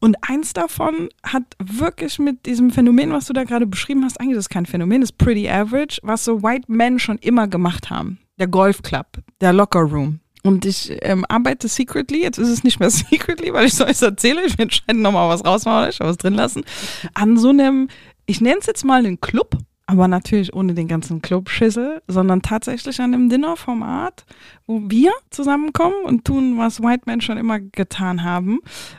Und 0.00 0.16
eins 0.22 0.52
davon 0.52 1.08
hat 1.24 1.42
wirklich 1.58 2.18
mit 2.18 2.46
diesem 2.46 2.70
Phänomen, 2.70 3.12
was 3.12 3.26
du 3.26 3.32
da 3.32 3.44
gerade 3.44 3.66
beschrieben 3.66 4.04
hast, 4.04 4.20
eigentlich 4.20 4.38
ist 4.38 4.48
kein 4.48 4.66
Phänomen, 4.66 5.02
ist 5.02 5.18
pretty 5.18 5.48
average, 5.48 5.98
was 6.02 6.24
so 6.24 6.42
White 6.42 6.70
Men 6.70 6.98
schon 6.98 7.18
immer 7.18 7.48
gemacht 7.48 7.90
haben. 7.90 8.18
Der 8.38 8.46
Golfclub, 8.46 9.06
der 9.40 9.52
Locker 9.52 9.80
Room. 9.80 10.20
Und 10.48 10.64
ich 10.64 10.96
ähm, 11.02 11.26
arbeite 11.28 11.68
secretly, 11.68 12.22
jetzt 12.22 12.38
ist 12.38 12.48
es 12.48 12.64
nicht 12.64 12.80
mehr 12.80 12.88
secretly, 12.90 13.52
weil 13.52 13.66
ich 13.66 13.74
so 13.74 13.84
alles 13.84 14.00
erzähle, 14.00 14.46
ich 14.46 14.56
will 14.56 14.62
entscheiden 14.62 15.02
nochmal 15.02 15.28
was 15.28 15.44
rausmachen 15.44 15.80
oder 15.80 15.88
ich 15.90 16.00
was 16.00 16.16
drin 16.16 16.32
lassen, 16.32 16.64
an 17.12 17.36
so 17.36 17.50
einem, 17.50 17.88
ich 18.24 18.40
nenne 18.40 18.56
es 18.58 18.66
jetzt 18.66 18.82
mal 18.82 19.04
einen 19.04 19.20
Club, 19.20 19.58
aber 19.90 20.06
natürlich 20.06 20.52
ohne 20.52 20.74
den 20.74 20.86
ganzen 20.86 21.22
Clubschissel, 21.22 22.02
sondern 22.06 22.42
tatsächlich 22.42 23.00
an 23.00 23.14
einem 23.14 23.30
Dinnerformat, 23.30 24.26
wo 24.66 24.82
wir 24.84 25.12
zusammenkommen 25.30 26.04
und 26.04 26.26
tun, 26.26 26.58
was 26.58 26.82
White 26.82 27.04
Men 27.06 27.22
schon 27.22 27.38
immer 27.38 27.58
getan 27.58 28.22
haben. 28.22 28.58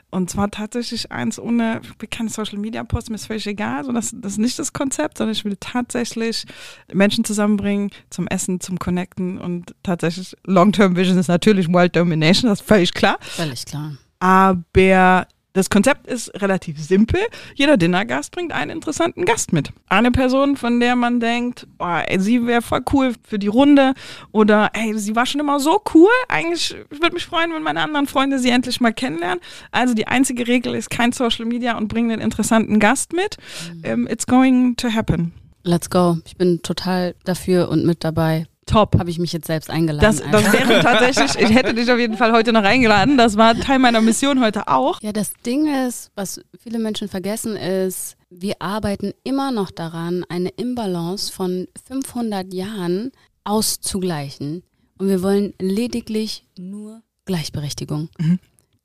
Und 0.10 0.32
zwar 0.32 0.50
tatsächlich 0.50 1.12
eins 1.12 1.38
ohne, 1.38 1.82
ich 1.84 1.90
will 2.02 2.10
keine 2.10 2.30
Social 2.30 2.58
Media 2.58 2.84
Posts, 2.84 3.12
mir 3.12 3.18
ist 3.18 3.28
völlig 3.28 3.46
egal, 3.46 3.78
also 3.78 3.92
das, 3.92 4.16
das 4.16 4.32
ist 4.34 4.38
nicht 4.40 4.58
das 4.58 4.74
Konzept, 4.74 5.20
sondern 5.20 5.34
ich 5.34 5.46
will 5.46 5.58
tatsächlich 5.60 6.46
Menschen 6.92 7.24
zusammenbringen 7.24 7.92
zum 8.10 8.26
Essen, 8.26 8.60
zum 8.60 8.80
Connecten 8.80 9.38
und 9.38 9.76
tatsächlich 9.84 10.36
Long-Term 10.46 10.96
Vision 10.96 11.20
ist 11.20 11.28
natürlich 11.28 11.72
World 11.72 11.96
Domination, 11.96 12.50
das 12.50 12.62
ist 12.62 12.68
völlig 12.68 12.96
klar. 12.96 13.20
Völlig 13.22 13.64
klar. 13.64 13.92
Aber 14.20 15.28
das 15.54 15.70
Konzept 15.70 16.08
ist 16.08 16.30
relativ 16.42 16.80
simpel. 16.80 17.20
Jeder 17.56 17.78
Dinnergast 17.78 18.32
bringt 18.32 18.52
einen 18.52 18.72
interessanten 18.72 19.26
Gast 19.26 19.52
mit. 19.52 19.72
Eine 19.88 20.12
Person, 20.12 20.58
von 20.58 20.80
der 20.80 20.96
man 20.96 21.20
denkt, 21.20 21.68
oh, 21.80 21.86
ey, 21.86 22.20
sie 22.20 22.46
wäre 22.46 22.62
voll 22.62 22.82
cool 22.94 23.14
für 23.24 23.40
die 23.40 23.48
Runde 23.48 23.94
oder 24.32 24.70
ey, 24.74 24.98
sie 24.98 25.16
war 25.16 25.26
schon 25.26 25.42
immer 25.42 25.60
so 25.60 25.82
cool. 25.94 26.10
Eigentlich 26.28 26.76
würde 26.90 27.14
mich 27.14 27.26
freuen, 27.26 27.54
wenn 27.54 27.64
meine 27.64 27.82
anderen 27.82 28.08
Freunde 28.08 28.38
sie 28.40 28.50
endlich 28.50 28.80
mal 28.80 28.94
kennenlernen. 28.94 29.40
Also 29.72 29.94
die 29.94 30.08
einzige 30.08 30.48
Regel 30.48 30.76
ist 30.76 30.90
kein 30.90 31.12
Social 31.12 31.46
Media 31.46 31.78
und 31.78 31.88
bring 31.88 32.12
einen 32.12 32.22
interessanten 32.22 32.80
Gast 32.80 33.14
mit. 33.14 33.38
Ähm, 33.84 34.08
it's 34.08 34.28
going 34.28 34.76
to 34.76 34.90
happen. 34.90 35.34
Let's 35.64 35.90
go. 35.90 36.18
Ich 36.26 36.38
bin 36.38 36.62
total 36.62 37.16
dafür 37.26 37.70
und 37.70 37.86
mit 37.86 38.04
dabei. 38.04 38.48
Top. 38.70 38.98
Habe 39.00 39.10
ich 39.10 39.20
mich 39.20 39.34
jetzt 39.34 39.48
selbst 39.48 39.70
eingeladen. 39.70 40.02
Das, 40.02 40.32
das 40.32 40.54
wäre 40.54 40.82
tatsächlich, 40.82 41.36
ich 41.42 41.56
hätte 41.56 41.74
dich 41.74 41.92
auf 41.92 41.98
jeden 41.98 42.18
Fall 42.18 42.32
heute 42.32 42.54
noch 42.54 42.64
eingeladen. 42.64 43.18
Das 43.18 43.36
war 43.36 43.56
Teil 43.56 43.80
meiner 43.80 44.02
Mission 44.02 44.42
heute 44.42 44.68
auch. 44.68 45.02
ja, 45.02 45.12
das 45.12 45.34
Ding 45.46 45.68
ist, 45.88 46.12
was 46.16 46.42
viele 46.58 46.80
Menschen 46.80 47.08
vergessen, 47.08 47.56
ist, 47.56 48.16
wir 48.30 48.56
arbeiten 48.60 49.14
immer 49.24 49.52
noch 49.52 49.72
daran, 49.72 50.24
eine 50.30 50.50
Imbalance 50.50 51.34
von 51.34 51.68
500 51.88 52.54
Jahren 52.54 53.12
auszugleichen. 53.44 54.64
Und 54.98 55.08
wir 55.08 55.24
wollen 55.24 55.54
lediglich 55.60 56.46
nur 56.58 57.02
Gleichberechtigung. 57.26 58.10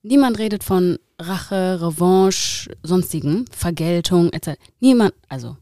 Niemand 0.02 0.38
redet 0.38 0.64
von 0.64 0.98
Rache, 1.20 1.80
Revanche, 1.80 2.70
sonstigen, 2.82 3.46
Vergeltung 3.50 4.30
etc. 4.32 4.58
Niemand, 4.80 5.14
also 5.28 5.56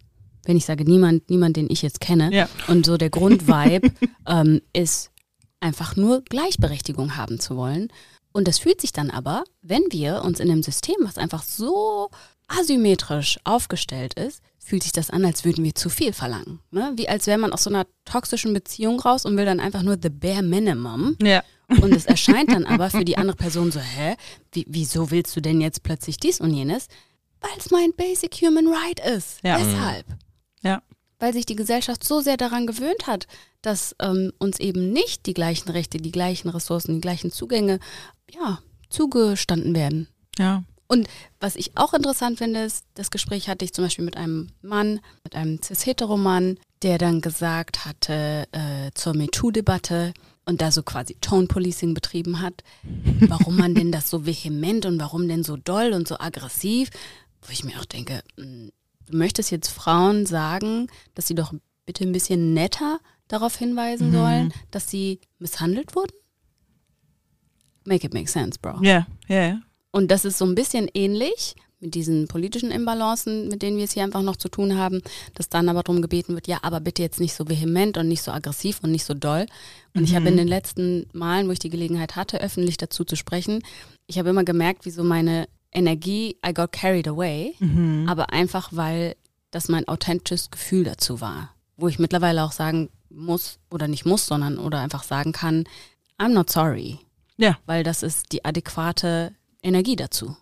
wenn 0.44 0.56
ich 0.56 0.64
sage 0.64 0.84
niemand, 0.84 1.30
niemand, 1.30 1.56
den 1.56 1.68
ich 1.70 1.82
jetzt 1.82 2.00
kenne. 2.00 2.32
Ja. 2.32 2.48
Und 2.68 2.86
so 2.86 2.96
der 2.96 3.10
Grundvibe 3.10 3.90
ähm, 4.26 4.60
ist 4.72 5.10
einfach 5.60 5.96
nur 5.96 6.22
Gleichberechtigung 6.22 7.16
haben 7.16 7.38
zu 7.40 7.56
wollen. 7.56 7.88
Und 8.32 8.48
das 8.48 8.58
fühlt 8.58 8.80
sich 8.80 8.92
dann 8.92 9.10
aber, 9.10 9.44
wenn 9.60 9.82
wir 9.90 10.22
uns 10.24 10.40
in 10.40 10.50
einem 10.50 10.62
System, 10.62 10.96
was 11.00 11.18
einfach 11.18 11.42
so 11.42 12.10
asymmetrisch 12.48 13.38
aufgestellt 13.44 14.14
ist, 14.14 14.42
fühlt 14.58 14.82
sich 14.82 14.92
das 14.92 15.10
an, 15.10 15.24
als 15.24 15.44
würden 15.44 15.64
wir 15.64 15.74
zu 15.74 15.88
viel 15.88 16.12
verlangen. 16.12 16.60
Ne? 16.70 16.92
Wie 16.96 17.08
als 17.08 17.26
wäre 17.26 17.38
man 17.38 17.52
aus 17.52 17.64
so 17.64 17.70
einer 17.70 17.86
toxischen 18.04 18.52
Beziehung 18.54 19.00
raus 19.00 19.24
und 19.24 19.36
will 19.36 19.44
dann 19.44 19.60
einfach 19.60 19.82
nur 19.82 19.96
the 20.00 20.08
bare 20.08 20.42
minimum. 20.42 21.16
Ja. 21.22 21.42
Und 21.68 21.92
es 21.92 22.06
erscheint 22.06 22.52
dann 22.52 22.64
aber 22.64 22.90
für 22.90 23.04
die 23.04 23.16
andere 23.16 23.36
Person 23.36 23.72
so, 23.72 23.80
hä, 23.80 24.16
wie, 24.52 24.66
wieso 24.68 25.10
willst 25.10 25.34
du 25.36 25.40
denn 25.40 25.60
jetzt 25.60 25.82
plötzlich 25.82 26.18
dies 26.18 26.40
und 26.40 26.52
jenes? 26.52 26.88
Weil 27.40 27.50
es 27.58 27.70
mein 27.70 27.92
basic 27.96 28.34
human 28.36 28.68
right 28.68 29.00
ist. 29.00 29.38
Ja. 29.42 29.58
Deshalb. 29.58 30.06
Ja. 30.62 30.82
Weil 31.18 31.32
sich 31.32 31.46
die 31.46 31.56
Gesellschaft 31.56 32.04
so 32.04 32.20
sehr 32.20 32.36
daran 32.36 32.66
gewöhnt 32.66 33.06
hat, 33.06 33.26
dass 33.60 33.94
ähm, 34.00 34.32
uns 34.38 34.58
eben 34.58 34.92
nicht 34.92 35.26
die 35.26 35.34
gleichen 35.34 35.70
Rechte, 35.70 35.98
die 35.98 36.12
gleichen 36.12 36.48
Ressourcen, 36.48 36.94
die 36.94 37.00
gleichen 37.00 37.30
Zugänge, 37.30 37.78
ja, 38.30 38.60
zugestanden 38.88 39.74
werden. 39.74 40.08
Ja. 40.38 40.64
Und 40.88 41.08
was 41.40 41.56
ich 41.56 41.76
auch 41.76 41.94
interessant 41.94 42.38
finde, 42.38 42.64
ist, 42.64 42.84
das 42.94 43.10
Gespräch 43.10 43.48
hatte 43.48 43.64
ich 43.64 43.72
zum 43.72 43.84
Beispiel 43.84 44.04
mit 44.04 44.16
einem 44.16 44.48
Mann, 44.60 45.00
mit 45.24 45.34
einem 45.34 45.58
cis-hetero-Mann, 45.62 46.58
der 46.82 46.98
dann 46.98 47.22
gesagt 47.22 47.86
hatte 47.86 48.46
äh, 48.52 48.90
zur 48.92 49.14
MeToo-Debatte 49.14 50.12
und 50.44 50.60
da 50.60 50.70
so 50.70 50.82
quasi 50.82 51.16
Tone-Policing 51.20 51.94
betrieben 51.94 52.42
hat, 52.42 52.62
warum 53.20 53.56
man 53.56 53.74
denn 53.74 53.92
das 53.92 54.10
so 54.10 54.26
vehement 54.26 54.84
und 54.84 55.00
warum 55.00 55.28
denn 55.28 55.44
so 55.44 55.56
doll 55.56 55.92
und 55.92 56.08
so 56.08 56.18
aggressiv, 56.18 56.90
wo 57.40 57.52
ich 57.52 57.64
mir 57.64 57.78
auch 57.80 57.86
denke, 57.86 58.22
mh, 58.36 58.70
du 59.10 59.16
möchtest 59.16 59.50
jetzt 59.50 59.68
Frauen 59.68 60.26
sagen, 60.26 60.88
dass 61.14 61.26
sie 61.26 61.34
doch 61.34 61.52
bitte 61.86 62.04
ein 62.04 62.12
bisschen 62.12 62.54
netter 62.54 63.00
darauf 63.28 63.56
hinweisen 63.56 64.12
sollen, 64.12 64.52
dass 64.70 64.90
sie 64.90 65.20
misshandelt 65.38 65.96
wurden? 65.96 66.12
Make 67.84 68.06
it 68.06 68.14
make 68.14 68.28
sense, 68.28 68.58
bro. 68.60 68.78
Ja, 68.82 69.06
ja, 69.28 69.46
ja. 69.46 69.60
Und 69.90 70.10
das 70.10 70.24
ist 70.24 70.38
so 70.38 70.44
ein 70.44 70.54
bisschen 70.54 70.88
ähnlich 70.94 71.54
mit 71.82 71.94
diesen 71.96 72.28
politischen 72.28 72.70
Imbalancen, 72.70 73.48
mit 73.48 73.60
denen 73.60 73.76
wir 73.76 73.84
es 73.84 73.92
hier 73.92 74.04
einfach 74.04 74.22
noch 74.22 74.36
zu 74.36 74.48
tun 74.48 74.78
haben, 74.78 75.02
dass 75.34 75.48
dann 75.48 75.68
aber 75.68 75.82
darum 75.82 76.00
gebeten 76.00 76.34
wird, 76.34 76.46
ja, 76.46 76.58
aber 76.62 76.80
bitte 76.80 77.02
jetzt 77.02 77.18
nicht 77.18 77.34
so 77.34 77.48
vehement 77.48 77.98
und 77.98 78.06
nicht 78.06 78.22
so 78.22 78.30
aggressiv 78.30 78.78
und 78.82 78.92
nicht 78.92 79.04
so 79.04 79.14
doll. 79.14 79.46
Und 79.92 80.04
ich 80.04 80.14
habe 80.14 80.28
in 80.28 80.36
den 80.36 80.46
letzten 80.46 81.06
Malen, 81.12 81.48
wo 81.48 81.52
ich 81.52 81.58
die 81.58 81.70
Gelegenheit 81.70 82.14
hatte, 82.14 82.40
öffentlich 82.40 82.76
dazu 82.76 83.04
zu 83.04 83.16
sprechen, 83.16 83.62
ich 84.06 84.18
habe 84.18 84.30
immer 84.30 84.44
gemerkt, 84.44 84.84
wie 84.84 84.90
so 84.90 85.02
meine 85.02 85.48
Energie, 85.72 86.36
I 86.46 86.52
got 86.52 86.72
carried 86.72 87.08
away, 87.08 87.54
aber 88.06 88.30
einfach, 88.32 88.68
weil 88.72 89.16
das 89.50 89.68
mein 89.68 89.86
authentisches 89.88 90.50
Gefühl 90.50 90.84
dazu 90.84 91.20
war, 91.20 91.50
wo 91.76 91.88
ich 91.88 91.98
mittlerweile 91.98 92.42
auch 92.44 92.52
sagen 92.52 92.90
muss 93.10 93.58
oder 93.70 93.88
nicht 93.88 94.04
muss, 94.06 94.26
sondern 94.26 94.58
oder 94.58 94.80
einfach 94.80 95.02
sagen 95.02 95.32
kann, 95.32 95.64
I'm 96.18 96.28
not 96.32 96.50
sorry, 96.50 96.98
Ja. 97.36 97.58
weil 97.66 97.82
das 97.84 98.02
ist 98.02 98.32
die 98.32 98.44
adäquate 98.44 99.32
Energie 99.62 99.96
dazu. 99.96 100.36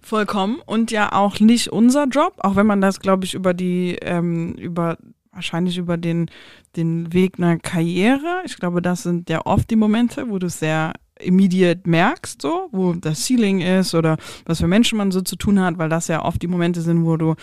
Vollkommen. 0.00 0.60
Und 0.66 0.90
ja 0.90 1.12
auch 1.12 1.40
nicht 1.40 1.68
unser 1.68 2.06
Job, 2.06 2.34
auch 2.38 2.56
wenn 2.56 2.66
man 2.66 2.80
das, 2.80 3.00
glaube 3.00 3.24
ich, 3.24 3.34
über 3.34 3.54
die, 3.54 3.96
ähm, 4.02 4.52
über 4.54 4.98
wahrscheinlich 5.32 5.78
über 5.78 5.96
den, 5.96 6.30
den 6.76 7.12
Weg 7.12 7.38
einer 7.38 7.58
Karriere. 7.58 8.42
Ich 8.44 8.56
glaube, 8.56 8.82
das 8.82 9.02
sind 9.02 9.28
ja 9.30 9.44
oft 9.46 9.68
die 9.70 9.76
Momente, 9.76 10.28
wo 10.30 10.38
du 10.38 10.46
es 10.46 10.58
sehr 10.60 10.92
immediate 11.20 11.88
merkst, 11.88 12.42
so, 12.42 12.68
wo 12.72 12.92
das 12.92 13.26
Ceiling 13.26 13.60
ist 13.60 13.94
oder 13.94 14.16
was 14.46 14.60
für 14.60 14.66
Menschen 14.66 14.98
man 14.98 15.12
so 15.12 15.20
zu 15.20 15.36
tun 15.36 15.60
hat, 15.60 15.78
weil 15.78 15.88
das 15.88 16.08
ja 16.08 16.24
oft 16.24 16.42
die 16.42 16.48
Momente 16.48 16.80
sind, 16.80 17.04
wo 17.04 17.16
du 17.16 17.34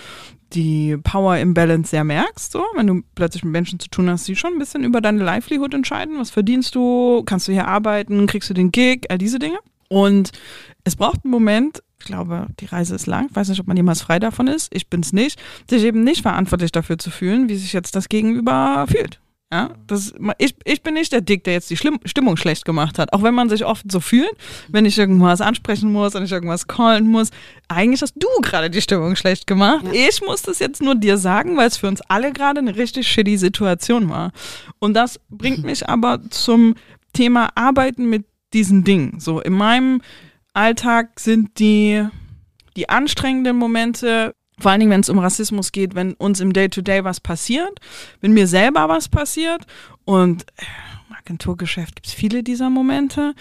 die 0.54 0.98
Power 0.98 1.38
Imbalance 1.38 1.92
sehr 1.92 2.04
merkst, 2.04 2.52
so, 2.52 2.64
wenn 2.76 2.88
du 2.88 3.02
plötzlich 3.16 3.44
mit 3.44 3.54
Menschen 3.54 3.80
zu 3.80 3.90
tun 3.90 4.10
hast, 4.10 4.28
die 4.28 4.36
schon 4.36 4.54
ein 4.54 4.60
bisschen 4.60 4.84
über 4.84 5.00
deine 5.00 5.24
Livelihood 5.24 5.74
entscheiden. 5.74 6.20
Was 6.20 6.30
verdienst 6.30 6.76
du? 6.76 7.24
Kannst 7.26 7.48
du 7.48 7.54
hier 7.54 7.68
arbeiten? 7.68 8.28
Kriegst 8.28 8.50
du 8.50 8.54
den 8.54 8.72
Gig? 8.72 9.10
All 9.10 9.18
diese 9.18 9.40
Dinge. 9.40 9.60
Und 9.88 10.32
es 10.84 10.96
braucht 10.96 11.24
einen 11.24 11.32
Moment, 11.32 11.82
ich 12.00 12.06
glaube, 12.06 12.48
die 12.60 12.66
Reise 12.66 12.96
ist 12.96 13.08
lang, 13.08 13.28
ich 13.30 13.36
weiß 13.36 13.50
nicht, 13.50 13.60
ob 13.60 13.68
man 13.68 13.78
jemals 13.78 14.02
frei 14.02 14.20
davon 14.20 14.48
ist, 14.48 14.74
ich 14.74 14.90
bin 14.90 15.02
es 15.02 15.14
nicht, 15.14 15.40
sich 15.70 15.84
eben 15.84 16.04
nicht 16.04 16.22
verantwortlich 16.22 16.72
dafür 16.72 16.98
zu 16.98 17.12
fühlen, 17.12 17.50
wie 17.50 17.56
sich 17.56 17.74
jetzt 17.74 17.96
das 17.96 18.10
Gegenüber 18.10 18.86
fühlt. 18.90 19.20
Ja, 19.54 19.72
das, 19.86 20.14
ich, 20.38 20.56
ich 20.64 20.82
bin 20.82 20.94
nicht 20.94 21.12
der 21.12 21.20
Dick, 21.20 21.44
der 21.44 21.54
jetzt 21.54 21.70
die 21.70 21.76
Stimmung 21.76 22.38
schlecht 22.38 22.64
gemacht 22.64 22.98
hat. 22.98 23.12
Auch 23.12 23.22
wenn 23.22 23.34
man 23.34 23.50
sich 23.50 23.66
oft 23.66 23.92
so 23.92 24.00
fühlt, 24.00 24.32
wenn 24.70 24.86
ich 24.86 24.98
irgendwas 24.98 25.42
ansprechen 25.42 25.92
muss, 25.92 26.14
wenn 26.14 26.24
ich 26.24 26.32
irgendwas 26.32 26.68
callen 26.68 27.06
muss. 27.06 27.32
Eigentlich 27.68 28.02
hast 28.02 28.14
du 28.16 28.28
gerade 28.42 28.70
die 28.70 28.82
Stimmung 28.82 29.18
schlecht 29.18 29.48
gemacht. 29.48 29.84
Ich 29.92 30.22
muss 30.22 30.42
das 30.42 30.60
jetzt 30.60 30.82
nur 30.82 30.96
dir 30.96 31.18
sagen, 31.18 31.58
weil 31.58 31.68
es 31.68 31.76
für 31.76 31.90
uns 31.90 32.00
alle 32.08 32.32
gerade 32.32 32.60
eine 32.60 32.78
richtig 32.78 33.10
shitty 33.10 33.38
Situation 33.38 34.10
war. 34.10 34.32
Und 34.80 34.94
das 34.94 35.20
bringt 35.30 35.64
mich 35.66 35.90
aber 35.90 36.22
zum 36.30 36.76
Thema 37.12 37.50
Arbeiten 37.56 38.10
mit 38.10 38.24
diesen 38.54 38.86
Dingen. 38.86 39.20
So 39.20 39.42
in 39.42 39.54
meinem 39.54 40.02
Alltag 40.54 41.20
sind 41.20 41.60
die, 41.60 42.06
die 42.78 42.88
anstrengenden 42.88 43.58
Momente, 43.58 44.34
vor 44.62 44.71
allen 44.71 44.80
Dingen, 44.80 44.91
wenn 44.91 45.02
es 45.02 45.10
um 45.10 45.19
Rassismus 45.19 45.71
geht, 45.71 45.95
wenn 45.95 46.13
uns 46.13 46.39
im 46.39 46.54
Day-to-Day 46.54 47.04
was 47.04 47.19
passiert, 47.19 47.80
wenn 48.21 48.34
mir 48.34 48.47
selber 48.47 48.89
was 48.89 49.10
passiert 49.10 49.65
und 50.06 50.43
äh, 50.58 50.63
im 51.10 51.15
Agenturgeschäft 51.15 51.95
gibt 51.95 52.08
es 52.08 52.13
viele 52.13 52.43
dieser 52.43 52.69
Momente. 52.69 53.34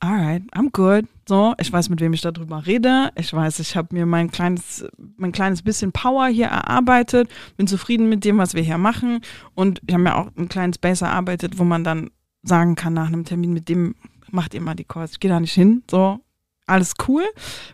Alright, 0.00 0.42
I'm 0.52 0.70
good. 0.72 1.08
So, 1.28 1.54
ich 1.60 1.72
weiß, 1.72 1.88
mit 1.88 2.00
wem 2.00 2.12
ich 2.12 2.20
darüber 2.20 2.66
rede. 2.66 3.10
Ich 3.14 3.32
weiß, 3.32 3.60
ich 3.60 3.76
habe 3.76 3.94
mir 3.94 4.04
mein 4.04 4.32
kleines, 4.32 4.84
mein 5.16 5.30
kleines 5.30 5.62
bisschen 5.62 5.92
Power 5.92 6.26
hier 6.26 6.46
erarbeitet, 6.46 7.30
bin 7.56 7.68
zufrieden 7.68 8.08
mit 8.08 8.24
dem, 8.24 8.38
was 8.38 8.54
wir 8.54 8.62
hier 8.62 8.78
machen. 8.78 9.20
Und 9.54 9.80
ich 9.86 9.94
habe 9.94 10.02
mir 10.02 10.16
auch 10.16 10.28
einen 10.36 10.48
kleinen 10.48 10.72
Space 10.72 11.02
erarbeitet, 11.02 11.58
wo 11.58 11.64
man 11.64 11.84
dann 11.84 12.10
sagen 12.42 12.74
kann 12.74 12.94
nach 12.94 13.06
einem 13.06 13.24
Termin, 13.24 13.52
mit 13.52 13.68
dem 13.68 13.94
macht 14.32 14.54
ihr 14.54 14.60
mal 14.60 14.74
die 14.74 14.84
Calls. 14.84 15.12
Ich 15.12 15.20
gehe 15.20 15.30
da 15.30 15.38
nicht 15.38 15.52
hin. 15.52 15.84
So, 15.88 16.18
alles 16.66 16.94
cool. 17.08 17.24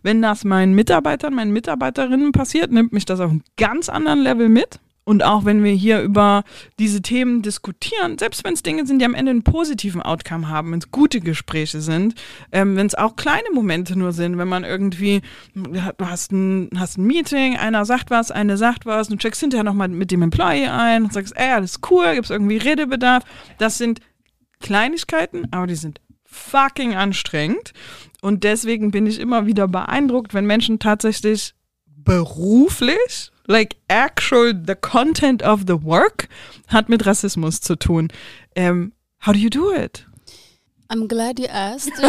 Wenn 0.03 0.22
das 0.22 0.44
meinen 0.44 0.74
Mitarbeitern, 0.74 1.35
meinen 1.35 1.53
Mitarbeiterinnen 1.53 2.33
passiert, 2.33 2.72
nimmt 2.72 2.92
mich 2.92 3.05
das 3.05 3.20
auf 3.20 3.31
einen 3.31 3.44
ganz 3.57 3.88
anderen 3.88 4.20
Level 4.20 4.48
mit. 4.48 4.81
Und 5.09 5.24
auch 5.24 5.46
wenn 5.46 5.64
wir 5.64 5.72
hier 5.72 6.03
über 6.03 6.44
diese 6.79 7.01
Themen 7.01 7.40
diskutieren, 7.40 8.18
selbst 8.18 8.44
wenn 8.44 8.53
es 8.53 8.62
Dinge 8.62 8.85
sind, 8.85 8.98
die 8.98 9.07
am 9.07 9.14
Ende 9.14 9.31
einen 9.31 9.42
positiven 9.42 10.03
Outcome 10.03 10.51
haben, 10.51 10.70
wenn 10.70 10.81
es 10.81 10.90
gute 10.90 11.20
Gespräche 11.20 11.81
sind, 11.81 12.14
ähm, 12.53 12.77
wenn 12.77 12.87
es 12.87 12.94
auch 12.94 13.16
kleine 13.16 13.51
Momente 13.55 13.98
nur 13.98 14.12
sind, 14.12 14.37
wenn 14.37 14.48
man 14.48 14.64
irgendwie, 14.64 15.22
du 15.55 15.81
hast 16.05 16.33
ein, 16.33 16.68
hast 16.77 16.98
ein 16.98 17.07
Meeting, 17.07 17.57
einer 17.57 17.87
sagt 17.87 18.11
was, 18.11 18.31
eine 18.31 18.59
sagt 18.59 18.85
was, 18.85 19.09
du 19.09 19.16
checkst 19.16 19.40
hinterher 19.40 19.64
nochmal 19.64 19.88
mit 19.88 20.11
dem 20.11 20.20
Employee 20.20 20.68
ein 20.68 21.05
und 21.05 21.14
sagst, 21.14 21.35
ey, 21.38 21.53
alles 21.53 21.81
cool, 21.90 22.12
gibt 22.12 22.27
es 22.27 22.31
irgendwie 22.31 22.59
Redebedarf. 22.59 23.24
Das 23.57 23.79
sind 23.79 24.01
Kleinigkeiten, 24.61 25.48
aber 25.53 25.66
die 25.66 25.77
sind 25.77 26.03
fucking 26.27 26.94
anstrengend. 26.94 27.72
Und 28.20 28.44
deswegen 28.44 28.90
bin 28.90 29.07
ich 29.07 29.20
immer 29.20 29.46
wieder 29.46 29.68
beeindruckt, 29.68 30.35
wenn 30.35 30.46
Menschen 30.46 30.78
tatsächlich 30.78 31.54
beruflich, 31.87 33.31
like 33.46 33.76
actual 33.88 34.61
the 34.66 34.74
content 34.74 35.42
of 35.42 35.62
the 35.66 35.83
work, 35.83 36.28
hat 36.66 36.88
mit 36.88 37.07
Rassismus 37.07 37.61
zu 37.61 37.76
tun. 37.76 38.09
Ähm, 38.54 38.92
how 39.24 39.33
do 39.33 39.38
you 39.38 39.50
do 39.50 39.72
it? 39.72 40.07
I'm 40.88 41.07
glad 41.07 41.38
you 41.38 41.46
asked. 41.48 41.92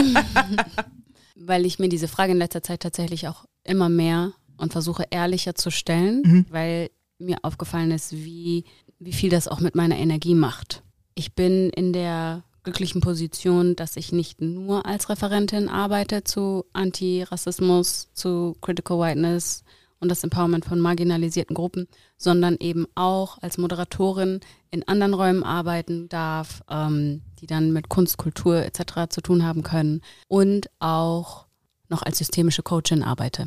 weil 1.36 1.66
ich 1.66 1.80
mir 1.80 1.90
diese 1.90 2.08
Frage 2.08 2.34
in 2.34 2.38
letzter 2.38 2.62
Zeit 2.64 2.82
tatsächlich 2.82 3.28
auch 3.28 3.46
immer 3.64 3.90
mehr 3.90 4.34
und 4.58 4.72
versuche 4.72 5.06
ehrlicher 5.10 5.56
zu 5.56 5.72
stellen, 5.72 6.46
weil 6.50 6.90
mir 7.18 7.38
aufgefallen 7.44 7.92
ist, 7.92 8.14
wie, 8.14 8.66
wie 9.00 9.14
viel 9.14 9.30
das 9.30 9.48
auch 9.48 9.60
mit 9.60 9.76
meiner 9.76 9.98
Energie 9.98 10.36
macht. 10.36 10.84
Ich 11.16 11.34
bin 11.34 11.70
in 11.70 11.94
der 11.94 12.44
glücklichen 12.64 13.02
Position, 13.02 13.76
dass 13.76 13.96
ich 13.96 14.12
nicht 14.12 14.42
nur 14.42 14.86
als 14.86 15.10
Referentin 15.10 15.70
arbeite 15.70 16.24
zu 16.24 16.66
Antirassismus, 16.74 18.10
zu 18.14 18.56
Critical 18.62 19.00
Whiteness 19.00 19.64
und 20.00 20.10
das 20.10 20.24
Empowerment 20.24 20.66
von 20.66 20.80
marginalisierten 20.80 21.56
Gruppen, 21.56 21.88
sondern 22.18 22.58
eben 22.60 22.88
auch 22.96 23.38
als 23.42 23.58
Moderatorin 23.58 24.40
in 24.72 24.88
anderen 24.88 25.14
Räumen 25.14 25.44
arbeiten 25.44 26.10
darf, 26.10 26.62
ähm, 26.70 27.22
die 27.40 27.48
dann 27.48 27.74
mit 27.74 27.90
Kunst, 27.90 28.18
Kultur 28.18 28.64
etc. 28.64 29.10
zu 29.10 29.22
tun 29.22 29.44
haben 29.44 29.64
können 29.64 30.02
und 30.28 30.70
auch 30.80 31.46
noch 31.90 32.04
als 32.04 32.20
systemische 32.20 32.64
Coachin 32.64 33.04
arbeite. 33.04 33.46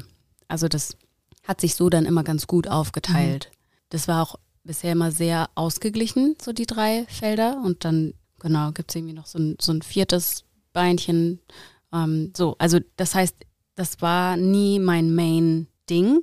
Also 0.48 0.68
das 0.68 0.96
hat 1.44 1.61
sich 1.61 1.75
so 1.75 1.88
dann 1.90 2.07
immer 2.07 2.25
ganz 2.25 2.46
gut 2.46 2.68
aufgeteilt. 2.68 3.51
Das 3.88 4.09
war 4.09 4.22
auch 4.22 4.37
bisher 4.64 4.92
immer 4.92 5.11
sehr 5.11 5.50
ausgeglichen, 5.54 6.37
so 6.40 6.52
die 6.52 6.67
drei 6.67 7.04
Felder. 7.08 7.60
Und 7.65 7.85
dann, 7.85 8.15
genau, 8.43 8.73
gibt 8.73 8.90
es 8.90 8.97
irgendwie 8.97 9.15
noch 9.15 9.27
so 9.27 9.38
ein, 9.38 9.57
so 9.61 9.73
ein 9.73 9.83
viertes 9.83 10.45
Beinchen. 10.73 11.40
Ähm, 11.93 12.33
so, 12.37 12.57
also 12.59 12.79
das 12.97 13.15
heißt, 13.15 13.37
das 13.75 14.03
war 14.03 14.37
nie 14.37 14.79
mein 14.79 15.15
Main-Ding, 15.15 16.21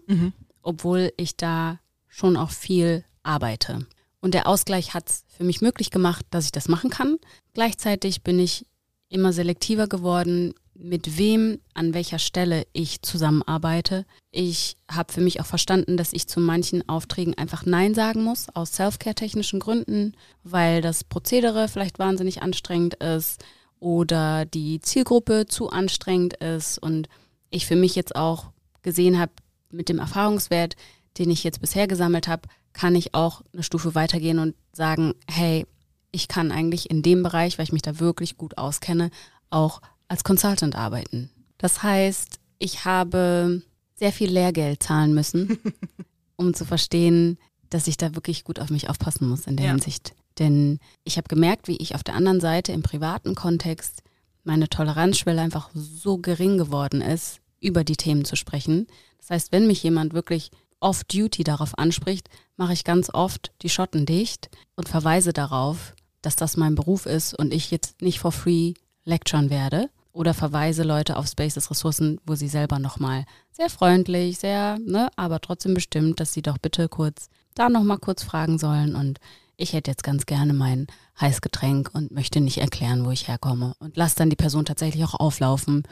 obwohl 0.62 1.12
ich 1.18 1.36
da 1.36 1.80
schon 2.08 2.38
auch 2.38 2.52
viel 2.52 3.04
arbeite. 3.24 3.88
Und 4.22 4.34
der 4.34 4.48
Ausgleich 4.48 4.94
hat 4.94 5.10
es 5.10 5.26
für 5.28 5.44
mich 5.44 5.62
möglich 5.62 5.90
gemacht, 5.90 6.26
dass 6.30 6.46
ich 6.46 6.52
das 6.52 6.68
machen 6.68 6.90
kann. 6.90 7.18
Gleichzeitig 7.54 8.22
bin 8.22 8.38
ich 8.38 8.68
immer 9.08 9.34
selektiver 9.34 9.88
geworden, 9.88 10.54
mit 10.82 11.18
wem, 11.18 11.60
an 11.74 11.94
welcher 11.94 12.20
Stelle 12.20 12.66
ich 12.72 13.02
zusammenarbeite. 13.02 14.06
Ich 14.32 14.78
habe 14.90 15.12
für 15.12 15.22
mich 15.22 15.42
auch 15.42 15.46
verstanden, 15.46 15.98
dass 15.98 16.14
ich 16.14 16.28
zu 16.28 16.40
manchen 16.40 16.88
Aufträgen 16.88 17.38
einfach 17.38 17.66
Nein 17.66 17.94
sagen 17.94 18.24
muss, 18.24 18.48
aus 18.54 18.74
Self-Care-technischen 18.74 19.60
Gründen, 19.60 20.14
weil 20.44 20.82
das 20.82 21.04
Prozedere 21.04 21.68
vielleicht 21.68 22.00
wahnsinnig 22.00 22.42
anstrengend 22.42 22.96
ist 22.96 23.44
oder 23.80 24.46
die 24.46 24.80
Zielgruppe 24.80 25.46
zu 25.48 25.70
anstrengend 25.70 26.36
ist 26.36 26.78
und 26.78 27.10
ich 27.50 27.66
für 27.66 27.76
mich 27.76 27.96
jetzt 27.96 28.16
auch 28.16 28.52
gesehen 28.82 29.20
habe, 29.20 29.32
mit 29.72 29.90
dem 29.90 30.00
Erfahrungswert, 30.00 30.76
den 31.18 31.30
ich 31.30 31.44
jetzt 31.44 31.62
bisher 31.62 31.88
gesammelt 31.88 32.28
habe, 32.28 32.48
kann 32.74 32.96
ich 32.96 33.14
auch 33.14 33.42
eine 33.54 33.64
Stufe 33.64 33.96
weitergehen 33.96 34.40
und 34.40 34.56
sagen, 34.72 35.14
hey, 35.30 35.66
ich 36.12 36.28
kann 36.28 36.52
eigentlich 36.52 36.90
in 36.90 37.02
dem 37.02 37.22
Bereich, 37.22 37.58
weil 37.58 37.66
ich 37.66 37.72
mich 37.72 37.82
da 37.82 38.00
wirklich 38.00 38.38
gut 38.38 38.58
auskenne, 38.58 39.12
auch 39.50 39.82
als 40.10 40.24
Consultant 40.26 40.76
arbeiten. 40.76 41.30
Das 41.58 41.82
heißt, 41.82 42.40
ich 42.58 42.84
habe 42.84 43.62
sehr 43.96 44.12
viel 44.12 44.30
Lehrgeld 44.30 44.84
zahlen 44.84 45.14
müssen, 45.14 45.60
um 46.36 46.54
zu 46.54 46.66
verstehen, 46.66 47.38
dass 47.70 47.88
ich 47.88 47.98
da 47.98 48.16
wirklich 48.16 48.44
gut 48.44 48.60
auf 48.60 48.70
mich 48.70 48.90
aufpassen 48.90 49.30
muss 49.30 49.46
in 49.48 49.56
der 49.56 49.68
Ja. 49.68 49.72
Hinsicht. 49.72 50.14
Denn 50.40 50.80
ich 51.04 51.18
habe 51.18 51.28
gemerkt, 51.28 51.68
wie 51.68 51.78
ich 51.78 51.96
auf 51.96 52.04
der 52.04 52.16
anderen 52.16 52.40
Seite 52.42 52.72
im 52.72 52.82
privaten 52.82 53.36
Kontext 53.36 54.04
meine 54.44 54.70
Toleranzschwelle 54.70 55.42
einfach 55.42 55.70
so 55.74 56.18
gering 56.18 56.58
geworden 56.58 57.02
ist, 57.02 57.40
über 57.60 57.84
die 57.84 57.98
Themen 57.98 58.26
zu 58.26 58.36
sprechen. 58.36 58.88
Das 59.20 59.30
heißt, 59.30 59.52
wenn 59.52 59.68
mich 59.68 59.84
jemand 59.84 60.14
wirklich 60.14 60.50
off-duty 60.80 61.44
darauf 61.44 61.78
anspricht, 61.78 62.30
mache 62.56 62.74
ich 62.74 62.86
ganz 62.86 63.14
oft 63.14 63.52
die 63.62 63.70
Schotten 63.70 64.06
dicht 64.06 64.50
und 64.76 64.88
verweise 64.88 65.34
darauf, 65.34 65.94
dass 66.22 66.38
das 66.38 66.56
mein 66.56 66.76
Beruf 66.76 67.06
ist 67.06 67.34
und 67.34 67.54
ich 67.54 67.70
jetzt 67.70 68.02
nicht 68.02 68.20
for 68.20 68.32
free 68.32 68.74
lecturen 69.04 69.50
werde 69.50 69.90
oder 70.12 70.34
verweise 70.34 70.84
Leute 70.84 71.18
auf 71.18 71.28
Spaces 71.28 71.70
Ressourcen, 71.70 72.20
wo 72.26 72.36
sie 72.36 72.48
selber 72.48 72.80
nochmal 72.80 73.26
sehr 73.52 73.70
freundlich, 73.70 74.40
sehr, 74.40 74.80
ne, 74.80 75.10
aber 75.16 75.40
trotzdem 75.40 75.74
bestimmt, 75.74 76.20
dass 76.20 76.34
sie 76.34 76.42
doch 76.42 76.58
bitte 76.58 76.90
kurz 76.90 77.30
da 77.56 77.70
nochmal 77.70 78.00
kurz 78.00 78.24
fragen 78.24 78.58
sollen. 78.58 78.96
Und 78.96 79.20
ich 79.58 79.74
hätte 79.74 79.92
jetzt 79.92 80.04
ganz 80.04 80.26
gerne 80.26 80.54
mein 80.54 80.88
Heißgetränk 81.20 81.92
und 81.94 82.12
möchte 82.12 82.40
nicht 82.40 82.60
erklären, 82.60 83.06
wo 83.06 83.12
ich 83.12 83.28
herkomme. 83.28 83.74
Und 83.80 83.98
lass 83.98 84.16
dann 84.16 84.30
die 84.30 84.36
Person 84.36 84.66
tatsächlich 84.66 85.04
auch 85.04 85.20
auflaufen. 85.20 85.84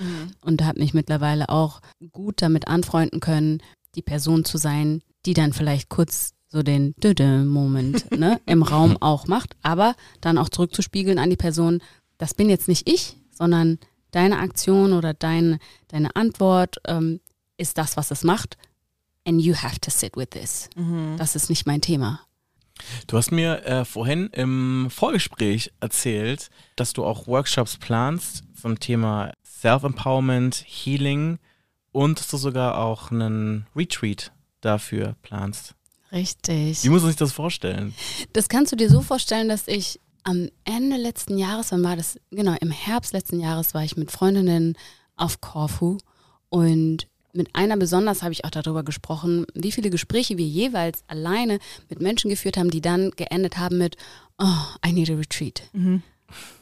Und 0.41 0.63
habe 0.63 0.79
mich 0.79 0.93
mittlerweile 0.93 1.49
auch 1.49 1.81
gut 2.11 2.41
damit 2.41 2.67
anfreunden 2.67 3.19
können, 3.19 3.61
die 3.95 4.01
Person 4.01 4.45
zu 4.45 4.57
sein, 4.57 5.01
die 5.25 5.33
dann 5.33 5.53
vielleicht 5.53 5.89
kurz 5.89 6.33
so 6.47 6.63
den 6.63 6.93
Döde-Moment 6.97 8.11
ne, 8.17 8.39
im 8.45 8.63
Raum 8.63 8.97
auch 9.01 9.27
macht, 9.27 9.55
aber 9.61 9.95
dann 10.21 10.37
auch 10.37 10.49
zurückzuspiegeln 10.49 11.19
an 11.19 11.29
die 11.29 11.35
Person, 11.35 11.81
das 12.17 12.33
bin 12.33 12.49
jetzt 12.49 12.69
nicht 12.69 12.89
ich, 12.89 13.17
sondern 13.31 13.79
deine 14.11 14.39
Aktion 14.39 14.93
oder 14.93 15.13
dein, 15.13 15.59
deine 15.89 16.15
Antwort 16.15 16.77
ähm, 16.85 17.19
ist 17.57 17.77
das, 17.77 17.97
was 17.97 18.11
es 18.11 18.23
macht. 18.23 18.57
And 19.25 19.41
you 19.41 19.55
have 19.55 19.79
to 19.81 19.91
sit 19.91 20.15
with 20.15 20.29
this. 20.29 20.69
Das 21.17 21.35
ist 21.35 21.49
nicht 21.49 21.67
mein 21.67 21.81
Thema. 21.81 22.21
Du 23.07 23.17
hast 23.17 23.31
mir 23.31 23.65
äh, 23.65 23.85
vorhin 23.85 24.27
im 24.27 24.87
Vorgespräch 24.89 25.71
erzählt, 25.79 26.49
dass 26.75 26.93
du 26.93 27.03
auch 27.03 27.27
Workshops 27.27 27.77
planst 27.77 28.43
zum 28.59 28.79
Thema 28.79 29.33
Self-Empowerment, 29.43 30.63
Healing 30.65 31.39
und 31.91 32.19
dass 32.19 32.27
du 32.27 32.37
sogar 32.37 32.77
auch 32.77 33.11
einen 33.11 33.65
Retreat 33.75 34.31
dafür 34.61 35.15
planst. 35.23 35.73
Richtig. 36.11 36.83
Wie 36.83 36.89
muss 36.89 37.01
man 37.01 37.11
sich 37.11 37.17
das 37.17 37.33
vorstellen? 37.33 37.93
Das 38.33 38.47
kannst 38.47 38.71
du 38.71 38.75
dir 38.75 38.89
so 38.89 39.01
vorstellen, 39.01 39.49
dass 39.49 39.67
ich 39.67 39.99
am 40.23 40.49
Ende 40.65 40.97
letzten 40.97 41.37
Jahres, 41.37 41.71
wann 41.71 41.83
war 41.83 41.95
das? 41.95 42.19
Genau, 42.31 42.55
im 42.59 42.71
Herbst 42.71 43.13
letzten 43.13 43.39
Jahres 43.39 43.73
war 43.73 43.83
ich 43.83 43.97
mit 43.97 44.11
Freundinnen 44.11 44.77
auf 45.15 45.41
Korfu 45.41 45.97
und 46.49 47.07
mit 47.33 47.55
einer 47.55 47.77
besonders 47.77 48.23
habe 48.23 48.33
ich 48.33 48.45
auch 48.45 48.49
darüber 48.49 48.83
gesprochen, 48.83 49.45
wie 49.53 49.71
viele 49.71 49.89
Gespräche 49.89 50.37
wir 50.37 50.45
jeweils 50.45 51.03
alleine 51.07 51.59
mit 51.89 52.01
Menschen 52.01 52.29
geführt 52.29 52.57
haben, 52.57 52.71
die 52.71 52.81
dann 52.81 53.11
geendet 53.11 53.57
haben 53.57 53.77
mit, 53.77 53.95
oh, 54.39 54.63
I 54.85 54.91
need 54.91 55.09
a 55.09 55.13
retreat. 55.13 55.61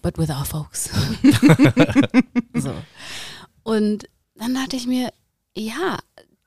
But 0.01 0.17
with 0.17 0.29
our 0.29 0.45
folks. 0.45 0.89
so. 2.53 2.73
Und 3.63 4.07
dann 4.35 4.53
dachte 4.53 4.75
ich 4.75 4.85
mir, 4.85 5.11
ja, 5.55 5.97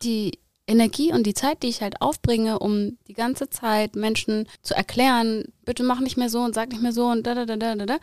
die 0.03 0.39
Energie 0.69 1.13
und 1.13 1.25
die 1.25 1.35
Zeit, 1.35 1.63
die 1.63 1.69
ich 1.69 1.83
halt 1.83 2.01
aufbringe, 2.01 2.59
um 2.59 2.99
die 3.09 3.15
ganze 3.15 3.49
Zeit 3.51 3.97
Menschen 3.97 4.47
zu 4.63 4.75
erklären, 4.75 5.45
bitte 5.65 5.83
mach 5.83 6.01
nicht 6.01 6.17
mehr 6.17 6.29
so 6.29 6.41
und 6.41 6.55
sag 6.55 6.69
nicht 6.69 6.83
mehr 6.83 6.93
so 6.93 7.07
und 7.07 7.27
da, 7.27 7.35
da, 7.35 7.47
da, 7.47 7.57
da, 7.57 7.75
da, 7.75 7.87
da. 7.87 7.99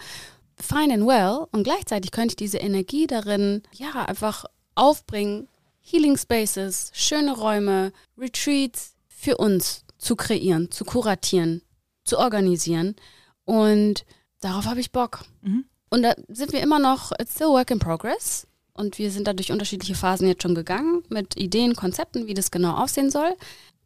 Fine 0.59 0.93
and 0.93 1.05
well. 1.05 1.47
Und 1.51 1.63
gleichzeitig 1.63 2.11
könnte 2.11 2.31
ich 2.31 2.37
diese 2.37 2.57
Energie 2.57 3.07
darin, 3.07 3.61
ja, 3.73 4.05
einfach 4.05 4.45
aufbringen, 4.73 5.47
Healing 5.81 6.17
Spaces, 6.17 6.91
schöne 6.93 7.37
Räume, 7.37 7.91
Retreats 8.17 8.95
für 9.07 9.37
uns 9.37 9.85
zu 9.97 10.15
kreieren, 10.15 10.71
zu 10.71 10.85
kuratieren, 10.85 11.61
zu 12.03 12.17
organisieren. 12.17 12.95
Und 13.43 14.05
darauf 14.39 14.65
habe 14.65 14.79
ich 14.79 14.91
Bock. 14.91 15.25
Und 15.89 16.01
da 16.01 16.15
sind 16.27 16.51
wir 16.51 16.61
immer 16.61 16.79
noch, 16.79 17.11
it's 17.19 17.33
still 17.33 17.49
work 17.49 17.69
in 17.69 17.79
progress. 17.79 18.47
Und 18.75 18.99
wir 18.99 19.09
sind 19.09 19.27
da 19.27 19.33
durch 19.33 19.51
unterschiedliche 19.51 19.95
Phasen 19.95 20.27
jetzt 20.27 20.43
schon 20.43 20.53
gegangen 20.53 21.01
mit 21.09 21.37
Ideen, 21.37 21.75
Konzepten, 21.75 22.27
wie 22.27 22.33
das 22.33 22.51
genau 22.51 22.75
aussehen 22.75 23.09
soll. 23.09 23.33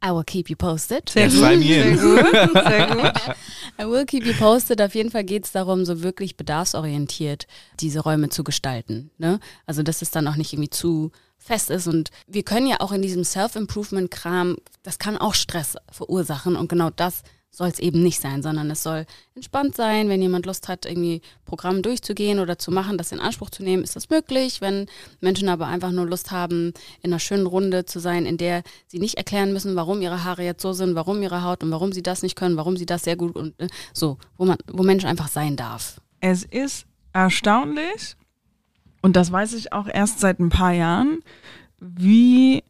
I 0.04 0.10
will 0.10 0.24
keep 0.24 0.50
you 0.50 0.56
posted. 0.56 1.10
Sehr 1.10 1.28
Yes, 1.28 1.34
gut. 1.34 1.62
Sehr 1.62 2.48
gut. 2.48 2.54
Sehr 2.68 2.88
gut. 2.88 3.36
I 3.80 3.84
will 3.86 4.06
keep 4.06 4.26
you 4.26 4.34
posted. 4.34 4.82
Auf 4.82 4.96
jeden 4.96 5.12
Fall 5.12 5.24
geht 5.24 5.46
es 5.46 5.52
darum, 5.52 5.86
so 5.86 6.02
wirklich 6.02 6.38
bedarfsorientiert 6.38 7.48
diese 7.80 8.00
Räume 8.00 8.30
zu 8.30 8.44
gestalten. 8.44 9.12
Ne? 9.18 9.40
Also, 9.66 9.84
dass 9.84 10.02
es 10.02 10.10
dann 10.10 10.28
auch 10.28 10.38
nicht 10.38 10.54
irgendwie 10.54 10.70
zu 10.70 11.12
fest 11.38 11.70
ist. 11.70 11.88
Und 11.88 12.12
wir 12.28 12.44
können 12.44 12.68
ja 12.68 12.78
auch 12.80 12.92
in 12.92 13.02
diesem 13.02 13.24
Self-Improvement-Kram, 13.24 14.58
das 14.84 15.00
kann 15.00 15.18
auch 15.18 15.34
Stress 15.34 15.76
verursachen. 15.92 16.56
Und 16.56 16.70
genau 16.70 16.90
das 16.90 17.24
soll 17.52 17.68
es 17.68 17.80
eben 17.80 18.04
nicht 18.04 18.22
sein, 18.22 18.42
sondern 18.42 18.70
es 18.72 18.84
soll 18.84 19.06
entspannt 19.36 19.76
sein. 19.76 20.10
Wenn 20.10 20.22
jemand 20.22 20.46
Lust 20.46 20.68
hat, 20.68 20.86
irgendwie 20.86 21.22
Programm 21.46 21.82
durchzugehen 21.82 22.40
oder 22.40 22.58
zu 22.58 22.72
machen, 22.72 22.98
das 22.98 23.12
in 23.12 23.20
Anspruch 23.20 23.50
zu 23.50 23.64
nehmen, 23.64 23.84
ist 23.84 23.96
das 23.96 24.10
möglich. 24.10 24.62
Wenn 24.62 24.88
Menschen 25.20 25.50
aber 25.50 25.68
einfach 25.68 25.92
nur 25.92 26.06
Lust 26.06 26.32
haben, 26.32 26.74
in 27.02 27.12
einer 27.12 27.20
schönen 27.20 27.48
Runde 27.48 27.86
zu 27.86 28.00
sein, 28.00 28.26
in 28.26 28.38
der 28.38 28.64
sie 28.88 29.00
nicht 29.00 29.16
erklären 29.16 29.52
müssen, 29.52 29.76
warum 29.76 30.02
ihre 30.02 30.24
Haare 30.24 30.44
jetzt 30.44 30.62
so 30.62 30.74
sind, 30.74 30.96
warum 30.96 31.22
ihre 31.22 31.44
Haut 31.44 31.64
und 31.64 31.72
warum 31.72 31.92
sie 31.92 32.04
das 32.04 32.24
nicht 32.24 32.36
können, 32.36 32.58
warum 32.58 32.78
sie 32.78 32.86
das 32.86 33.04
sehr 33.04 33.16
gut 33.16 33.36
und 33.36 33.60
äh, 33.60 33.68
so, 33.94 34.18
wo 34.38 34.46
man, 34.46 34.58
wo 34.68 34.84
Mensch 34.84 35.06
einfach 35.06 35.28
sein 35.28 35.56
darf. 35.56 36.00
Es 36.22 36.44
ist 36.44 36.86
erstaunlich, 37.14 38.16
und 39.02 39.16
das 39.16 39.32
weiß 39.32 39.54
ich 39.54 39.74
auch 39.74 39.88
erst 39.88 40.20
seit 40.20 40.40
ein 40.40 40.50
paar 40.50 40.74
Jahren, 40.74 41.24
wie 41.80 42.64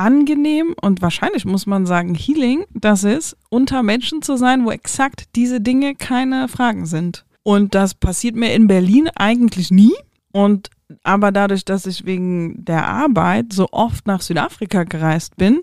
angenehm 0.00 0.74
und 0.80 1.02
wahrscheinlich 1.02 1.44
muss 1.44 1.66
man 1.66 1.86
sagen 1.86 2.14
Healing 2.14 2.64
das 2.72 3.04
ist, 3.04 3.36
unter 3.50 3.82
Menschen 3.82 4.22
zu 4.22 4.36
sein, 4.36 4.64
wo 4.64 4.70
exakt 4.70 5.24
diese 5.36 5.60
Dinge 5.60 5.94
keine 5.94 6.48
Fragen 6.48 6.86
sind. 6.86 7.24
Und 7.42 7.74
das 7.74 7.94
passiert 7.94 8.34
mir 8.34 8.54
in 8.54 8.66
Berlin 8.66 9.08
eigentlich 9.14 9.70
nie. 9.70 9.94
Und 10.32 10.70
aber 11.04 11.32
dadurch, 11.32 11.64
dass 11.64 11.86
ich 11.86 12.04
wegen 12.04 12.64
der 12.64 12.88
Arbeit 12.88 13.52
so 13.52 13.68
oft 13.70 14.06
nach 14.06 14.22
Südafrika 14.22 14.84
gereist 14.84 15.36
bin 15.36 15.60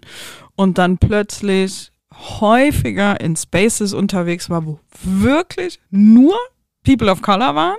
und 0.55 0.77
dann 0.77 0.97
plötzlich 0.97 1.91
häufiger 2.13 3.19
in 3.19 3.35
Spaces 3.35 3.93
unterwegs 3.93 4.49
war, 4.49 4.65
wo 4.65 4.79
wirklich 5.03 5.79
nur 5.89 6.35
People 6.83 7.11
of 7.11 7.21
Color 7.21 7.55
waren 7.55 7.77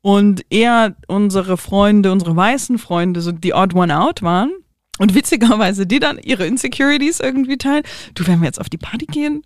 und 0.00 0.44
eher 0.50 0.94
unsere 1.08 1.56
Freunde, 1.56 2.12
unsere 2.12 2.36
weißen 2.36 2.78
Freunde, 2.78 3.20
so 3.20 3.32
die 3.32 3.54
Odd 3.54 3.74
One 3.74 3.98
Out 3.98 4.22
waren. 4.22 4.50
Und 4.98 5.14
witzigerweise 5.14 5.86
die 5.86 6.00
dann 6.00 6.18
ihre 6.18 6.46
Insecurities 6.46 7.20
irgendwie 7.20 7.56
teilen. 7.56 7.84
Du, 8.14 8.26
wenn 8.26 8.40
wir 8.40 8.46
jetzt 8.46 8.60
auf 8.60 8.68
die 8.68 8.78
Party 8.78 9.06
gehen. 9.06 9.42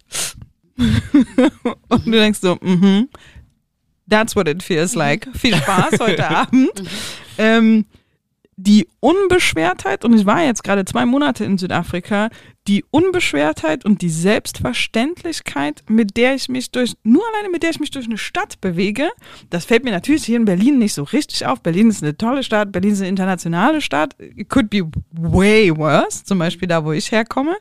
und 0.76 2.06
du 2.06 2.10
denkst 2.10 2.40
so, 2.40 2.58
mhm, 2.60 3.08
that's 4.08 4.34
what 4.34 4.48
it 4.48 4.62
feels 4.62 4.94
like. 4.94 5.28
Viel 5.34 5.54
Spaß 5.54 6.00
heute 6.00 6.28
Abend. 6.36 6.70
Ähm, 7.38 7.86
die 8.56 8.86
Unbeschwertheit, 9.00 10.04
und 10.04 10.14
ich 10.14 10.26
war 10.26 10.42
jetzt 10.42 10.62
gerade 10.62 10.84
zwei 10.84 11.06
Monate 11.06 11.44
in 11.44 11.58
Südafrika, 11.58 12.30
die 12.68 12.84
Unbeschwertheit 12.90 13.84
und 13.84 14.02
die 14.02 14.08
Selbstverständlichkeit, 14.08 15.82
mit 15.88 16.16
der 16.16 16.34
ich 16.34 16.48
mich 16.48 16.70
durch, 16.70 16.94
nur 17.02 17.22
alleine 17.32 17.50
mit 17.50 17.62
der 17.62 17.70
ich 17.70 17.80
mich 17.80 17.90
durch 17.90 18.06
eine 18.06 18.18
Stadt 18.18 18.60
bewege, 18.60 19.10
das 19.50 19.64
fällt 19.64 19.84
mir 19.84 19.90
natürlich 19.90 20.24
hier 20.24 20.36
in 20.36 20.44
Berlin 20.44 20.78
nicht 20.78 20.94
so 20.94 21.02
richtig 21.02 21.44
auf. 21.46 21.60
Berlin 21.60 21.90
ist 21.90 22.02
eine 22.02 22.16
tolle 22.16 22.42
Stadt, 22.42 22.70
Berlin 22.70 22.92
ist 22.92 23.00
eine 23.00 23.08
internationale 23.08 23.80
Stadt. 23.80 24.14
It 24.18 24.48
could 24.48 24.70
be 24.70 24.82
way 25.10 25.76
worse, 25.76 26.24
zum 26.24 26.38
Beispiel 26.38 26.68
da, 26.68 26.84
wo 26.84 26.92
ich 26.92 27.10
herkomme. 27.10 27.56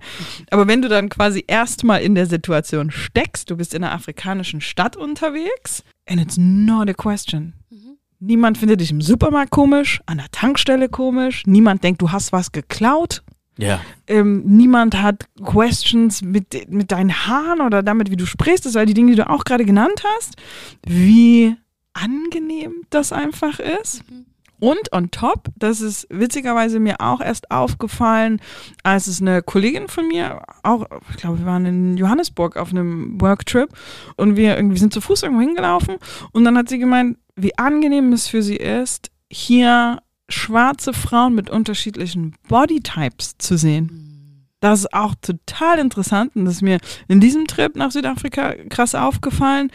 Aber 0.52 0.68
wenn 0.68 0.82
du 0.82 0.88
dann 0.88 1.10
quasi 1.10 1.43
erstmal 1.47 2.02
in 2.02 2.14
der 2.14 2.28
Situation 2.28 2.91
steckst, 2.91 3.49
du 3.49 3.58
bist 3.58 3.74
in 3.74 3.84
einer 3.84 3.93
afrikanischen 3.93 4.62
Stadt 4.62 4.95
unterwegs, 4.95 5.84
and 6.08 6.22
it's 6.22 6.38
not 6.38 6.89
a 6.89 6.93
question. 6.93 7.54
Niemand 8.24 8.60
findet 8.60 8.82
dich 8.82 8.91
im 8.91 9.02
Supermarkt 9.02 9.49
komisch, 9.49 9.99
an 10.06 10.20
der 10.20 10.30
Tankstelle 10.30 10.89
komisch, 10.89 11.41
niemand 11.47 11.84
denkt, 11.84 12.04
du 12.04 12.12
hast 12.12 12.32
was 12.32 12.52
geklaut. 12.52 13.24
Ja. 13.58 13.82
Ähm, 14.08 14.43
niemand 14.45 15.02
hat 15.02 15.28
Questions 15.43 16.22
mit, 16.22 16.70
mit 16.70 16.91
deinen 16.91 17.28
Haaren 17.28 17.62
oder 17.62 17.84
damit, 17.84 18.10
wie 18.10 18.16
du 18.16 18.26
sprichst. 18.26 18.66
Das 18.66 18.74
sind 18.74 18.89
die 18.89 18.93
Dinge, 18.93 19.12
die 19.12 19.18
du 19.18 19.30
auch 19.30 19.43
gerade 19.43 19.66
genannt 19.66 20.04
hast. 20.16 20.36
Wie 20.86 21.56
angenehm 21.93 22.86
das 22.89 23.12
einfach 23.12 23.60
ist. 23.60 24.04
Und 24.62 24.93
on 24.93 25.10
top, 25.10 25.47
das 25.58 25.82
ist 25.82 26.06
witzigerweise 26.12 26.80
mir 26.80 27.02
auch 27.02 27.20
erst 27.20 27.49
aufgefallen, 27.49 28.39
als 28.84 29.08
es 29.08 29.20
eine 29.20 29.41
Kollegin 29.41 29.88
von 29.88 30.08
mir, 30.08 30.43
auch, 30.62 30.86
ich 31.10 31.18
glaube, 31.18 31.39
wir 31.39 31.47
waren 31.47 31.66
in 31.66 31.97
Johannesburg 31.97 32.58
auf 32.58 32.70
einem 32.70 33.20
Worktrip 33.20 33.72
und 34.18 34.36
wir 34.36 34.56
irgendwie 34.56 34.78
sind 34.78 34.93
zu 34.93 35.02
Fuß 35.02 35.24
irgendwo 35.24 35.41
hingelaufen 35.41 35.95
und 36.32 36.43
dann 36.43 36.60
hat 36.60 36.70
sie 36.70 36.78
gemeint, 36.78 37.18
wie 37.36 37.58
angenehm 37.58 38.14
es 38.14 38.28
für 38.28 38.43
sie 38.43 38.56
ist, 38.56 39.10
hier 39.32 39.97
schwarze 40.32 40.93
Frauen 40.93 41.36
mit 41.36 41.49
unterschiedlichen 41.49 42.36
Bodytypes 42.47 43.38
zu 43.38 43.57
sehen. 43.57 44.47
Das 44.59 44.82
ist 44.82 44.93
auch 44.93 45.15
total 45.21 45.79
interessant 45.79 46.36
und 46.36 46.45
das 46.45 46.55
ist 46.55 46.61
mir 46.61 46.77
in 47.07 47.19
diesem 47.19 47.47
Trip 47.47 47.75
nach 47.75 47.91
Südafrika 47.91 48.53
krass 48.69 48.95
aufgefallen. 48.95 49.71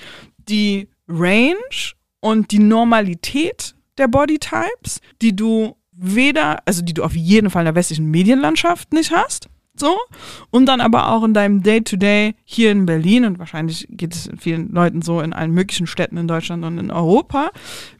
Die 0.48 0.88
Range 1.08 1.54
und 2.20 2.52
die 2.52 2.60
Normalität 2.60 3.74
der 3.98 4.08
Bodytypes, 4.08 5.00
die 5.22 5.34
du 5.34 5.76
weder, 5.92 6.58
also 6.66 6.82
die 6.82 6.94
du 6.94 7.02
auf 7.02 7.16
jeden 7.16 7.50
Fall 7.50 7.62
in 7.62 7.66
der 7.66 7.74
westlichen 7.74 8.10
Medienlandschaft 8.10 8.92
nicht 8.92 9.10
hast, 9.10 9.48
so, 9.78 9.96
und 10.50 10.66
dann 10.66 10.80
aber 10.80 11.12
auch 11.12 11.22
in 11.22 11.34
deinem 11.34 11.62
Day-to-Day 11.62 12.34
hier 12.44 12.70
in 12.70 12.86
Berlin 12.86 13.26
und 13.26 13.38
wahrscheinlich 13.38 13.86
geht 13.90 14.14
es 14.14 14.30
vielen 14.38 14.72
Leuten 14.72 15.02
so 15.02 15.20
in 15.20 15.32
allen 15.32 15.52
möglichen 15.52 15.86
Städten 15.86 16.16
in 16.16 16.28
Deutschland 16.28 16.64
und 16.64 16.78
in 16.78 16.90
Europa, 16.90 17.50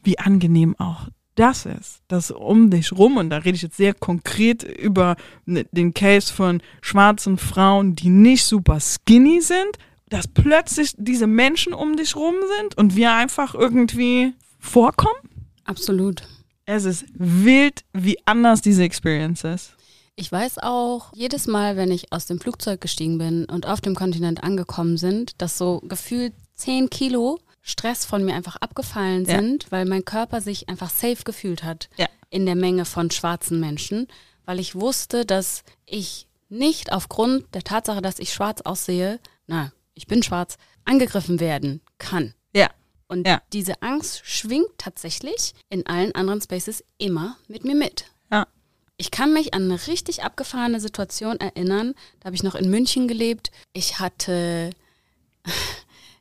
wie 0.03 0.17
angenehm 0.17 0.75
auch 0.79 1.07
das 1.37 1.65
ist, 1.65 2.01
dass 2.07 2.31
um 2.31 2.69
dich 2.69 2.91
rum, 2.91 3.17
und 3.17 3.29
da 3.29 3.37
rede 3.37 3.55
ich 3.55 3.61
jetzt 3.61 3.77
sehr 3.77 3.93
konkret 3.93 4.63
über 4.63 5.15
ne, 5.45 5.65
den 5.71 5.93
Case 5.93 6.33
von 6.33 6.61
schwarzen 6.81 7.37
Frauen, 7.37 7.95
die 7.95 8.09
nicht 8.09 8.43
super 8.43 8.79
skinny 8.79 9.41
sind, 9.41 9.77
dass 10.09 10.27
plötzlich 10.27 10.93
diese 10.97 11.27
Menschen 11.27 11.73
um 11.73 11.95
dich 11.95 12.15
rum 12.15 12.35
sind 12.57 12.77
und 12.77 12.95
wir 12.95 13.13
einfach 13.13 13.53
irgendwie 13.53 14.33
vorkommen. 14.59 15.19
Absolut. 15.65 16.23
Es 16.65 16.85
ist 16.85 17.05
wild, 17.13 17.83
wie 17.93 18.17
anders 18.25 18.61
diese 18.61 18.83
Experience 18.83 19.43
ist. 19.43 19.73
Ich 20.15 20.31
weiß 20.31 20.57
auch, 20.59 21.13
jedes 21.13 21.45
Mal, 21.45 21.77
wenn 21.77 21.91
ich 21.91 22.11
aus 22.11 22.25
dem 22.25 22.39
Flugzeug 22.39 22.81
gestiegen 22.81 23.19
bin 23.19 23.45
und 23.45 23.67
auf 23.67 23.81
dem 23.81 23.93
Kontinent 23.93 24.43
angekommen 24.43 24.97
sind, 24.97 25.39
dass 25.41 25.57
so 25.57 25.79
gefühlt 25.81 26.33
10 26.55 26.89
Kilo 26.89 27.39
Stress 27.67 28.05
von 28.05 28.23
mir 28.23 28.33
einfach 28.33 28.55
abgefallen 28.55 29.25
Ja. 29.25 29.35
sind, 29.39 29.69
weil 29.71 29.85
mein 29.85 30.05
Körper 30.05 30.39
sich 30.41 30.69
einfach 30.69 30.89
safe 30.89 31.23
gefühlt 31.25 31.63
hat 31.63 31.89
Ja. 31.97 32.07
in 32.29 32.45
der 32.45 32.55
Menge 32.55 32.85
von 32.85 33.11
schwarzen 33.11 33.59
Menschen, 33.59 34.07
weil 34.45 34.59
ich 34.59 34.73
wusste, 34.73 35.25
dass 35.25 35.63
ich 35.85 36.27
nicht 36.49 36.93
aufgrund 36.93 37.53
der 37.53 37.63
Tatsache, 37.63 38.01
dass 38.01 38.19
ich 38.19 38.33
schwarz 38.33 38.61
aussehe, 38.61 39.19
na, 39.47 39.73
ich 39.95 40.07
bin 40.07 40.23
schwarz, 40.23 40.57
angegriffen 40.85 41.41
werden 41.41 41.81
kann. 41.97 42.33
Ja. 42.55 42.69
Und 43.09 43.27
Ja. 43.27 43.41
diese 43.51 43.81
Angst 43.81 44.21
schwingt 44.25 44.69
tatsächlich 44.77 45.53
in 45.69 45.85
allen 45.87 46.15
anderen 46.15 46.41
Spaces 46.41 46.85
immer 46.97 47.35
mit 47.49 47.65
mir 47.65 47.75
mit. 47.75 48.05
Ja. 48.31 48.47
Ich 48.95 49.11
kann 49.11 49.33
mich 49.33 49.53
an 49.53 49.63
eine 49.63 49.87
richtig 49.87 50.23
abgefahrene 50.23 50.79
Situation 50.79 51.37
erinnern. 51.41 51.95
Da 52.21 52.27
habe 52.27 52.35
ich 52.37 52.43
noch 52.43 52.55
in 52.55 52.69
München 52.69 53.09
gelebt. 53.09 53.51
Ich 53.73 53.99
hatte, 53.99 54.69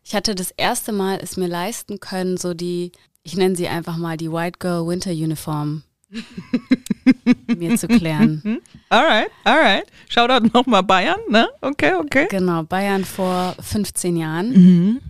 ich 0.07 0.15
hatte 0.15 0.37
das 0.37 0.53
erste 0.53 0.93
Mal 0.93 1.19
es 1.21 1.37
mir 1.37 1.49
leisten 1.49 1.99
können, 1.99 2.37
so 2.37 2.55
die, 2.55 2.93
ich 3.25 3.37
nenne 3.37 3.57
sie 3.57 3.67
einfach 3.67 3.97
mal 3.97 4.17
die 4.17 4.31
White 4.31 4.59
Girl 4.61 4.87
Winter 4.87 5.11
Uniform 5.11 5.83
mir 7.47 7.77
zu 7.77 7.89
klären. 7.89 8.61
Alright, 8.89 9.29
alright. 9.45 9.85
Shoutout 10.09 10.49
nochmal 10.55 10.83
Bayern, 10.85 11.19
ne? 11.29 11.49
Okay, 11.61 11.95
okay. 11.95 12.27
Genau, 12.31 12.63
Bayern 12.63 13.05
vor 13.05 13.57
15 13.61 14.17
Jahren. 14.17 14.51
Mhm. 14.53 15.01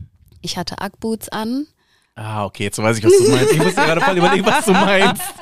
Ich 0.40 0.56
hatte 0.56 0.80
Ackboots 0.80 1.28
an. 1.28 1.66
Ah, 2.14 2.46
okay, 2.46 2.64
jetzt 2.64 2.78
weiß 2.78 2.96
ich, 2.96 3.04
was 3.04 3.12
du 3.18 3.30
meinst. 3.30 3.52
Ich 3.52 3.58
musste 3.58 3.74
gerade 3.82 4.00
voll 4.00 4.16
überlegen, 4.16 4.46
was 4.46 4.64
du 4.64 4.72
meinst. 4.72 5.22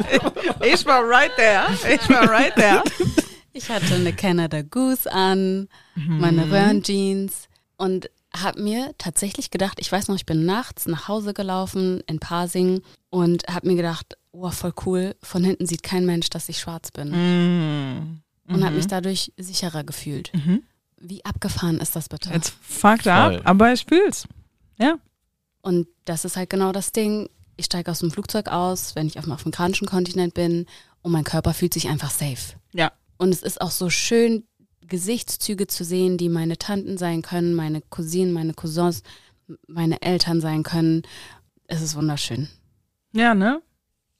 Ich 0.65 0.85
war 0.87 1.03
right 1.07 1.31
there. 1.37 1.67
Ich 1.95 2.09
war 2.11 2.29
right 2.29 2.55
there. 2.57 2.83
Ich 3.53 3.69
hatte 3.69 3.95
eine 3.95 4.13
Canada 4.13 4.63
Goose 4.63 5.11
an, 5.13 5.69
Mhm. 5.95 6.19
meine 6.21 6.51
Röhrenjeans 6.51 7.49
und 7.77 8.11
habe 8.37 8.61
mir 8.61 8.95
tatsächlich 8.99 9.51
gedacht, 9.51 9.79
ich 9.81 9.91
weiß 9.91 10.09
noch, 10.09 10.17
ich 10.17 10.27
bin 10.27 10.45
nachts 10.45 10.87
nach 10.87 11.09
Hause 11.09 11.35
gelaufen 11.35 12.03
in 12.07 12.19
Pasing 12.19 12.83
und 13.11 13.47
habe 13.49 13.69
mir 13.69 13.77
gedacht, 13.77 14.17
oh, 14.33 14.51
voll 14.51 14.73
cool, 14.85 15.15
von 15.23 15.45
hinten 15.45 15.67
sieht 15.67 15.83
kein 15.83 16.05
Mensch, 16.05 16.31
dass 16.31 16.49
ich 16.49 16.59
schwarz 16.59 16.91
bin. 16.91 17.11
Mhm. 17.11 18.21
Und 18.47 18.65
habe 18.65 18.77
mich 18.77 18.87
dadurch 18.87 19.33
sicherer 19.39 19.85
gefühlt. 19.85 20.31
Wie 21.01 21.25
abgefahren 21.25 21.79
ist 21.79 21.97
das 21.97 22.09
bitte? 22.09 22.31
Jetzt 22.31 22.55
fucked 22.61 23.05
Voll. 23.05 23.13
up, 23.13 23.41
aber 23.45 23.73
ich 23.73 23.85
fühl's. 23.85 24.27
Ja. 24.79 24.99
Und 25.63 25.87
das 26.05 26.25
ist 26.25 26.37
halt 26.37 26.51
genau 26.51 26.73
das 26.73 26.93
Ding. 26.93 27.31
Ich 27.57 27.67
steige 27.67 27.91
aus 27.91 28.01
dem 28.01 28.11
Flugzeug 28.11 28.49
aus, 28.49 28.95
wenn 28.97 29.07
ich 29.07 29.19
auf 29.19 29.25
dem 29.25 29.33
afrikanischen 29.33 29.87
Kontinent 29.87 30.35
bin 30.35 30.67
und 31.03 31.13
mein 31.13 31.25
Körper 31.25 31.55
fühlt 31.55 31.73
sich 31.73 31.89
einfach 31.89 32.11
safe. 32.11 32.57
Ja. 32.73 32.93
Und 33.17 33.31
es 33.31 33.43
ist 33.43 33.61
auch 33.61 33.71
so 33.71 33.91
schön, 33.91 34.45
Gesichtszüge 34.87 35.67
zu 35.67 35.85
sehen, 35.85 36.17
die 36.19 36.29
meine 36.29 36.57
Tanten 36.57 36.99
sein 36.99 37.23
können, 37.23 37.55
meine 37.55 37.83
Cousinen, 37.91 38.33
meine 38.33 38.55
Cousins, 38.55 39.03
meine 39.67 40.03
Eltern 40.03 40.41
sein 40.41 40.63
können. 40.63 41.03
Es 41.67 41.83
ist 41.83 41.97
wunderschön. 41.97 42.49
Ja, 43.13 43.35
ne? 43.35 43.63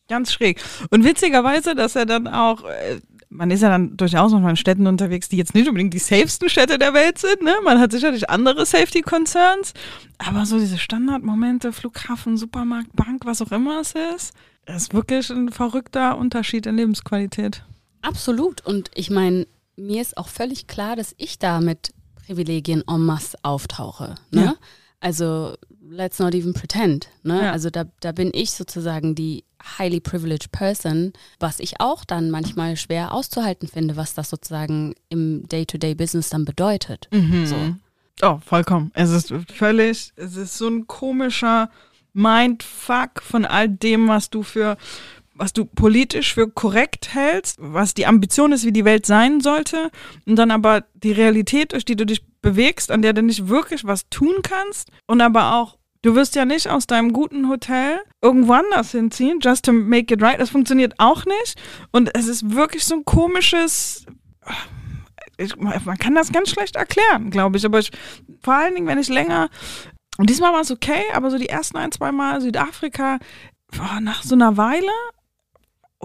Ganz 0.09 0.33
schräg. 0.33 0.61
Und 0.91 1.05
witzigerweise, 1.05 1.75
dass 1.75 1.97
er 1.97 2.07
dann 2.07 2.27
auch, 2.27 2.65
äh, 2.65 3.01
man 3.31 3.51
ist 3.51 3.63
ja 3.63 3.71
dann 3.71 3.97
durchaus 3.97 4.33
manchmal 4.33 4.51
in 4.51 4.57
Städten 4.57 4.87
unterwegs, 4.87 5.29
die 5.29 5.37
jetzt 5.37 5.55
nicht 5.55 5.67
unbedingt 5.67 5.95
die 5.95 5.99
safesten 5.99 6.49
Städte 6.49 6.79
der 6.79 6.95
Welt 6.95 7.19
sind, 7.19 7.43
ne? 7.43 7.55
Man 7.65 7.81
hat 7.81 7.93
sicherlich 7.93 8.29
andere 8.31 8.67
Safety 8.67 9.01
Concerns, 9.01 9.73
aber 10.19 10.47
so 10.47 10.59
diese 10.59 10.79
Standardmomente, 10.79 11.73
Flughafen, 11.73 12.37
Supermarkt, 12.37 12.95
Bank, 12.95 13.25
was 13.25 13.43
auch 13.43 13.51
immer 13.51 13.81
es 13.81 13.95
ist, 14.15 14.35
ist 14.67 14.95
wirklich 14.95 15.31
ein 15.31 15.51
verrückter 15.51 16.17
Unterschied 16.17 16.67
in 16.67 16.77
Lebensqualität. 16.77 17.65
Absolut. 18.03 18.65
Und 18.65 18.91
ich 18.95 19.11
meine, 19.11 19.47
mir 19.77 20.03
ist 20.03 20.17
auch 20.17 20.29
völlig 20.29 20.67
klar, 20.67 20.97
dass 20.97 21.15
ich 21.19 21.39
da 21.39 21.61
mit 21.61 21.93
Privilegien 22.27 22.83
en 22.89 23.01
masse 23.01 23.37
auftauche. 23.43 24.15
Ne? 24.31 24.45
Ja. 24.45 24.55
Also, 25.01 25.57
let's 25.87 26.19
not 26.19 26.35
even 26.35 26.55
pretend. 26.55 27.09
Ne? 27.23 27.43
Ja. 27.43 27.53
Also, 27.53 27.71
da, 27.71 27.85
da 28.01 28.13
bin 28.13 28.31
ich 28.33 28.53
sozusagen 28.53 29.15
die 29.15 29.45
highly 29.79 30.01
privileged 30.01 30.53
person, 30.53 31.13
was 31.41 31.61
ich 31.61 31.81
auch 31.81 32.05
dann 32.05 32.31
manchmal 32.31 32.77
schwer 32.77 33.13
auszuhalten 33.13 33.69
finde, 33.69 33.97
was 33.97 34.15
das 34.15 34.31
sozusagen 34.31 34.95
im 35.09 35.47
Day-to-Day-Business 35.49 36.29
dann 36.29 36.45
bedeutet. 36.45 37.09
So. 37.45 37.57
Oh, 38.23 38.39
vollkommen. 38.45 38.91
Es 38.95 39.11
ist 39.11 39.33
völlig, 39.53 40.13
es 40.17 40.37
ist 40.37 40.59
so 40.59 40.69
ein 40.69 40.87
komischer 40.87 41.71
Mindfuck 42.13 43.23
von 43.23 43.45
all 43.45 43.69
dem, 43.69 44.09
was 44.09 44.31
du 44.31 44.43
für, 44.43 44.77
was 45.35 45.53
du 45.53 45.65
politisch 45.65 46.35
für 46.35 46.49
korrekt 46.49 47.15
hältst, 47.15 47.57
was 47.61 47.95
die 47.95 48.07
Ambition 48.07 48.53
ist, 48.53 48.65
wie 48.65 48.73
die 48.73 48.85
Welt 48.85 49.07
sein 49.07 49.41
sollte, 49.41 49.91
und 50.27 50.37
dann 50.37 50.51
aber 50.51 50.85
die 50.95 51.13
Realität, 51.13 51.73
durch 51.73 51.85
die 51.85 51.97
du 51.97 52.07
dich 52.07 52.25
bewegst, 52.41 52.91
an 52.91 53.03
der 53.03 53.13
du 53.13 53.23
nicht 53.23 53.49
wirklich 53.49 53.85
was 53.85 54.09
tun 54.11 54.37
kannst, 54.43 54.91
und 55.07 55.21
aber 55.21 55.55
auch 55.55 55.79
Du 56.05 56.15
wirst 56.15 56.35
ja 56.35 56.45
nicht 56.45 56.69
aus 56.69 56.87
deinem 56.87 57.15
guten 57.15 57.49
Hotel 57.49 57.99
irgendwo 58.21 58.53
anders 58.53 58.91
hinziehen, 58.91 59.39
just 59.41 59.65
to 59.65 59.73
make 59.73 60.13
it 60.13 60.21
right. 60.21 60.39
Das 60.39 60.51
funktioniert 60.51 60.93
auch 60.99 61.25
nicht. 61.25 61.59
Und 61.93 62.15
es 62.15 62.29
ist 62.29 62.55
wirklich 62.55 62.85
so 62.85 62.97
ein 62.97 63.07
komisches, 63.07 64.05
ich, 65.39 65.57
man 65.57 65.97
kann 65.97 66.15
das 66.15 66.31
ganz 66.31 66.51
schlecht 66.51 66.77
erklären, 66.77 67.31
glaube 67.31 67.57
ich. 67.57 67.65
Aber 67.65 67.79
ich, 67.79 67.91
vor 68.43 68.53
allen 68.53 68.75
Dingen, 68.75 68.87
wenn 68.87 68.99
ich 68.99 69.09
länger, 69.09 69.49
und 70.19 70.29
diesmal 70.29 70.53
war 70.53 70.61
es 70.61 70.71
okay, 70.71 71.05
aber 71.15 71.31
so 71.31 71.39
die 71.39 71.49
ersten 71.49 71.79
ein, 71.79 71.91
zwei 71.91 72.13
Mal 72.13 72.43
Südafrika, 72.43 73.19
boah, 73.75 73.99
nach 74.03 74.23
so 74.23 74.35
einer 74.35 74.59
Weile, 74.59 74.93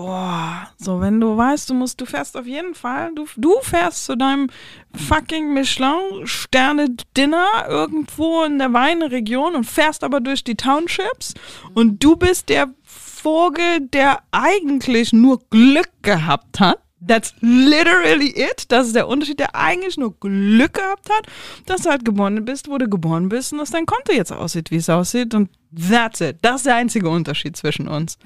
oh, 0.08 0.54
so 0.78 1.02
wenn 1.02 1.20
du 1.20 1.36
weißt, 1.36 1.68
du 1.70 1.74
musst, 1.74 2.00
du 2.02 2.06
fährst 2.06 2.38
auf 2.38 2.46
jeden 2.46 2.76
Fall, 2.76 3.12
du, 3.16 3.26
du 3.36 3.56
fährst 3.62 4.06
zu 4.06 4.16
deinem 4.16 4.52
fucking 4.96 5.52
Michelin-Sterne-Dinner 5.54 7.66
irgendwo 7.68 8.44
in 8.44 8.60
der 8.60 8.72
Weinregion 8.74 9.56
und 9.56 9.64
fährst 9.66 10.04
aber 10.04 10.22
durch 10.22 10.44
die 10.44 10.54
Townships 10.56 11.34
und 11.74 12.04
du 12.04 12.16
bist 12.16 12.50
der 12.50 12.68
Vogel, 12.84 13.82
der 13.82 14.22
eigentlich 14.32 15.14
nur 15.14 15.40
Glück 15.50 15.90
gehabt 16.02 16.60
hat. 16.60 16.80
That's 17.06 17.36
literally 17.40 18.34
it. 18.36 18.66
Das 18.70 18.88
ist 18.88 18.96
der 18.96 19.08
Unterschied, 19.08 19.40
der 19.40 19.56
eigentlich 19.56 19.98
nur 19.98 20.20
Glück 20.20 20.74
gehabt 20.74 21.10
hat, 21.10 21.28
dass 21.66 21.84
du 21.84 21.90
halt 21.90 22.04
geboren 22.04 22.44
bist, 22.44 22.68
wo 22.68 22.78
du 22.78 22.90
geboren 22.90 23.30
bist 23.30 23.54
und 23.54 23.60
dass 23.60 23.72
dein 23.72 23.86
Konto 23.86 24.12
jetzt 24.12 24.34
aussieht, 24.34 24.70
wie 24.70 24.78
es 24.78 24.90
aussieht. 24.90 25.34
Und 25.34 25.50
that's 25.74 26.20
it. 26.20 26.40
Das 26.42 26.58
ist 26.58 26.66
der 26.66 26.76
einzige 26.76 27.10
Unterschied 27.10 27.56
zwischen 27.56 27.88
uns. 27.88 28.18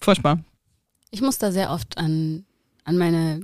Furchtbar. 0.00 0.38
Ich 1.12 1.20
muss 1.20 1.38
da 1.38 1.52
sehr 1.52 1.70
oft 1.70 1.98
an, 1.98 2.46
an 2.84 2.96
meine, 2.96 3.40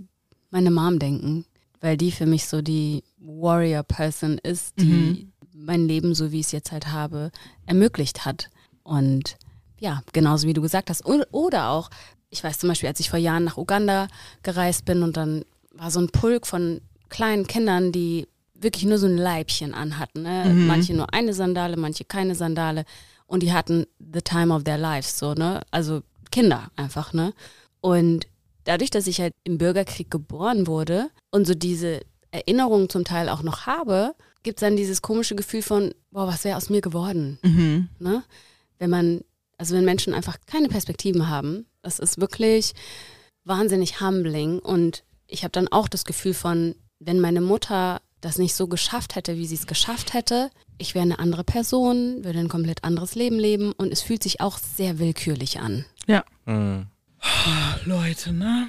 meine 0.50 0.70
Mom 0.70 0.98
denken, 0.98 1.44
weil 1.80 1.98
die 1.98 2.10
für 2.10 2.26
mich 2.26 2.48
so 2.48 2.62
die 2.62 3.04
Warrior-Person 3.18 4.38
ist, 4.38 4.72
die 4.80 5.28
mein 5.54 5.86
Leben, 5.86 6.14
so 6.14 6.32
wie 6.32 6.40
ich 6.40 6.46
es 6.46 6.52
jetzt 6.52 6.72
halt 6.72 6.88
habe, 6.88 7.30
ermöglicht 7.66 8.24
hat. 8.24 8.48
Und 8.82 9.36
ja, 9.78 10.02
genauso 10.14 10.48
wie 10.48 10.54
du 10.54 10.62
gesagt 10.62 10.88
hast. 10.88 11.04
Oder 11.04 11.68
auch, 11.68 11.90
ich 12.30 12.42
weiß 12.42 12.58
zum 12.58 12.70
Beispiel, 12.70 12.88
als 12.88 13.00
ich 13.00 13.10
vor 13.10 13.18
Jahren 13.18 13.44
nach 13.44 13.58
Uganda 13.58 14.08
gereist 14.42 14.86
bin 14.86 15.02
und 15.02 15.18
dann 15.18 15.44
war 15.72 15.90
so 15.90 16.00
ein 16.00 16.08
Pulk 16.08 16.46
von 16.46 16.80
kleinen 17.10 17.46
Kindern, 17.46 17.92
die 17.92 18.28
wirklich 18.54 18.86
nur 18.86 18.98
so 18.98 19.06
ein 19.06 19.18
Leibchen 19.18 19.74
anhatten. 19.74 20.22
Ne? 20.22 20.52
Manche 20.54 20.94
nur 20.94 21.12
eine 21.12 21.34
Sandale, 21.34 21.76
manche 21.76 22.04
keine 22.04 22.34
Sandale. 22.34 22.86
Und 23.26 23.42
die 23.42 23.52
hatten 23.52 23.84
the 23.98 24.22
time 24.22 24.54
of 24.54 24.64
their 24.64 24.78
lives, 24.78 25.18
so, 25.18 25.34
ne? 25.34 25.60
Also 25.70 26.00
Kinder 26.30 26.70
einfach, 26.76 27.12
ne? 27.12 27.32
Und 27.80 28.26
dadurch, 28.64 28.90
dass 28.90 29.06
ich 29.06 29.20
halt 29.20 29.34
im 29.44 29.58
Bürgerkrieg 29.58 30.10
geboren 30.10 30.66
wurde 30.66 31.10
und 31.30 31.46
so 31.46 31.54
diese 31.54 32.00
Erinnerungen 32.30 32.88
zum 32.88 33.04
Teil 33.04 33.28
auch 33.28 33.42
noch 33.42 33.66
habe, 33.66 34.14
gibt 34.42 34.58
es 34.58 34.60
dann 34.60 34.76
dieses 34.76 35.02
komische 35.02 35.34
Gefühl 35.34 35.62
von, 35.62 35.94
boah, 36.10 36.26
was 36.26 36.44
wäre 36.44 36.56
aus 36.56 36.70
mir 36.70 36.80
geworden? 36.80 37.38
Mhm. 37.42 37.88
Ne? 37.98 38.22
Wenn 38.78 38.90
man, 38.90 39.20
also 39.56 39.74
wenn 39.74 39.84
Menschen 39.84 40.14
einfach 40.14 40.38
keine 40.46 40.68
Perspektiven 40.68 41.28
haben, 41.28 41.66
das 41.82 41.98
ist 41.98 42.20
wirklich 42.20 42.74
wahnsinnig 43.44 44.00
humbling. 44.00 44.58
Und 44.58 45.04
ich 45.26 45.42
habe 45.42 45.52
dann 45.52 45.68
auch 45.68 45.88
das 45.88 46.04
Gefühl 46.04 46.34
von, 46.34 46.74
wenn 46.98 47.20
meine 47.20 47.40
Mutter 47.40 48.00
das 48.20 48.38
nicht 48.38 48.54
so 48.54 48.66
geschafft 48.66 49.14
hätte, 49.14 49.36
wie 49.36 49.46
sie 49.46 49.54
es 49.54 49.66
geschafft 49.66 50.12
hätte, 50.12 50.50
ich 50.76 50.94
wäre 50.94 51.04
eine 51.04 51.18
andere 51.18 51.44
Person, 51.44 52.24
würde 52.24 52.38
ein 52.38 52.48
komplett 52.48 52.84
anderes 52.84 53.14
Leben 53.14 53.38
leben 53.38 53.72
und 53.72 53.92
es 53.92 54.02
fühlt 54.02 54.22
sich 54.22 54.40
auch 54.40 54.58
sehr 54.58 54.98
willkürlich 54.98 55.60
an. 55.60 55.84
Ja. 56.08 56.24
Mhm. 56.46 56.86
Leute, 57.84 58.32
ne? 58.32 58.68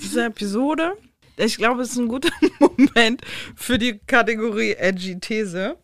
Diese 0.00 0.24
Episode, 0.24 0.92
ich 1.36 1.56
glaube, 1.56 1.82
es 1.82 1.90
ist 1.90 1.98
ein 1.98 2.08
guter 2.08 2.30
Moment 2.60 3.20
für 3.56 3.78
die 3.78 3.98
Kategorie 4.06 4.72
Edgy 4.72 5.18
These. 5.20 5.76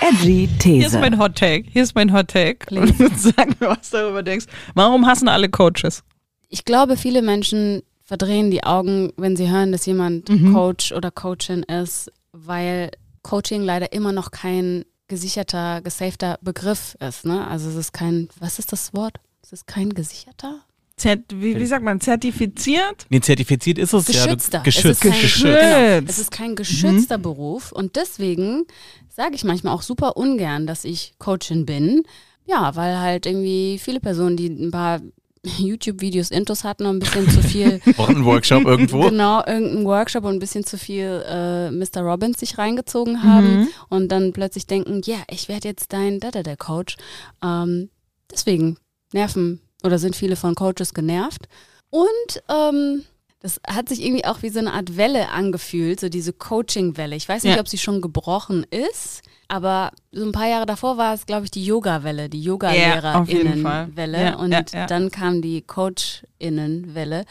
Edgy 0.00 0.48
Hier 0.62 0.86
ist 0.86 0.92
These. 0.92 0.98
mein 1.00 1.18
Hot 1.18 1.36
Take. 1.36 1.68
Hier 1.70 1.82
ist 1.82 1.94
mein 1.94 2.12
Hot 2.12 2.28
Take. 2.28 2.74
Und 2.78 2.94
sag 3.18 3.60
mir, 3.60 3.68
was 3.68 3.90
du 3.90 3.98
darüber 3.98 4.22
denkst. 4.22 4.46
Warum 4.74 5.06
hassen 5.06 5.28
alle 5.28 5.48
Coaches? 5.48 6.02
Ich 6.48 6.64
glaube, 6.64 6.96
viele 6.96 7.22
Menschen 7.22 7.82
verdrehen 8.02 8.50
die 8.50 8.62
Augen, 8.64 9.12
wenn 9.16 9.36
sie 9.36 9.50
hören, 9.50 9.72
dass 9.72 9.86
jemand 9.86 10.28
Mhm. 10.28 10.52
Coach 10.52 10.92
oder 10.92 11.10
Coachin 11.10 11.62
ist, 11.64 12.10
weil 12.32 12.90
Coaching 13.22 13.62
leider 13.62 13.92
immer 13.92 14.12
noch 14.12 14.30
kein 14.30 14.84
gesicherter, 15.08 15.82
gesafter 15.82 16.38
Begriff 16.42 16.96
ist. 17.00 17.24
Ne? 17.24 17.46
Also 17.46 17.68
es 17.68 17.74
ist 17.76 17.92
kein, 17.92 18.28
was 18.38 18.58
ist 18.58 18.72
das 18.72 18.94
Wort? 18.94 19.18
Es 19.46 19.52
ist 19.52 19.66
kein 19.68 19.90
gesicherter? 19.90 20.60
Zert, 20.96 21.20
wie, 21.32 21.56
wie 21.56 21.66
sagt 21.66 21.84
man? 21.84 22.00
Zertifiziert? 22.00 23.06
Nee, 23.10 23.20
zertifiziert 23.20 23.78
ist 23.78 23.92
es 23.92 24.06
Geschützter. 24.06 24.58
ja. 24.58 24.62
Geschützt. 24.64 25.04
Es 25.04 25.04
ist 25.04 25.12
kein, 25.12 25.20
geschützt. 25.20 25.44
Genau, 25.44 26.06
es 26.08 26.18
ist 26.18 26.30
kein 26.32 26.56
geschützter 26.56 27.18
Beruf 27.18 27.70
und 27.70 27.94
deswegen 27.94 28.64
sage 29.08 29.36
ich 29.36 29.44
manchmal 29.44 29.72
auch 29.72 29.82
super 29.82 30.16
ungern, 30.16 30.66
dass 30.66 30.84
ich 30.84 31.14
Coachin 31.20 31.64
bin. 31.64 32.02
Ja, 32.44 32.74
weil 32.74 32.98
halt 32.98 33.24
irgendwie 33.26 33.78
viele 33.80 34.00
Personen, 34.00 34.36
die 34.36 34.48
ein 34.48 34.72
paar 34.72 35.00
YouTube-Videos 35.44 36.32
Intos 36.32 36.64
hatten 36.64 36.86
und 36.86 36.96
ein 36.96 36.98
bisschen 36.98 37.30
zu 37.30 37.40
viel 37.40 37.80
Ein 37.98 38.24
Workshop 38.24 38.64
irgendwo. 38.66 39.08
Genau, 39.10 39.44
irgendein 39.46 39.84
Workshop 39.84 40.24
und 40.24 40.32
ein 40.34 40.38
bisschen 40.40 40.64
zu 40.64 40.76
viel 40.76 41.22
äh, 41.24 41.70
Mr. 41.70 42.00
Robbins 42.00 42.40
sich 42.40 42.58
reingezogen 42.58 43.22
haben 43.22 43.60
Mhm. 43.60 43.68
und 43.90 44.08
dann 44.08 44.32
plötzlich 44.32 44.66
denken, 44.66 45.02
ja, 45.04 45.18
ich 45.30 45.48
werde 45.48 45.68
jetzt 45.68 45.92
dein 45.92 46.18
da 46.18 46.32
der 46.32 46.56
Coach. 46.56 46.96
Ähm, 47.44 47.90
deswegen 48.32 48.78
nerven 49.12 49.60
oder 49.84 49.98
sind 49.98 50.16
viele 50.16 50.36
von 50.36 50.54
Coaches 50.54 50.94
genervt. 50.94 51.48
Und 51.90 52.42
ähm, 52.48 53.04
das 53.40 53.60
hat 53.68 53.88
sich 53.88 54.04
irgendwie 54.04 54.24
auch 54.24 54.42
wie 54.42 54.48
so 54.48 54.58
eine 54.58 54.72
Art 54.72 54.96
Welle 54.96 55.28
angefühlt, 55.30 56.00
so 56.00 56.08
diese 56.08 56.32
Coaching-Welle. 56.32 57.14
Ich 57.14 57.28
weiß 57.28 57.44
nicht, 57.44 57.54
Ja. 57.54 57.60
ob 57.60 57.68
sie 57.68 57.78
schon 57.78 58.00
gebrochen 58.00 58.64
ist, 58.70 59.22
aber 59.48 59.92
so 60.10 60.24
ein 60.24 60.32
paar 60.32 60.48
Jahre 60.48 60.66
davor 60.66 60.96
war 60.96 61.14
es, 61.14 61.26
glaube 61.26 61.44
ich, 61.44 61.50
die 61.52 61.64
Yoga-Welle, 61.64 62.28
die. 62.28 62.42
Yoga-LehrerInnen-Welle. 62.42 64.20
Ja, 64.20 64.34
und 64.36 64.50
ja. 64.72 64.86
dann 64.86 65.10
kam 65.10 65.42
die 65.42 65.62
Coach-Innen-Welle. 65.62 67.24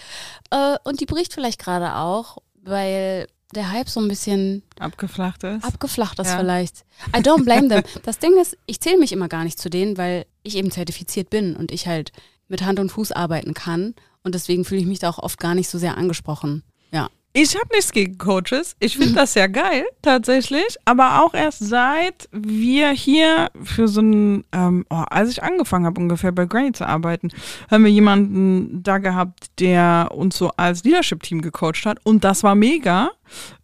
Äh, 0.51 0.75
und 0.83 1.01
die 1.01 1.05
bricht 1.05 1.33
vielleicht 1.33 1.59
gerade 1.59 1.95
auch, 1.95 2.37
weil 2.63 3.27
der 3.53 3.71
Hype 3.71 3.89
so 3.89 3.99
ein 3.99 4.07
bisschen 4.07 4.63
Abgeflacht 4.79 5.43
ist. 5.43 5.63
abgeflacht 5.63 6.19
ist 6.19 6.27
Ja. 6.27 6.37
vielleicht. 6.37 6.83
I 7.15 7.19
don't 7.19 7.43
blame 7.45 7.67
them. 7.69 7.83
Das 8.03 8.19
Ding 8.19 8.37
ist, 8.41 8.57
ich 8.65 8.79
zähle 8.81 8.97
mich 8.97 9.11
immer 9.11 9.27
gar 9.27 9.43
nicht 9.43 9.59
zu 9.59 9.69
denen, 9.69 9.97
weil 9.97 10.25
ich 10.43 10.55
eben 10.55 10.71
zertifiziert 10.71 11.29
bin 11.29 11.55
und 11.55 11.71
ich 11.71 11.87
halt 11.87 12.11
mit 12.47 12.63
Hand 12.63 12.79
und 12.79 12.89
Fuß 12.91 13.11
arbeiten 13.11 13.53
kann. 13.53 13.93
Und 14.23 14.35
deswegen 14.35 14.65
fühle 14.65 14.81
ich 14.81 14.87
mich 14.87 14.99
da 14.99 15.09
auch 15.09 15.19
oft 15.19 15.39
gar 15.39 15.53
nicht 15.55 15.69
so 15.69 15.77
sehr 15.77 15.97
angesprochen. 15.97 16.63
Ja. 16.91 17.09
Ich 17.37 17.53
habe 17.53 17.67
nichts 17.73 17.91
gegen 17.91 18.17
Coaches. 18.17 18.77
Ich 18.79 18.97
finde 18.97 19.13
das 19.15 19.33
ja 19.33 19.47
geil, 19.47 19.83
tatsächlich. 20.01 20.77
Aber 20.85 21.21
auch 21.21 21.33
erst 21.33 21.59
seit 21.59 22.29
wir 22.31 22.91
hier 22.91 23.49
für 23.61 23.89
so 23.89 24.01
ein, 24.01 24.45
ähm, 24.53 24.85
oh, 24.89 25.03
als 25.09 25.31
ich 25.31 25.43
angefangen 25.43 25.85
habe, 25.85 25.99
ungefähr 25.99 26.31
bei 26.31 26.45
Granny 26.45 26.71
zu 26.71 26.87
arbeiten, 26.87 27.31
haben 27.69 27.83
wir 27.83 27.91
jemanden 27.91 28.81
da 28.83 28.99
gehabt, 28.99 29.47
der 29.59 30.11
uns 30.13 30.37
so 30.37 30.51
als 30.55 30.85
Leadership-Team 30.85 31.41
gecoacht 31.41 31.85
hat. 31.85 31.97
Und 32.03 32.23
das 32.23 32.41
war 32.43 32.55
mega. 32.55 33.11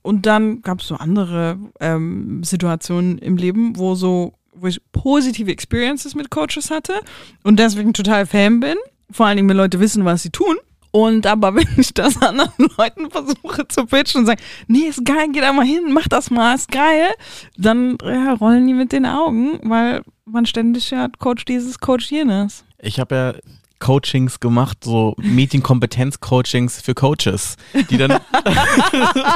Und 0.01 0.25
dann 0.25 0.61
gab 0.63 0.81
es 0.81 0.87
so 0.87 0.95
andere 0.95 1.57
ähm, 1.79 2.43
Situationen 2.43 3.19
im 3.19 3.37
Leben, 3.37 3.77
wo 3.77 3.95
so, 3.95 4.33
wo 4.53 4.67
ich 4.67 4.81
positive 4.91 5.49
Experiences 5.49 6.13
mit 6.13 6.29
Coaches 6.29 6.71
hatte 6.71 6.99
und 7.43 7.57
deswegen 7.57 7.93
total 7.93 8.25
Fan 8.25 8.59
bin. 8.59 8.75
Vor 9.09 9.27
allen 9.27 9.37
Dingen, 9.37 9.47
wenn 9.47 9.55
Leute 9.55 9.79
wissen, 9.79 10.03
was 10.03 10.23
sie 10.23 10.29
tun. 10.29 10.57
Und 10.91 11.25
aber 11.25 11.55
wenn 11.55 11.67
ich 11.77 11.93
das 11.93 12.21
anderen 12.21 12.69
Leuten 12.77 13.09
versuche 13.09 13.67
zu 13.67 13.85
pitchen 13.85 14.21
und 14.21 14.27
sage, 14.27 14.41
nee, 14.67 14.87
ist 14.87 15.05
geil, 15.05 15.27
geh 15.31 15.41
da 15.41 15.53
mal 15.53 15.65
hin, 15.65 15.93
mach 15.93 16.07
das 16.07 16.29
mal, 16.29 16.55
ist 16.55 16.71
geil, 16.71 17.09
dann 17.57 17.97
ja, 18.03 18.33
rollen 18.33 18.67
die 18.67 18.73
mit 18.73 18.91
den 18.91 19.05
Augen, 19.05 19.59
weil 19.63 20.03
man 20.25 20.45
ständig 20.45 20.91
ja 20.91 21.07
Coach 21.19 21.45
dieses, 21.45 21.79
Coach 21.79 22.11
jenes. 22.11 22.63
Ich 22.79 22.99
habe 22.99 23.15
ja 23.15 23.33
Coachings 23.81 24.39
gemacht, 24.39 24.77
so 24.83 25.15
Meeting-Kompetenz-Coachings 25.17 26.81
für 26.81 26.93
Coaches, 26.93 27.57
die 27.89 27.97
dann 27.97 28.11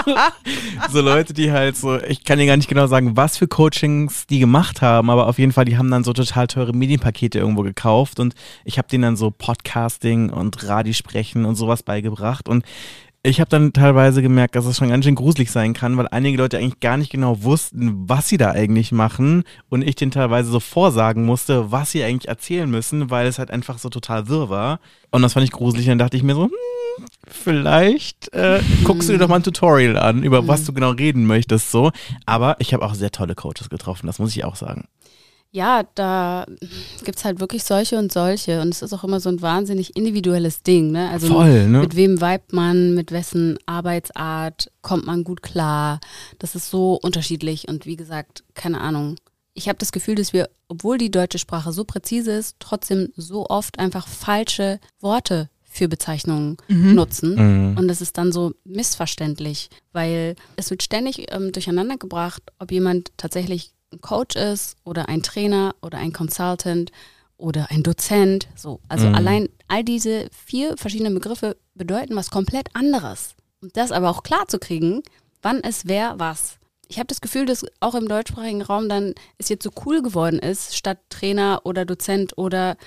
so 0.91 1.01
Leute, 1.01 1.33
die 1.33 1.51
halt 1.51 1.75
so, 1.75 2.01
ich 2.01 2.23
kann 2.23 2.39
dir 2.39 2.45
gar 2.45 2.55
nicht 2.55 2.69
genau 2.69 2.87
sagen, 2.87 3.17
was 3.17 3.37
für 3.37 3.47
Coachings 3.47 4.27
die 4.27 4.39
gemacht 4.39 4.81
haben, 4.81 5.09
aber 5.09 5.27
auf 5.27 5.39
jeden 5.39 5.51
Fall, 5.51 5.65
die 5.65 5.77
haben 5.77 5.91
dann 5.91 6.03
so 6.03 6.13
total 6.13 6.47
teure 6.47 6.73
Medienpakete 6.73 7.39
irgendwo 7.39 7.63
gekauft 7.63 8.19
und 8.19 8.35
ich 8.63 8.77
habe 8.77 8.87
denen 8.87 9.03
dann 9.03 9.17
so 9.17 9.31
Podcasting 9.31 10.29
und 10.29 10.63
Radiosprechen 10.63 11.45
und 11.45 11.55
sowas 11.55 11.83
beigebracht 11.83 12.47
und 12.47 12.63
ich 13.25 13.39
habe 13.39 13.49
dann 13.49 13.73
teilweise 13.73 14.21
gemerkt, 14.21 14.55
dass 14.55 14.65
es 14.65 14.77
schon 14.77 14.89
ganz 14.89 15.03
schön 15.03 15.15
gruselig 15.15 15.51
sein 15.51 15.73
kann, 15.73 15.97
weil 15.97 16.07
einige 16.09 16.37
Leute 16.37 16.57
eigentlich 16.57 16.79
gar 16.79 16.95
nicht 16.95 17.11
genau 17.11 17.41
wussten, 17.41 18.07
was 18.07 18.29
sie 18.29 18.37
da 18.37 18.51
eigentlich 18.51 18.91
machen 18.91 19.43
und 19.69 19.81
ich 19.81 19.95
denen 19.95 20.11
teilweise 20.11 20.51
so 20.51 20.59
vorsagen 20.59 21.25
musste, 21.25 21.71
was 21.71 21.91
sie 21.91 22.03
eigentlich 22.03 22.27
erzählen 22.27 22.69
müssen, 22.69 23.09
weil 23.09 23.25
es 23.25 23.39
halt 23.39 23.49
einfach 23.49 23.79
so 23.79 23.89
total 23.89 24.27
wirr 24.27 24.49
war. 24.49 24.79
Und 25.09 25.23
das 25.23 25.33
fand 25.33 25.43
ich 25.43 25.51
gruselig 25.51 25.85
und 25.87 25.91
dann 25.91 25.99
dachte 25.99 26.17
ich 26.17 26.23
mir 26.23 26.35
so, 26.35 26.43
hm, 26.43 27.05
vielleicht 27.27 28.31
äh, 28.33 28.61
guckst 28.83 29.09
du 29.09 29.13
dir 29.13 29.19
doch 29.19 29.27
mal 29.27 29.37
ein 29.37 29.43
Tutorial 29.43 29.97
an, 29.97 30.23
über 30.23 30.47
was 30.47 30.63
du 30.65 30.73
genau 30.73 30.91
reden 30.91 31.25
möchtest 31.25 31.71
so. 31.71 31.91
Aber 32.27 32.57
ich 32.59 32.75
habe 32.75 32.85
auch 32.85 32.93
sehr 32.93 33.11
tolle 33.11 33.33
Coaches 33.33 33.69
getroffen, 33.69 34.05
das 34.05 34.19
muss 34.19 34.35
ich 34.35 34.45
auch 34.45 34.55
sagen. 34.55 34.87
Ja, 35.51 35.83
da 35.95 36.45
gibt 37.05 37.17
es 37.17 37.23
halt 37.23 37.39
wirklich 37.39 37.63
solche 37.63 37.97
und 37.97 38.11
solche. 38.11 38.61
Und 38.61 38.69
es 38.69 38.81
ist 38.81 38.91
auch 38.91 39.05
immer 39.05 39.21
so 39.21 39.29
ein 39.29 39.41
wahnsinnig 39.41 39.95
individuelles 39.95 40.63
Ding. 40.63 40.91
Ne? 40.91 41.09
Also 41.09 41.27
Voll, 41.27 41.69
ne? 41.69 41.79
mit 41.79 41.95
wem 41.95 42.19
vibet 42.19 42.51
man, 42.51 42.93
mit 42.93 43.11
wessen 43.11 43.57
Arbeitsart 43.65 44.69
kommt 44.81 45.05
man 45.05 45.23
gut 45.23 45.41
klar. 45.41 46.01
Das 46.39 46.55
ist 46.55 46.69
so 46.69 46.99
unterschiedlich. 47.01 47.69
Und 47.69 47.85
wie 47.85 47.95
gesagt, 47.95 48.43
keine 48.53 48.81
Ahnung. 48.81 49.15
Ich 49.53 49.69
habe 49.69 49.79
das 49.79 49.93
Gefühl, 49.93 50.15
dass 50.15 50.33
wir, 50.33 50.49
obwohl 50.67 50.97
die 50.97 51.11
deutsche 51.11 51.39
Sprache 51.39 51.71
so 51.71 51.85
präzise 51.85 52.33
ist, 52.33 52.57
trotzdem 52.59 53.13
so 53.15 53.47
oft 53.47 53.79
einfach 53.79 54.07
falsche 54.07 54.81
Worte 54.99 55.49
für 55.75 55.87
Bezeichnungen 55.89 56.57
nutzen. 56.69 57.35
Mhm. 57.71 57.77
Und 57.77 57.87
das 57.89 58.01
ist 58.01 58.17
dann 58.17 58.31
so 58.31 58.53
missverständlich, 58.63 59.69
weil 59.91 60.35
es 60.55 60.69
wird 60.69 60.83
ständig 60.83 61.33
ähm, 61.33 61.51
durcheinander 61.51 61.97
gebracht, 61.97 62.41
ob 62.59 62.71
jemand 62.71 63.11
tatsächlich 63.17 63.74
ein 63.95 64.01
Coach 64.01 64.35
ist 64.35 64.75
oder 64.83 65.09
ein 65.09 65.23
Trainer 65.23 65.75
oder 65.81 65.97
ein 65.97 66.13
Consultant 66.13 66.91
oder 67.37 67.69
ein 67.71 67.83
Dozent. 67.83 68.47
So, 68.55 68.79
also 68.87 69.07
Mhm. 69.09 69.15
allein 69.15 69.49
all 69.67 69.83
diese 69.83 70.29
vier 70.45 70.77
verschiedenen 70.77 71.13
Begriffe 71.13 71.57
bedeuten 71.73 72.15
was 72.15 72.29
komplett 72.29 72.69
anderes. 72.75 73.35
Und 73.61 73.75
das 73.77 73.91
aber 73.91 74.09
auch 74.09 74.23
klar 74.23 74.47
zu 74.47 74.59
kriegen, 74.59 75.01
wann 75.41 75.59
ist 75.59 75.87
wer 75.87 76.15
was. 76.17 76.57
Ich 76.87 76.97
habe 76.99 77.07
das 77.07 77.19
Gefühl, 77.19 77.45
dass 77.47 77.65
auch 77.79 77.95
im 77.95 78.07
deutschsprachigen 78.07 78.61
Raum 78.61 78.87
dann 78.89 79.15
es 79.39 79.49
jetzt 79.49 79.63
so 79.63 79.71
cool 79.85 80.03
geworden 80.03 80.37
ist, 80.37 80.75
statt 80.75 80.99
Trainer 81.09 81.61
oder 81.63 81.83
Dozent 81.83 82.37
oder 82.37 82.77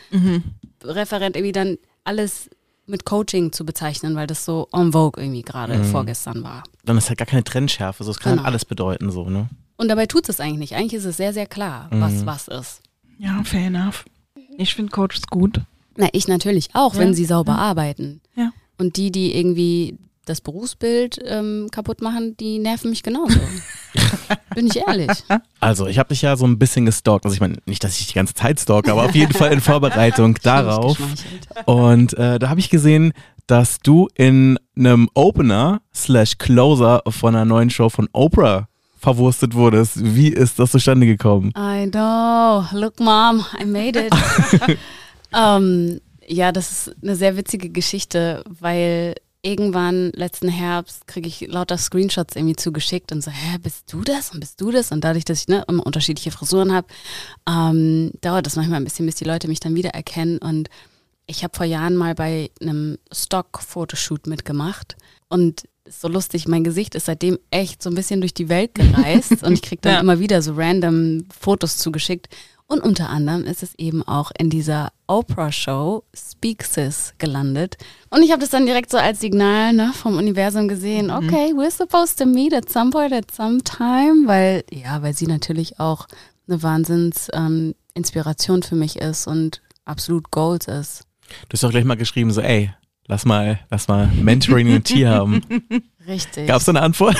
Referent 0.85 1.35
irgendwie 1.37 1.53
dann 1.53 1.79
alles 2.05 2.49
mit 2.87 3.05
Coaching 3.05 3.53
zu 3.53 3.67
bezeichnen, 3.67 4.15
weil 4.15 4.27
das 4.29 4.45
so 4.45 4.69
en 4.73 4.93
vogue 4.93 5.21
irgendwie 5.23 5.43
gerade 5.43 5.83
vorgestern 5.85 6.43
war. 6.45 6.63
Dann 6.85 6.97
ist 6.97 7.09
halt 7.09 7.19
gar 7.19 7.27
keine 7.27 7.45
Trennschärfe, 7.45 8.05
so 8.05 8.13
es 8.13 8.19
kann 8.21 8.33
Genau. 8.33 8.43
halt 8.45 8.53
alles 8.53 8.65
bedeuten 8.65 9.11
so, 9.11 9.29
ne? 9.29 9.49
Und 9.79 9.89
dabei 9.89 10.07
tut 10.07 10.29
es 10.29 10.41
eigentlich 10.41 10.59
nicht. 10.59 10.75
Eigentlich 10.75 10.95
ist 10.95 11.05
es 11.05 11.17
sehr, 11.17 11.33
sehr 11.33 11.47
klar, 11.47 11.89
was 11.91 12.27
was 12.27 12.49
ist. 12.49 12.83
Ja, 13.19 13.43
fair 13.45 13.69
enough. 13.69 14.05
Ich 14.59 14.75
finde 14.75 14.91
Coaches 14.91 15.23
gut. 15.31 15.61
Na, 15.97 16.09
ich 16.13 16.29
natürlich 16.29 16.71
auch, 16.75 16.95
Ja, 16.95 17.01
wenn 17.01 17.15
sie 17.15 17.25
sauber 17.25 17.57
arbeiten. 17.57 18.21
Ja. 18.37 18.51
Und 18.77 18.97
die, 18.97 19.11
die 19.11 19.37
irgendwie 19.37 19.97
das 20.25 20.41
Berufsbild 20.41 21.19
ähm, 21.25 21.69
kaputt 21.71 22.03
machen, 22.03 22.37
die 22.37 22.59
nerven 22.59 22.91
mich 22.91 23.03
genauso. 23.03 23.39
Bin 24.55 24.67
ich 24.67 24.77
ehrlich. 24.77 25.11
Also, 25.61 25.87
ich 25.87 25.99
habe 25.99 26.11
dich 26.11 26.23
ja 26.23 26.37
so 26.37 26.47
ein 26.47 26.59
bisschen 26.59 26.85
gestalkt. 26.85 27.25
Also, 27.25 27.35
ich 27.35 27.41
meine, 27.41 27.59
nicht, 27.67 27.83
dass 27.83 27.99
ich 27.99 28.09
die 28.09 28.15
ganze 28.15 28.35
Zeit 28.35 28.61
stalke, 28.61 28.93
aber 28.93 29.05
auf 29.05 29.15
jeden 29.15 29.33
Fall 29.33 29.53
in 29.53 29.61
Vorbereitung 29.61 30.35
darauf. 30.43 30.99
Und 31.67 32.15
äh, 32.15 32.39
da 32.39 32.49
habe 32.49 32.61
ich 32.61 32.69
gesehen, 32.69 33.13
dass 33.47 33.79
du 33.79 34.09
in 34.15 34.59
einem 34.77 35.09
Opener 35.15 35.81
slash 35.95 36.37
Closer 36.39 37.03
von 37.09 37.35
einer 37.35 37.45
neuen 37.45 37.71
Show 37.71 37.89
von 37.89 38.09
Oprah 38.13 38.69
verwurstet 38.99 39.55
wurdest. 39.55 39.93
Wie 39.97 40.29
ist 40.29 40.59
das 40.59 40.73
zustande 40.73 41.07
gekommen? 41.07 41.53
I 41.57 41.89
know. 41.91 42.65
Look, 42.73 43.01
Mom, 43.01 43.45
I 43.61 43.65
made 43.65 43.99
it. 43.99 44.13
ähm, 45.35 46.01
Ja, 46.27 46.53
das 46.53 46.71
ist 46.71 46.97
eine 47.03 47.17
sehr 47.17 47.37
witzige 47.37 47.71
Geschichte, 47.71 48.45
weil 48.61 49.15
irgendwann 49.43 50.11
letzten 50.15 50.49
Herbst 50.49 51.07
kriege 51.07 51.29
ich 51.29 51.41
lauter 51.47 51.79
Screenshots 51.79 52.37
irgendwie 52.37 52.57
zugeschickt 52.57 53.13
und 53.13 53.23
so, 53.23 53.31
hä, 53.31 53.57
bist 53.63 53.91
du 53.93 54.03
das 54.03 54.33
und 54.33 54.41
bist 54.41 54.61
du 54.61 54.71
das? 54.71 54.93
Und 54.93 55.05
dadurch, 55.05 55.25
dass 55.25 55.43
ich 55.43 55.49
ne, 55.49 55.65
immer 55.69 55.87
unterschiedliche 55.87 56.31
Frisuren 56.31 56.73
habe, 56.73 56.89
ähm, 57.49 58.13
dauert 58.21 58.47
das 58.47 58.57
manchmal 58.57 58.81
ein 58.81 58.85
bisschen, 58.85 59.07
bis 59.07 59.15
die 59.15 59.25
Leute 59.25 59.49
mich 59.49 59.61
dann 59.61 59.75
wiedererkennen. 59.75 60.39
Und 60.39 60.69
ich 61.27 61.45
habe 61.45 61.57
vor 61.57 61.67
Jahren 61.67 61.97
mal 61.97 62.15
bei 62.15 62.51
einem 62.61 62.99
Stock-Fotoshoot 63.11 64.27
mitgemacht 64.27 64.97
und 65.29 65.63
ist 65.89 66.01
so 66.01 66.09
lustig, 66.09 66.47
mein 66.49 66.65
Gesicht 66.65 66.95
ist 66.95 67.07
seitdem 67.07 67.39
echt 67.51 67.83
so 67.83 67.91
ein 67.91 67.95
bisschen 67.95 68.21
durch 68.21 68.35
die 68.35 68.49
Welt 68.49 68.75
gereist 68.75 69.43
und 69.43 69.53
ich 69.53 69.63
kriege 69.63 69.81
dann 69.83 69.95
Ja. 69.95 70.01
immer 70.01 70.19
wieder 70.21 70.43
so 70.43 70.53
random 70.55 71.25
Fotos 71.39 71.79
zugeschickt. 71.79 72.29
Und 72.71 72.81
unter 72.81 73.09
anderem 73.09 73.45
ist 73.45 73.63
es 73.63 73.75
eben 73.77 74.03
auch 74.03 74.31
in 74.39 74.51
dieser 74.51 74.93
Oprah-Show 75.07 76.05
Speak 76.15 76.65
Sis 76.65 77.15
gelandet. 77.17 77.79
Und 78.11 78.23
ich 78.23 78.31
habe 78.31 78.41
das 78.41 78.51
dann 78.51 78.67
direkt 78.67 78.91
so 78.91 78.99
als 78.99 79.21
Signal 79.21 79.73
ne, 79.73 79.93
vom 79.95 80.19
Universum 80.19 80.69
gesehen, 80.69 81.11
okay, 81.11 81.53
we're 81.55 81.71
supposed 81.71 82.19
to 82.19 82.27
meet 82.27 82.53
at 82.53 82.69
some 82.71 82.91
point, 82.91 83.13
at 83.15 83.31
some 83.31 83.63
time, 83.63 84.25
weil, 84.27 84.65
ja, 84.71 85.01
weil 85.03 85.15
sie 85.15 85.27
natürlich 85.27 85.81
auch 85.81 86.07
eine 86.47 86.63
Wahnsinns 86.63 87.29
ähm, 87.33 87.75
Inspiration 87.95 88.63
für 88.63 88.75
mich 88.77 88.97
ist 88.97 89.27
und 89.27 89.63
absolut 89.87 90.31
Goals 90.31 90.69
ist. 90.69 91.05
Du 91.49 91.55
hast 91.55 91.63
doch 91.63 91.71
gleich 91.71 91.85
mal 91.85 91.97
geschrieben, 91.97 92.31
so, 92.33 92.41
ey, 92.43 92.71
lass 93.09 93.25
mal, 93.25 93.59
lass 93.71 93.89
mal 93.89 94.07
Mentoring 94.07 94.75
und 94.75 94.85
Tier 94.85 95.11
haben. 95.11 95.43
Richtig. 96.07 96.47
Gab's 96.47 96.67
da 96.67 96.73
eine 96.73 96.83
Antwort? 96.83 97.17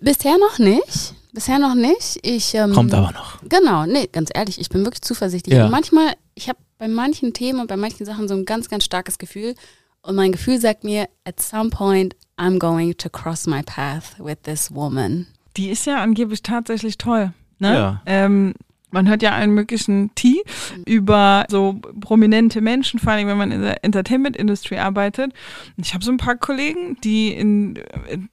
Bisher 0.00 0.38
noch 0.38 0.58
nicht. 0.58 1.14
Bisher 1.32 1.58
noch 1.58 1.74
nicht. 1.74 2.18
Ich, 2.22 2.54
ähm, 2.54 2.72
Kommt 2.72 2.94
aber 2.94 3.12
noch. 3.12 3.38
Genau, 3.48 3.84
nee, 3.86 4.08
ganz 4.10 4.30
ehrlich, 4.34 4.60
ich 4.60 4.68
bin 4.70 4.84
wirklich 4.84 5.02
zuversichtlich. 5.02 5.56
Ja. 5.56 5.66
Und 5.66 5.70
manchmal, 5.70 6.14
ich 6.34 6.48
habe 6.48 6.58
bei 6.78 6.88
manchen 6.88 7.32
Themen 7.34 7.60
und 7.60 7.66
bei 7.66 7.76
manchen 7.76 8.06
Sachen 8.06 8.28
so 8.28 8.34
ein 8.34 8.44
ganz, 8.44 8.68
ganz 8.68 8.84
starkes 8.84 9.18
Gefühl. 9.18 9.54
Und 10.00 10.14
mein 10.14 10.32
Gefühl 10.32 10.58
sagt 10.58 10.84
mir, 10.84 11.08
at 11.24 11.40
some 11.40 11.70
point, 11.70 12.16
I'm 12.38 12.58
going 12.58 12.96
to 12.96 13.08
cross 13.10 13.46
my 13.46 13.62
path 13.62 14.14
with 14.18 14.38
this 14.44 14.74
woman. 14.74 15.26
Die 15.56 15.70
ist 15.70 15.86
ja 15.86 16.00
angeblich 16.00 16.42
tatsächlich 16.42 16.98
toll. 16.98 17.32
Ne? 17.58 17.74
Ja. 17.74 18.02
Ähm, 18.06 18.54
man 18.90 19.08
hört 19.08 19.22
ja 19.22 19.32
allen 19.32 19.52
möglichen 19.52 20.14
Tee 20.14 20.42
über 20.86 21.46
so 21.48 21.80
prominente 22.00 22.60
Menschen, 22.60 22.98
vor 23.00 23.12
allem 23.12 23.28
wenn 23.28 23.36
man 23.36 23.52
in 23.52 23.62
der 23.62 23.84
Entertainment-Industrie 23.84 24.78
arbeitet. 24.78 25.32
Und 25.76 25.86
ich 25.86 25.94
habe 25.94 26.04
so 26.04 26.10
ein 26.10 26.16
paar 26.16 26.36
Kollegen, 26.36 26.96
die 27.02 27.32
in, 27.32 27.76
in, 28.08 28.28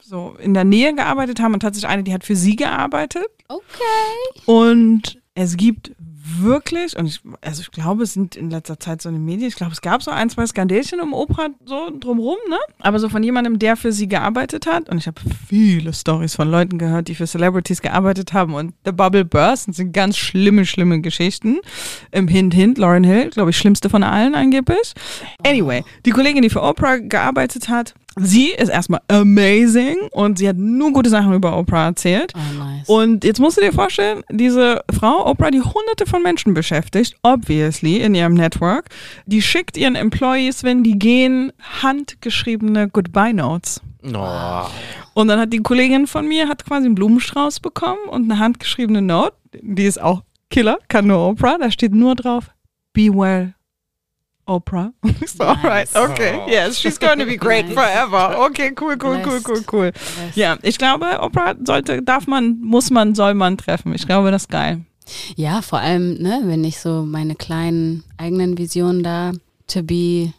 so 0.00 0.36
in 0.38 0.54
der 0.54 0.64
Nähe 0.64 0.94
gearbeitet 0.94 1.40
haben 1.40 1.54
und 1.54 1.60
tatsächlich 1.60 1.90
eine, 1.90 2.02
die 2.02 2.12
hat 2.12 2.24
für 2.24 2.36
sie 2.36 2.56
gearbeitet. 2.56 3.26
Okay. 3.48 4.42
Und 4.46 5.18
es 5.34 5.56
gibt 5.56 5.92
wirklich, 6.24 6.96
und 6.96 7.06
ich, 7.06 7.20
also 7.42 7.60
ich 7.60 7.70
glaube, 7.70 8.02
es 8.04 8.14
sind 8.14 8.34
in 8.34 8.50
letzter 8.50 8.80
Zeit 8.80 9.02
so 9.02 9.10
eine 9.10 9.18
Medien, 9.18 9.48
ich 9.48 9.56
glaube, 9.56 9.72
es 9.72 9.82
gab 9.82 10.02
so 10.02 10.10
ein, 10.10 10.30
zwei 10.30 10.46
Skandälchen 10.46 11.00
um 11.00 11.12
Oprah 11.12 11.48
so 11.66 11.90
drumrum, 11.98 12.38
ne? 12.48 12.56
Aber 12.80 12.98
so 12.98 13.08
von 13.10 13.22
jemandem, 13.22 13.58
der 13.58 13.76
für 13.76 13.92
sie 13.92 14.08
gearbeitet 14.08 14.66
hat. 14.66 14.88
Und 14.88 14.98
ich 14.98 15.06
habe 15.06 15.20
viele 15.48 15.92
Stories 15.92 16.34
von 16.34 16.50
Leuten 16.50 16.78
gehört, 16.78 17.08
die 17.08 17.14
für 17.14 17.26
Celebrities 17.26 17.82
gearbeitet 17.82 18.32
haben 18.32 18.54
und 18.54 18.74
The 18.84 18.92
Bubble 18.92 19.24
Burst. 19.24 19.72
Sind 19.74 19.92
ganz 19.92 20.16
schlimme, 20.16 20.64
schlimme 20.64 21.00
Geschichten. 21.00 21.58
Im 22.10 22.28
Hint, 22.28 22.54
Hint, 22.54 22.78
Lauren 22.78 23.04
Hill, 23.04 23.30
glaube 23.30 23.50
ich, 23.50 23.58
schlimmste 23.58 23.90
von 23.90 24.02
allen 24.02 24.34
angeblich. 24.34 24.94
Anyway, 25.46 25.84
die 26.06 26.10
Kollegin, 26.10 26.42
die 26.42 26.50
für 26.50 26.62
Oprah 26.62 26.96
gearbeitet 26.98 27.68
hat, 27.68 27.94
sie 28.16 28.48
ist 28.48 28.68
erstmal 28.68 29.00
amazing 29.08 29.96
und 30.12 30.38
sie 30.38 30.48
hat 30.48 30.56
nur 30.56 30.92
gute 30.92 31.10
Sachen 31.10 31.32
über 31.32 31.56
Oprah 31.56 31.86
erzählt. 31.86 32.32
Oh, 32.34 32.58
nice. 32.58 32.88
Und 32.88 33.24
jetzt 33.24 33.40
musst 33.40 33.56
du 33.56 33.60
dir 33.62 33.72
vorstellen, 33.72 34.22
diese 34.30 34.82
Frau, 34.92 35.26
Oprah, 35.26 35.50
die 35.50 35.60
hunderte 35.60 36.06
von 36.06 36.22
Menschen 36.22 36.54
beschäftigt, 36.54 37.16
obviously, 37.22 37.98
in 37.98 38.14
ihrem 38.14 38.34
Network, 38.34 38.88
die 39.26 39.42
schickt 39.42 39.76
ihren 39.76 39.96
Employees, 39.96 40.62
wenn 40.62 40.82
die 40.82 40.98
gehen, 40.98 41.52
handgeschriebene 41.82 42.88
Goodbye-Notes. 42.88 43.80
Oh. 44.14 44.66
Und 45.14 45.28
dann 45.28 45.40
hat 45.40 45.52
die 45.52 45.62
Kollegin 45.62 46.06
von 46.06 46.28
mir, 46.28 46.48
hat 46.48 46.64
quasi 46.64 46.86
einen 46.86 46.94
Blumenstrauß 46.94 47.60
bekommen 47.60 48.08
und 48.10 48.30
eine 48.30 48.38
handgeschriebene 48.38 49.00
Note, 49.00 49.36
die 49.62 49.84
ist 49.84 50.00
auch 50.00 50.22
Killer, 50.50 50.78
kann 50.88 51.06
nur 51.06 51.26
Oprah, 51.28 51.58
da 51.58 51.70
steht 51.70 51.94
nur 51.94 52.14
drauf, 52.14 52.50
be 52.92 53.08
well. 53.12 53.54
Oprah. 54.46 54.92
So, 55.26 55.44
alright, 55.44 55.88
Nice. 55.92 55.96
okay. 55.96 56.44
Yes, 56.48 56.76
she's 56.78 56.98
going 56.98 57.18
to 57.18 57.26
be 57.26 57.36
great 57.36 57.66
Nice. 57.66 57.74
forever. 57.74 58.36
Okay, 58.46 58.72
cool, 58.76 58.96
cool, 58.98 59.20
cool, 59.24 59.40
cool, 59.44 59.62
cool. 59.72 59.92
Ja, 60.34 60.56
ich 60.62 60.78
glaube, 60.78 61.06
Oprah 61.20 61.54
sollte, 61.64 62.02
darf 62.02 62.26
man, 62.26 62.60
muss 62.60 62.90
man, 62.90 63.14
soll 63.14 63.34
man 63.34 63.56
treffen. 63.56 63.94
Ich 63.94 64.06
glaube, 64.06 64.30
das 64.30 64.42
ist 64.42 64.48
geil. 64.50 64.82
Ja, 65.36 65.60
vor 65.62 65.78
allem, 65.80 66.14
ne, 66.22 66.42
wenn 66.44 66.64
ich 66.64 66.78
so 66.78 67.02
meine 67.04 67.34
kleinen 67.34 68.04
eigenen 68.16 68.56
Visionen 68.58 69.02
da, 69.02 69.32
to 69.66 69.82
be 69.82 70.32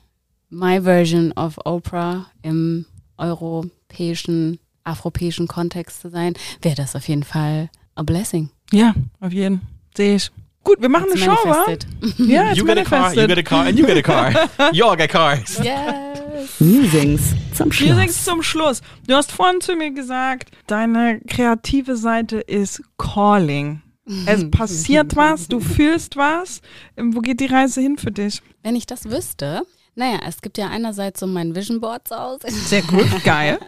my 0.50 0.82
version 0.82 1.32
of 1.34 1.58
Oprah 1.66 2.28
im 2.42 2.86
europäischen, 3.18 4.60
afropäischen 4.84 5.48
Kontext 5.48 6.02
zu 6.02 6.10
sein, 6.10 6.34
wäre 6.62 6.76
das 6.76 6.96
auf 6.96 7.08
jeden 7.08 7.24
Fall 7.24 7.70
a 7.96 8.04
blessing. 8.04 8.50
Ja, 8.72 8.94
auf 9.20 9.32
jeden. 9.34 9.62
Sehe 9.96 10.16
ich. 10.16 10.32
Gut, 10.66 10.82
wir 10.82 10.90
machen 10.90 11.06
eine 11.06 11.14
It's 11.14 11.24
Show, 11.24 11.38
wa? 11.46 11.66
it's 11.68 12.58
You 12.58 12.66
get 12.66 12.80
a 12.80 12.84
car, 12.84 13.14
you 13.14 13.28
get 13.28 13.38
a 13.38 13.44
car, 13.44 13.68
and 13.68 13.78
you 13.78 13.86
get 13.86 13.98
a 13.98 14.02
car. 14.02 14.50
you 14.74 14.84
all 14.84 14.98
get 14.98 15.10
cars. 15.12 15.60
Yes. 15.64 16.60
Musings 16.60 17.34
zum 17.54 17.72
Schluss. 17.72 18.26
zum 18.26 18.44
Schluss. 18.44 18.82
Du 19.08 19.14
hast 19.16 19.32
vorhin 19.32 19.62
zu 19.62 19.76
mir 19.76 19.92
gesagt, 19.92 20.50
deine 20.68 21.22
kreative 21.22 21.96
Seite 21.96 22.40
ist 22.40 22.82
Calling. 22.98 23.82
Es 24.26 24.50
passiert 24.52 25.16
was, 25.16 25.48
du 25.48 25.60
fühlst 25.60 26.18
was. 26.18 26.62
Wo 26.98 27.22
geht 27.22 27.40
die 27.40 27.46
Reise 27.46 27.80
hin 27.82 27.98
für 27.98 28.12
dich? 28.12 28.42
Wenn 28.64 28.76
ich 28.76 28.88
das 28.88 29.10
wüsste, 29.10 29.62
naja, 29.94 30.20
es 30.28 30.42
gibt 30.42 30.58
ja 30.58 30.68
einerseits 30.68 31.20
so 31.20 31.28
mein 31.28 31.56
Vision 31.56 31.80
Board 31.80 32.10
Hause, 32.10 32.48
Sehr 32.50 32.82
gut, 32.82 33.24
geil. 33.24 33.60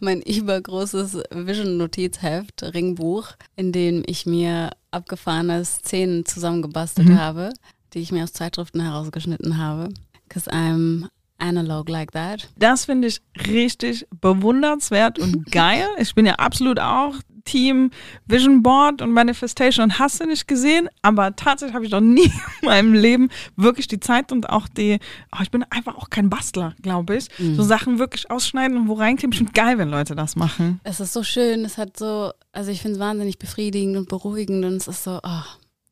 Mein 0.00 0.22
übergroßes 0.22 1.18
Vision-Notizheft, 1.30 2.62
Ringbuch, 2.74 3.28
in 3.56 3.72
dem 3.72 4.02
ich 4.06 4.26
mir 4.26 4.70
abgefahrene 4.90 5.64
Szenen 5.64 6.24
zusammengebastelt 6.24 7.10
habe, 7.10 7.52
die 7.92 8.00
ich 8.00 8.12
mir 8.12 8.24
aus 8.24 8.32
Zeitschriften 8.32 8.80
herausgeschnitten 8.80 9.58
habe. 9.58 9.88
Because 10.28 10.50
I'm 10.50 11.08
analog 11.38 11.88
like 11.88 12.12
that. 12.12 12.48
Das 12.56 12.84
finde 12.84 13.08
ich 13.08 13.20
richtig 13.48 14.06
bewundernswert 14.20 15.18
und 15.18 15.46
geil. 15.50 15.86
Ich 15.98 16.14
bin 16.14 16.26
ja 16.26 16.34
absolut 16.34 16.78
auch 16.78 17.14
Team 17.50 17.90
Vision 18.26 18.62
Board 18.62 19.02
und 19.02 19.10
Manifestation 19.12 19.84
und 19.84 19.98
hast 19.98 20.20
du 20.20 20.26
nicht 20.26 20.46
gesehen, 20.46 20.88
aber 21.02 21.34
tatsächlich 21.34 21.74
habe 21.74 21.84
ich 21.84 21.90
noch 21.90 22.00
nie 22.00 22.24
in 22.62 22.66
meinem 22.68 22.94
Leben 22.94 23.28
wirklich 23.56 23.88
die 23.88 23.98
Zeit 24.00 24.30
und 24.32 24.48
auch 24.50 24.68
die, 24.68 24.98
oh, 25.32 25.38
ich 25.42 25.50
bin 25.50 25.64
einfach 25.70 25.96
auch 25.96 26.10
kein 26.10 26.30
Bastler, 26.30 26.74
glaube 26.82 27.16
ich. 27.16 27.26
So 27.38 27.62
Sachen 27.62 27.98
wirklich 27.98 28.30
ausschneiden 28.30 28.76
und 28.76 28.88
wo 28.88 28.94
reinkleben. 28.94 29.32
Ich 29.32 29.38
finde 29.38 29.52
geil, 29.52 29.78
wenn 29.78 29.88
Leute 29.90 30.14
das 30.14 30.36
machen. 30.36 30.80
Es 30.84 31.00
ist 31.00 31.12
so 31.12 31.22
schön, 31.22 31.64
es 31.64 31.76
hat 31.78 31.96
so, 31.96 32.30
also 32.52 32.70
ich 32.70 32.80
finde 32.82 32.94
es 32.94 33.00
wahnsinnig 33.00 33.38
befriedigend 33.38 33.96
und 33.96 34.08
beruhigend 34.08 34.64
und 34.64 34.74
es 34.76 34.86
ist 34.88 35.04
so, 35.04 35.18
oh, 35.22 35.42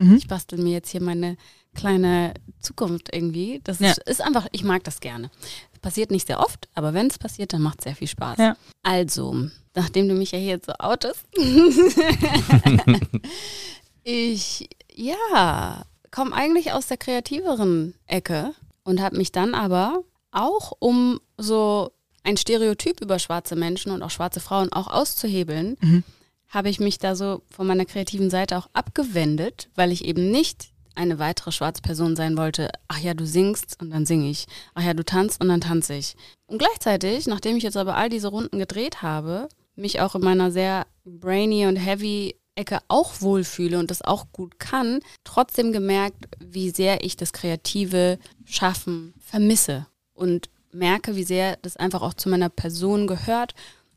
Mhm. 0.01 0.15
ich 0.15 0.29
bastel 0.29 0.61
mir 0.63 0.75
jetzt 0.75 0.91
hier 0.91 1.03
meine 1.03 1.37
kleine 1.75 2.35
Zukunft 2.61 3.15
irgendwie. 3.15 3.61
Das 3.65 3.79
Ja. 3.79 3.91
ist, 3.91 3.99
ist 4.09 4.21
einfach, 4.23 4.47
ich 4.53 4.65
mag 4.65 4.85
das 4.85 5.01
gerne. 5.01 5.31
Passiert 5.81 6.11
nicht 6.11 6.27
sehr 6.27 6.41
oft, 6.41 6.69
aber 6.75 6.93
wenn 6.93 7.07
es 7.07 7.19
passiert, 7.19 7.53
dann 7.53 7.63
macht 7.63 7.79
es 7.79 7.85
sehr 7.85 7.95
viel 7.95 8.09
Spaß. 8.09 8.39
Ja. 8.39 8.57
Also, 8.83 9.49
nachdem 9.77 10.09
du 10.09 10.15
mich 10.15 10.33
ja 10.33 10.39
hier 10.39 10.49
jetzt 10.49 10.67
so 10.67 10.73
outest, 10.81 11.25
ich, 14.05 14.69
ja, 14.95 15.85
komme 16.11 16.33
eigentlich 16.35 16.73
aus 16.73 16.87
der 16.87 16.97
kreativeren 16.97 17.95
Ecke 18.07 18.53
und 18.85 19.01
habe 19.01 19.17
mich 19.17 19.33
dann 19.33 19.55
aber 19.55 20.03
auch, 20.33 20.73
um 20.79 21.21
so 21.37 21.93
ein 22.25 22.37
Stereotyp 22.37 23.01
über 23.01 23.19
schwarze 23.19 23.57
Menschen 23.57 23.93
und 23.93 24.03
auch 24.03 24.11
schwarze 24.11 24.41
Frauen 24.41 24.73
auch 24.73 24.89
auszuhebeln, 24.89 25.77
Mhm. 25.81 26.05
habe 26.49 26.71
ich 26.71 26.81
mich 26.81 26.99
da 26.99 27.15
so 27.15 27.43
von 27.51 27.67
meiner 27.67 27.85
kreativen 27.85 28.31
Seite 28.31 28.57
auch 28.59 28.69
abgewendet, 28.73 29.69
weil 29.75 29.93
ich 29.93 30.05
eben 30.05 30.31
nicht 30.31 30.71
eine 30.99 31.19
weitere 31.19 31.53
schwarze 31.53 31.81
Person 31.81 32.17
sein 32.17 32.37
wollte. 32.37 32.71
Ach 32.89 32.99
ja, 32.99 33.15
du 33.15 33.25
singst 33.25 33.81
und 33.81 33.91
dann 33.91 34.05
singe 34.05 34.29
ich. 34.29 34.47
Ach 34.75 34.83
ja, 34.83 34.95
du 34.95 35.05
tanzt 35.05 35.41
und 35.41 35.49
dann 35.49 35.61
tanze 35.61 35.95
ich. 35.95 36.17
Und 36.47 36.59
gleichzeitig, 36.59 37.27
nachdem 37.27 37.57
ich 37.57 37.63
jetzt 37.63 37.77
aber 37.77 37.97
all 37.97 38.09
diese 38.09 38.29
Runden 38.29 38.59
gedreht 38.59 39.01
habe, 39.01 39.49
mich 39.77 40.01
auch 40.01 40.15
in 40.17 40.23
meiner 40.23 40.51
sehr 40.51 40.87
brainy 41.05 41.67
und 41.67 41.77
heavy 41.77 42.35
Ecke 42.57 42.81
auch 42.89 43.21
wohlfühle 43.21 43.79
und 43.79 43.93
das 43.93 44.03
auch 44.03 44.27
gut 44.33 44.59
kann, 44.59 44.99
trotzdem 45.23 45.73
gemerkt, 45.73 46.25
wie 46.41 46.71
sehr 46.71 47.05
ich 47.05 47.17
das 47.17 47.33
kreative 47.33 48.19
Schaffen 48.45 49.15
vermisse 49.21 49.87
und 50.13 50.51
merke, 50.73 51.15
wie 51.15 51.23
sehr 51.23 51.57
das 51.63 51.77
einfach 51.77 52.03
auch 52.03 52.15
zu 52.15 52.29
meiner 52.29 52.49
Person 52.49 53.07
gehört 53.07 53.55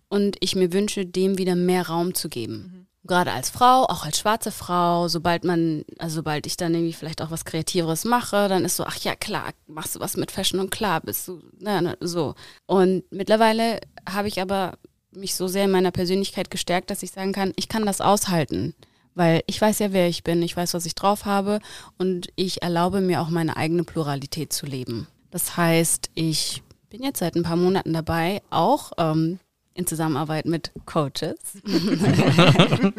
und 0.07 0.37
ich 0.39 0.55
mir 0.55 0.71
wünsche, 0.71 1.07
dem 1.07 1.39
wieder 1.39 1.55
mehr 1.55 1.87
Raum 1.87 2.13
zu 2.13 2.29
geben. 2.29 2.87
Gerade 3.03 3.31
als 3.31 3.49
Frau, 3.49 3.85
auch 3.85 4.05
als 4.05 4.19
schwarze 4.19 4.51
Frau, 4.51 5.07
sobald 5.07 5.43
man, 5.43 5.83
also 5.97 6.17
sobald 6.17 6.45
ich 6.45 6.55
dann 6.55 6.75
irgendwie 6.75 6.93
vielleicht 6.93 7.21
auch 7.23 7.31
was 7.31 7.45
Kreativeres 7.45 8.05
mache, 8.05 8.47
dann 8.47 8.63
ist 8.63 8.75
so, 8.75 8.85
ach 8.85 8.97
ja, 8.97 9.15
klar, 9.15 9.49
machst 9.65 9.95
du 9.95 9.99
was 9.99 10.17
mit 10.17 10.29
Fashion 10.29 10.59
und 10.59 10.69
klar 10.69 11.01
bist 11.01 11.27
du, 11.27 11.41
na, 11.59 11.81
na, 11.81 11.95
so. 11.99 12.35
Und 12.67 13.03
mittlerweile 13.11 13.79
habe 14.07 14.27
ich 14.27 14.39
aber 14.39 14.77
mich 15.11 15.35
so 15.35 15.47
sehr 15.47 15.65
in 15.65 15.71
meiner 15.71 15.91
Persönlichkeit 15.91 16.51
gestärkt, 16.51 16.91
dass 16.91 17.03
ich 17.03 17.11
sagen 17.11 17.33
kann, 17.33 17.53
ich 17.55 17.67
kann 17.67 17.85
das 17.85 18.01
aushalten, 18.01 18.75
Weil 19.13 19.41
ich 19.45 19.59
weiß 19.59 19.79
ja, 19.79 19.91
wer 19.91 20.07
ich 20.07 20.23
bin, 20.23 20.41
ich 20.41 20.55
weiß, 20.55 20.73
was 20.73 20.85
ich 20.85 20.95
drauf 20.95 21.25
habe 21.25 21.59
und 21.97 22.29
ich 22.35 22.61
erlaube 22.61 23.01
mir 23.01 23.21
auch 23.21 23.29
meine 23.29 23.57
eigene 23.57 23.83
Pluralität 23.83 24.53
zu 24.53 24.65
leben. 24.65 25.07
Das 25.31 25.57
heißt, 25.57 26.11
ich 26.13 26.63
bin 26.89 27.03
jetzt 27.03 27.19
seit 27.19 27.35
ein 27.35 27.43
paar 27.43 27.57
Monaten 27.57 27.93
dabei, 27.93 28.41
auch 28.49 28.91
ähm, 28.97 29.39
in 29.73 29.87
Zusammenarbeit 29.87 30.45
mit 30.45 30.71
Coaches, 30.85 31.39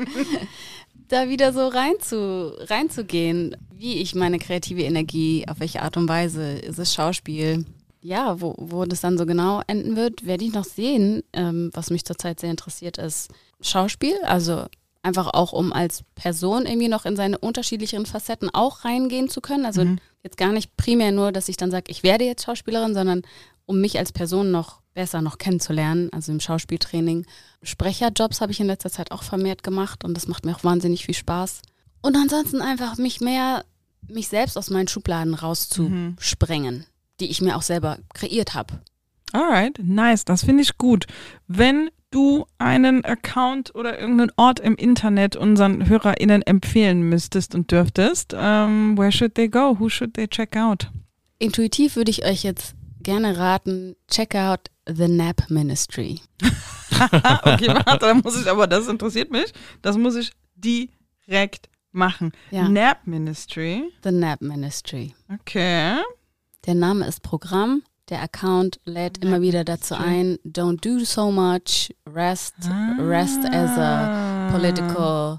da 1.09 1.29
wieder 1.29 1.53
so 1.53 1.69
rein 1.69 1.95
zu, 2.01 2.57
reinzugehen, 2.61 3.57
wie 3.75 3.99
ich 3.99 4.15
meine 4.15 4.39
kreative 4.39 4.83
Energie, 4.83 5.47
auf 5.49 5.61
welche 5.61 5.83
Art 5.83 5.97
und 5.97 6.09
Weise, 6.09 6.53
ist 6.59 6.79
es 6.79 6.95
Schauspiel, 6.95 7.67
ja, 8.03 8.41
wo, 8.41 8.55
wo 8.59 8.85
das 8.85 9.01
dann 9.01 9.17
so 9.17 9.27
genau 9.27 9.63
enden 9.67 9.97
wird, 9.97 10.27
werde 10.27 10.45
ich 10.45 10.53
noch 10.53 10.65
sehen. 10.65 11.23
Ähm, 11.33 11.71
was 11.73 11.91
mich 11.91 12.05
zurzeit 12.05 12.41
sehr 12.41 12.51
interessiert, 12.51 12.99
ist 12.99 13.31
Schauspiel. 13.61 14.17
Also 14.25 14.67
einfach 15.03 15.29
auch, 15.29 15.53
um 15.53 15.73
als 15.73 16.03
Person 16.15 16.67
irgendwie 16.67 16.89
noch 16.89 17.07
in 17.07 17.17
seine 17.17 17.39
unterschiedlicheren 17.39 18.07
Facetten 18.07 18.51
auch 18.53 18.85
reingehen 18.85 19.29
zu 19.29 19.41
können. 19.41 19.65
Also 19.65 19.85
mhm. 19.85 19.99
jetzt 20.23 20.37
gar 20.37 20.53
nicht 20.53 20.77
primär 20.77 21.13
nur, 21.13 21.33
dass 21.33 21.49
ich 21.49 21.57
dann 21.57 21.71
sage, 21.71 21.91
ich 21.91 22.03
werde 22.03 22.25
jetzt 22.25 22.45
Schauspielerin, 22.45 22.95
sondern 22.95 23.23
um 23.67 23.81
mich 23.81 23.99
als 23.99 24.13
Person 24.13 24.51
noch 24.51 24.82
besser 24.95 25.23
noch 25.23 25.39
kennenzulernen, 25.39 26.11
also 26.13 26.33
im 26.33 26.41
Schauspieltraining. 26.41 27.27
Sprecherjobs 27.63 28.41
habe 28.41 28.53
ich 28.53 28.61
in 28.61 28.67
letzter 28.67 28.91
Zeit 28.91 29.11
auch 29.11 29.23
vermehrt 29.23 29.63
gemacht 29.63 30.05
und 30.05 30.15
das 30.15 30.29
macht 30.29 30.45
mir 30.45 30.55
auch 30.55 30.65
wahnsinnig 30.65 31.07
viel 31.07 31.15
Spaß. 31.15 31.63
Und 32.03 32.17
ansonsten 32.17 32.61
einfach 32.61 32.99
mich 32.99 33.21
mehr, 33.21 33.65
mich 34.09 34.29
selbst 34.29 34.59
aus 34.59 34.71
meinen 34.71 34.89
Schubladen 34.89 35.35
rauszusprengen. 35.35 36.79
Mhm 36.79 36.85
die 37.23 37.31
ich 37.31 37.41
mir 37.41 37.57
auch 37.57 37.63
selber 37.63 37.99
kreiert 38.13 38.55
habe. 38.55 38.81
Alright, 39.33 39.79
nice, 39.83 40.25
das 40.25 40.45
finde 40.45 40.63
ich 40.63 40.77
gut. 40.77 41.07
Wenn 41.47 41.89
du 42.11 42.45
einen 42.59 43.05
Account 43.05 43.75
oder 43.75 43.99
irgendeinen 43.99 44.33
Ort 44.37 44.61
im 44.61 44.75
Internet 44.75 45.37
unseren 45.37 45.89
HörerInnen 45.89 46.43
empfehlen 46.43 47.09
müsstest 47.09 47.55
und 47.55 47.71
dürftest, 47.71 48.35
um, 48.35 48.41
ähm, 48.43 48.99
where 48.99 49.13
should 49.13 49.35
they 49.35 49.49
go? 49.49 49.79
Who 49.79 49.89
should 49.89 50.15
they 50.15 50.29
check 50.29 50.57
out? 50.57 50.91
Intuitiv 51.39 51.97
würde 51.97 52.11
ich 52.11 52.27
euch 52.27 52.43
jetzt 52.43 52.75
gerne 53.03 53.39
raten, 53.39 53.97
check 54.11 54.35
out 54.35 54.61
The 54.87 55.09
Nap 55.09 55.49
Ministry. 55.49 56.21
okay, 56.43 57.69
warte, 57.69 57.99
da 57.99 58.15
muss 58.15 58.41
ich, 58.41 58.49
aber 58.49 58.67
das 58.67 58.89
interessiert 58.89 59.31
mich. 59.31 59.53
Das 59.81 59.97
muss 59.97 60.17
ich 60.17 60.33
direkt 60.55 61.69
machen. 61.93 62.33
Ja. 62.51 62.69
Nap 62.69 63.07
Ministry. 63.07 63.93
The 64.03 64.11
Nap 64.11 64.41
Ministry. 64.41 65.15
Okay. 65.33 65.99
Der 66.67 66.75
Name 66.75 67.07
ist 67.07 67.23
Programm. 67.23 67.83
Der 68.09 68.23
Account 68.23 68.81
lädt 68.85 69.25
immer 69.25 69.41
wieder 69.41 69.65
dazu 69.65 69.95
ein, 69.95 70.37
don't 70.45 70.81
do 70.83 71.05
so 71.05 71.31
much, 71.31 71.95
rest, 72.07 72.55
ah. 72.69 72.97
rest 72.99 73.45
as 73.47 73.71
a 73.79 74.51
political 74.51 75.39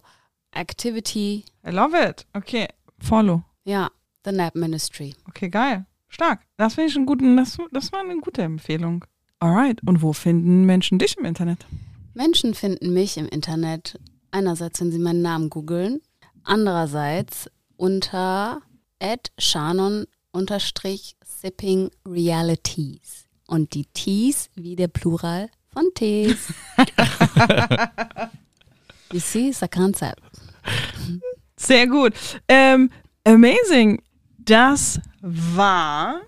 activity. 0.56 1.46
I 1.68 1.72
love 1.72 1.94
it. 1.94 2.26
Okay, 2.34 2.68
follow. 3.00 3.44
Ja, 3.66 3.92
The 4.24 4.32
Nap 4.32 4.56
Ministry. 4.56 5.14
Okay, 5.28 5.50
geil. 5.50 5.86
Stark. 6.08 6.42
Das 6.58 6.76
finde 6.76 6.90
ich 6.90 6.96
einen 6.96 7.06
guten, 7.06 7.36
das, 7.38 7.58
das 7.72 7.92
war 7.92 8.00
eine 8.00 8.18
gute 8.22 8.42
Empfehlung. 8.44 9.06
Alright, 9.44 9.82
und 9.86 10.02
wo 10.02 10.14
finden 10.14 10.64
Menschen 10.64 11.00
dich 11.00 11.18
im 11.18 11.26
Internet? 11.26 11.66
Menschen 12.14 12.54
finden 12.54 12.94
mich 12.94 13.18
im 13.18 13.28
Internet 13.28 14.00
einerseits, 14.32 14.80
wenn 14.80 14.90
sie 14.90 15.00
meinen 15.00 15.22
Namen 15.22 15.50
googeln, 15.50 16.00
andererseits 16.46 17.52
unter 17.76 18.62
Shannon 19.38 20.06
unterstrich 20.32 21.18
Sipping 21.26 21.92
Realities. 22.08 23.26
Und 23.46 23.74
die 23.74 23.86
Tees 23.88 24.50
wie 24.56 24.78
der 24.78 24.88
Plural 24.88 25.50
von 25.74 25.90
Tees. 25.94 26.54
you 29.12 29.20
see, 29.20 29.50
it's 29.50 29.62
a 29.62 29.68
concept. 29.68 30.22
Sehr 31.58 31.88
gut. 31.88 32.14
Ähm, 32.48 32.90
amazing. 33.26 34.02
Das 34.40 35.02
war 35.20 36.22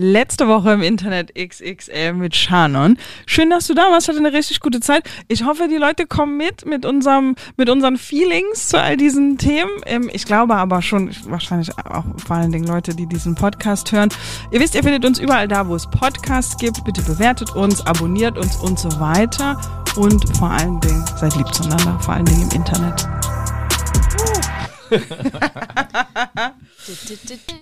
letzte 0.00 0.48
Woche 0.48 0.72
im 0.72 0.82
Internet 0.82 1.34
XXL 1.34 2.14
mit 2.14 2.34
Shannon. 2.34 2.96
Schön, 3.26 3.50
dass 3.50 3.66
du 3.66 3.74
da 3.74 3.90
warst. 3.90 4.08
Hatte 4.08 4.18
eine 4.18 4.32
richtig 4.32 4.60
gute 4.60 4.80
Zeit. 4.80 5.08
Ich 5.28 5.44
hoffe, 5.44 5.68
die 5.68 5.76
Leute 5.76 6.06
kommen 6.06 6.36
mit 6.36 6.64
mit 6.64 6.86
unserem 6.86 7.36
mit 7.56 7.68
unseren 7.68 7.98
Feelings 7.98 8.68
zu 8.68 8.80
all 8.80 8.96
diesen 8.96 9.36
Themen. 9.36 9.70
Ähm, 9.84 10.10
ich 10.12 10.24
glaube 10.24 10.56
aber 10.56 10.80
schon 10.80 11.14
wahrscheinlich 11.26 11.76
auch 11.78 12.04
vor 12.16 12.36
allen 12.36 12.50
Dingen 12.50 12.66
Leute, 12.66 12.94
die 12.94 13.06
diesen 13.06 13.34
Podcast 13.34 13.92
hören. 13.92 14.08
Ihr 14.50 14.60
wisst, 14.60 14.74
ihr 14.74 14.82
findet 14.82 15.04
uns 15.04 15.18
überall 15.18 15.48
da, 15.48 15.68
wo 15.68 15.74
es 15.74 15.88
Podcasts 15.88 16.56
gibt. 16.56 16.82
Bitte 16.84 17.02
bewertet 17.02 17.54
uns, 17.54 17.86
abonniert 17.86 18.38
uns 18.38 18.56
und 18.56 18.78
so 18.78 18.88
weiter. 18.98 19.60
Und 19.96 20.36
vor 20.38 20.50
allen 20.50 20.80
Dingen 20.80 21.04
seid 21.16 21.36
lieb 21.36 21.52
zueinander, 21.52 21.98
vor 22.00 22.14
allen 22.14 22.24
Dingen 22.24 22.48
im 22.50 22.56
Internet. 22.56 23.06